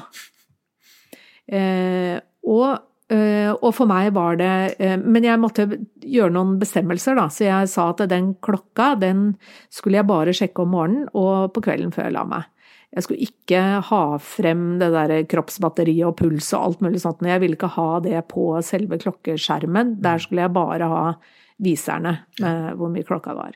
Eh, 1.51 2.17
og, 2.47 2.69
og, 3.11 3.73
for 3.75 3.89
meg 3.89 4.13
var 4.15 4.37
det 4.39 4.51
eh, 4.79 4.95
Men 4.95 5.25
jeg 5.25 5.39
måtte 5.41 5.65
gjøre 5.99 6.31
noen 6.31 6.53
bestemmelser, 6.61 7.17
da. 7.19 7.27
Så 7.33 7.45
jeg 7.47 7.69
sa 7.71 7.89
at 7.91 8.05
den 8.11 8.33
klokka, 8.43 8.93
den 9.01 9.33
skulle 9.73 9.99
jeg 9.99 10.09
bare 10.09 10.35
sjekke 10.35 10.63
om 10.63 10.73
morgenen 10.75 11.09
og 11.11 11.51
på 11.55 11.63
kvelden 11.65 11.91
før 11.95 12.07
jeg 12.07 12.15
la 12.15 12.25
meg. 12.29 12.47
Jeg 12.91 13.05
skulle 13.05 13.23
ikke 13.23 13.59
ha 13.87 14.01
frem 14.19 14.63
det 14.81 14.89
der 14.91 15.13
kroppsbatteriet 15.31 16.09
og 16.09 16.17
puls 16.19 16.49
og 16.51 16.65
alt 16.65 16.81
mulig 16.83 16.99
sånt. 17.03 17.23
Jeg 17.23 17.39
ville 17.43 17.55
ikke 17.55 17.71
ha 17.77 17.89
det 18.03 18.25
på 18.31 18.49
selve 18.67 18.99
klokkeskjermen. 18.99 19.95
Der 20.03 20.19
skulle 20.19 20.43
jeg 20.43 20.55
bare 20.55 20.89
ha 20.91 21.05
viserne 21.61 22.17
med 22.41 22.75
hvor 22.79 22.91
mye 22.91 23.07
klokka 23.07 23.35
var. 23.37 23.55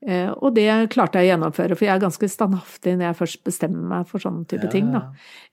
Eh, 0.00 0.30
og 0.32 0.54
det 0.56 0.66
klarte 0.94 1.20
jeg 1.20 1.28
å 1.28 1.32
gjennomføre, 1.34 1.76
for 1.76 1.84
jeg 1.84 1.92
er 1.92 2.02
ganske 2.02 2.28
standhaftig 2.32 2.94
når 2.96 3.10
jeg 3.10 3.18
først 3.18 3.42
bestemmer 3.44 3.84
meg 3.90 4.08
for 4.08 4.22
sånne 4.22 4.46
type 4.48 4.64
ja. 4.68 4.72
ting. 4.72 4.88
Da. 4.94 5.02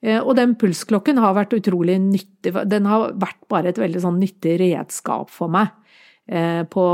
Eh, 0.00 0.20
og 0.22 0.34
den 0.38 0.54
pulsklokken 0.60 1.20
har 1.20 1.36
vært 1.36 1.56
utrolig 1.58 1.98
nyttig. 2.00 2.54
Den 2.70 2.88
har 2.88 3.12
vært 3.20 3.42
bare 3.52 3.72
et 3.72 3.80
veldig 3.80 4.04
sånn 4.06 4.20
nyttig 4.22 4.56
redskap 4.64 5.32
for 5.34 5.52
meg 5.52 5.72
eh, 6.26 6.64
på 6.68 6.90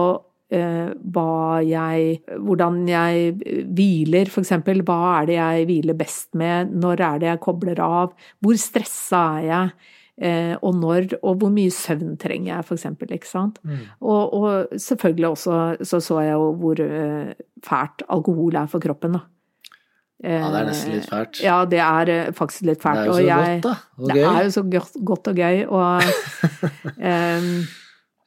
hva 0.55 1.59
jeg 1.67 2.19
Hvordan 2.45 2.77
jeg 2.87 3.33
hviler, 3.75 4.29
eksempel. 4.29 4.85
Hva 4.87 4.99
er 5.17 5.25
det 5.27 5.35
jeg 5.35 5.65
hviler 5.67 5.97
best 5.99 6.29
med? 6.39 6.71
Når 6.79 7.01
er 7.03 7.19
det 7.19 7.29
jeg 7.33 7.41
kobler 7.43 7.81
av? 7.83 8.13
Hvor 8.45 8.61
stressa 8.61 9.23
er 9.41 9.49
jeg? 9.49 9.73
Eh, 10.15 10.55
og 10.62 10.77
når, 10.79 11.17
og 11.27 11.41
hvor 11.41 11.51
mye 11.51 11.73
søvn 11.75 12.15
trenger 12.21 12.53
jeg, 12.53 12.67
for 12.69 12.79
eksempel, 12.79 13.11
ikke 13.17 13.29
sant. 13.29 13.59
Mm. 13.67 13.85
Og, 14.01 14.35
og, 14.35 14.81
selvfølgelig 14.81 15.29
også 15.29 15.61
så 15.83 16.01
så 16.01 16.21
jeg 16.23 16.37
jo 16.39 16.53
hvor 16.61 16.83
uh, 16.85 17.33
fælt 17.67 18.05
alkohol 18.09 18.61
er 18.62 18.67
for 18.71 18.85
kroppen, 18.85 19.19
da. 19.19 19.25
Ja, 20.25 20.47
det 20.49 20.61
er 20.61 20.69
nesten 20.71 20.95
litt 20.95 21.09
fælt. 21.11 21.41
Ja, 21.43 21.57
det 21.69 21.81
er 21.85 22.33
faktisk 22.33 22.69
litt 22.71 22.83
fælt. 22.83 23.03
Det 23.03 23.03
er 23.03 23.11
jo 23.11 23.17
så 23.19 23.25
jeg, 23.27 23.62
godt, 23.62 23.65
da. 23.65 24.03
Og 24.03 24.09
det 24.09 24.17
gøy. 24.17 24.29
er 24.31 24.45
jo 24.45 24.51
så 24.55 24.62
godt 25.11 25.33
og 25.33 25.41
gøy, 25.43 25.65
og 25.67 26.03
um, 26.95 27.49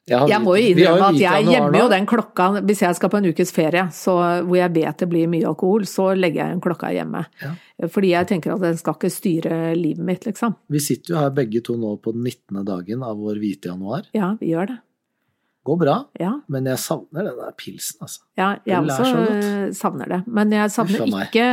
Jeg, 0.08 0.28
jeg 0.32 0.42
må 0.44 0.54
jo 0.56 0.70
innrømme 0.72 1.10
at 1.12 1.20
jeg 1.20 1.46
gjemmer 1.50 1.78
jo 1.78 1.88
den 1.92 2.08
klokka 2.08 2.48
hvis 2.58 2.82
jeg 2.84 2.96
skal 2.98 3.12
på 3.12 3.20
en 3.20 3.28
ukes 3.30 3.52
ferie 3.54 3.84
så, 3.94 4.14
hvor 4.46 4.58
jeg 4.58 4.72
vet 4.74 5.04
det 5.04 5.08
blir 5.10 5.30
mye 5.30 5.48
alkohol, 5.50 5.86
så 5.88 6.10
legger 6.16 6.44
jeg 6.44 6.56
en 6.56 6.64
klokka 6.64 6.90
hjemme. 6.94 7.24
Ja. 7.42 7.52
Fordi 7.92 8.12
jeg 8.14 8.28
tenker 8.32 8.56
at 8.56 8.64
den 8.64 8.78
skal 8.80 8.96
ikke 8.96 9.12
styre 9.12 9.58
livet 9.78 10.04
mitt, 10.04 10.26
liksom. 10.26 10.56
Vi 10.72 10.82
sitter 10.82 11.14
jo 11.14 11.20
her 11.20 11.32
begge 11.34 11.62
to 11.64 11.76
nå 11.78 11.94
på 12.02 12.14
den 12.16 12.24
19. 12.26 12.64
dagen 12.66 13.04
av 13.06 13.20
vår 13.20 13.38
hvite 13.42 13.70
januar. 13.70 14.08
Ja, 14.16 14.32
vi 14.40 14.54
gjør 14.54 14.72
det. 14.72 14.78
Går 15.68 15.76
bra, 15.82 15.94
ja. 16.16 16.30
men 16.48 16.64
jeg 16.70 16.80
savner 16.80 17.26
den 17.28 17.36
der 17.36 17.52
pilsen, 17.58 17.98
altså. 18.06 18.22
Ja, 18.40 18.54
jeg 18.64 18.88
også 18.88 19.68
savner 19.76 20.14
det. 20.14 20.20
Men 20.24 20.54
jeg 20.54 20.72
savner 20.72 21.04
ikke 21.26 21.48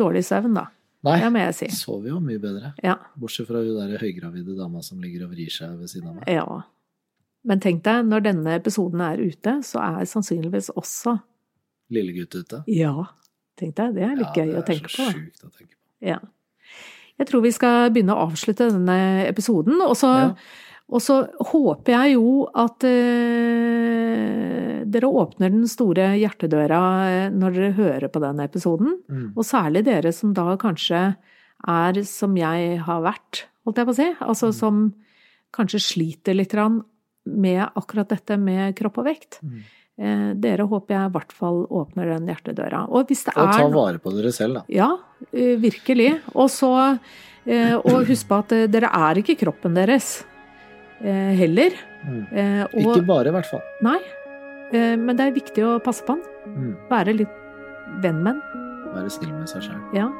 dårlig 0.00 0.24
søvn, 0.26 0.56
da. 0.58 0.66
Nei, 1.06 1.16
det 1.22 1.30
må 1.32 1.40
jeg 1.40 1.56
si. 1.56 1.68
sover 1.72 2.10
jo 2.10 2.18
mye 2.20 2.40
bedre. 2.42 2.74
Ja. 2.84 2.98
Bortsett 3.16 3.48
fra 3.48 3.62
hun 3.62 3.78
der 3.78 4.02
høygravide 4.02 4.56
dama 4.58 4.82
som 4.84 5.00
ligger 5.00 5.24
og 5.28 5.32
vrir 5.32 5.52
seg 5.52 5.78
ved 5.78 5.92
siden 5.92 6.10
av 6.10 6.18
meg. 6.18 6.26
Ja. 6.28 6.60
Men 7.48 7.60
tenk 7.62 7.82
deg, 7.86 8.04
når 8.08 8.24
denne 8.26 8.54
episoden 8.58 9.00
er 9.04 9.20
ute, 9.22 9.60
så 9.64 9.80
er 9.80 10.08
sannsynligvis 10.08 10.72
også 10.76 11.16
Lillegutt 11.90 12.36
ute? 12.38 12.62
Ja. 12.70 12.94
Tenk 13.58 13.74
deg, 13.76 13.96
det 13.96 14.04
er 14.06 14.16
litt 14.18 14.36
ja, 14.38 14.44
gøy 14.44 14.60
å 14.60 14.66
tenke 14.66 14.90
på. 14.92 15.02
Det 15.02 15.08
er 15.08 15.10
så 15.10 15.18
sjukt 15.18 15.44
å 15.44 15.50
tenke 15.50 15.74
på. 15.74 15.80
Ja. 16.06 16.20
Jeg 17.20 17.28
tror 17.28 17.42
vi 17.44 17.52
skal 17.52 17.90
begynne 17.92 18.16
å 18.16 18.28
avslutte 18.28 18.70
denne 18.70 19.26
episoden, 19.26 19.82
og 19.84 19.96
så, 19.98 20.12
ja. 20.30 21.18
håper 21.50 21.92
jeg 21.92 22.14
jo 22.14 22.30
at 22.62 22.86
uh, 22.88 24.78
dere 24.90 25.10
åpner 25.10 25.52
den 25.52 25.66
store 25.70 26.14
hjertedøra 26.18 26.80
eh, 27.10 27.26
når 27.34 27.58
dere 27.58 27.76
hører 27.76 28.08
på 28.10 28.22
denne 28.24 28.46
episoden. 28.48 28.96
Mm. 29.10 29.26
Og 29.34 29.44
særlig 29.46 29.84
dere 29.86 30.14
som 30.16 30.32
da 30.36 30.54
kanskje 30.60 31.02
er 31.68 32.00
som 32.08 32.38
jeg 32.40 32.80
har 32.86 33.04
vært, 33.04 33.44
holdt 33.68 33.82
jeg 33.82 33.90
på 33.90 33.94
å 33.94 33.98
si. 34.00 34.08
Altså 34.24 34.50
mm. 34.50 34.56
som 34.56 34.80
kanskje 35.54 35.82
sliter 35.84 36.38
litt 36.38 36.56
med 37.28 37.62
akkurat 37.76 38.08
dette 38.10 38.36
med 38.40 38.74
kropp 38.78 39.00
og 39.02 39.08
vekt. 39.10 39.40
Mm. 39.44 39.60
Eh, 40.00 40.28
dere 40.40 40.64
håper 40.64 40.96
jeg 40.96 41.08
i 41.10 41.12
hvert 41.12 41.32
fall 41.36 41.58
åpner 41.68 42.14
den 42.14 42.30
hjertedøra. 42.30 42.86
Og 42.88 43.10
og 43.10 43.50
ta 43.52 43.66
vare 43.68 44.00
på 44.00 44.12
dere 44.14 44.32
selv, 44.32 44.60
da. 44.60 44.62
Ja, 44.72 44.88
eh, 45.32 45.58
virkelig. 45.60 46.14
Og 46.32 46.48
så 46.48 46.72
eh, 47.44 47.74
Og 47.76 48.06
husk 48.08 48.28
på 48.28 48.38
at 48.40 48.54
dere 48.72 48.88
er 48.88 49.20
ikke 49.20 49.36
kroppen 49.44 49.76
deres 49.76 50.24
heller. 51.00 51.72
Mm. 52.04 52.24
Og, 52.74 52.80
ikke 52.82 53.06
bare, 53.08 53.30
i 53.30 53.32
hvert 53.32 53.48
fall. 53.48 53.62
Nei. 53.80 53.96
Men 55.00 55.16
det 55.16 55.24
er 55.24 55.32
viktig 55.32 55.62
å 55.64 55.78
passe 55.80 56.04
på 56.04 56.12
den. 56.12 56.52
Mm. 56.52 56.74
Være 56.90 57.14
litt 57.16 57.38
venn 58.04 58.20
med 58.20 58.36
den. 58.36 58.66
Være 58.92 59.12
snill 59.14 59.32
med 59.32 59.48
seg 59.48 59.64
sjøl. 59.64 59.80
Ja. 59.96 60.10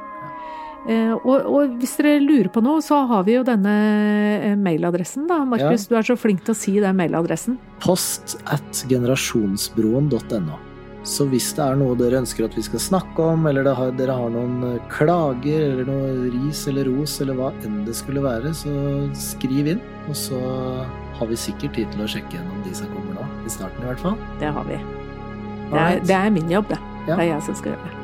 Eh, 0.89 1.13
og, 1.13 1.45
og, 1.45 1.75
hvis 1.77 1.93
dere 1.99 2.15
lurer 2.23 2.49
på 2.53 2.63
noe, 2.65 2.81
så 2.81 3.03
har 3.09 3.27
vi 3.27 3.35
jo 3.35 3.45
denne 3.45 3.75
eh, 4.41 4.57
mailadressen, 4.57 5.27
da. 5.29 5.43
Markus, 5.45 5.85
ja. 5.85 5.91
du 5.91 5.99
er 5.99 6.09
så 6.09 6.17
flink 6.17 6.41
til 6.47 6.55
å 6.55 6.57
si 6.57 6.73
den 6.81 6.97
mailadressen. 6.97 7.59
Post 7.83 8.39
at 8.49 8.83
generasjonsbroen.no. 8.89 10.57
Så 11.05 11.25
hvis 11.31 11.47
det 11.57 11.63
er 11.65 11.77
noe 11.79 11.95
dere 11.97 12.19
ønsker 12.21 12.45
at 12.45 12.53
vi 12.53 12.63
skal 12.65 12.81
snakke 12.81 13.29
om, 13.33 13.47
eller 13.49 13.65
har, 13.77 13.93
dere 13.97 14.15
har 14.17 14.33
noen 14.33 14.65
eh, 14.71 14.89
klager, 14.93 15.67
eller 15.69 15.89
noe 15.89 16.33
ris 16.33 16.65
eller 16.71 16.89
ros, 16.89 17.19
eller 17.21 17.37
hva 17.37 17.53
enn 17.65 17.83
det 17.85 17.97
skulle 17.97 18.25
være, 18.25 18.53
så 18.57 18.73
skriv 19.17 19.73
inn. 19.75 19.85
Og 20.09 20.17
så 20.17 20.41
har 21.21 21.29
vi 21.29 21.37
sikkert 21.37 21.77
tid 21.77 21.93
til 21.93 22.05
å 22.05 22.09
sjekke 22.09 22.39
gjennom 22.39 22.65
de 22.65 22.73
som 22.77 22.89
kommer 22.95 23.21
nå. 23.21 23.31
I 23.45 23.53
starten, 23.53 23.85
i 23.85 23.91
hvert 23.91 24.01
fall. 24.01 24.17
Det 24.41 24.53
har 24.57 24.69
vi. 24.69 24.81
Det 25.71 25.81
er, 25.81 26.05
det 26.09 26.17
er 26.17 26.33
min 26.33 26.49
jobb, 26.51 26.73
det. 26.73 26.81
Ja. 27.07 27.15
Det 27.15 27.19
er 27.21 27.27
jeg 27.35 27.49
som 27.49 27.57
skal 27.57 27.75
gjøre 27.75 27.89
det. 27.89 27.97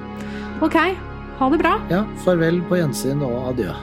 Ok. 0.66 1.17
Ha 1.38 1.50
det 1.54 1.58
bra. 1.62 1.76
Ja, 1.94 2.02
farvel 2.26 2.64
på 2.70 2.80
gjensyn 2.80 3.22
og 3.26 3.52
adjø. 3.52 3.76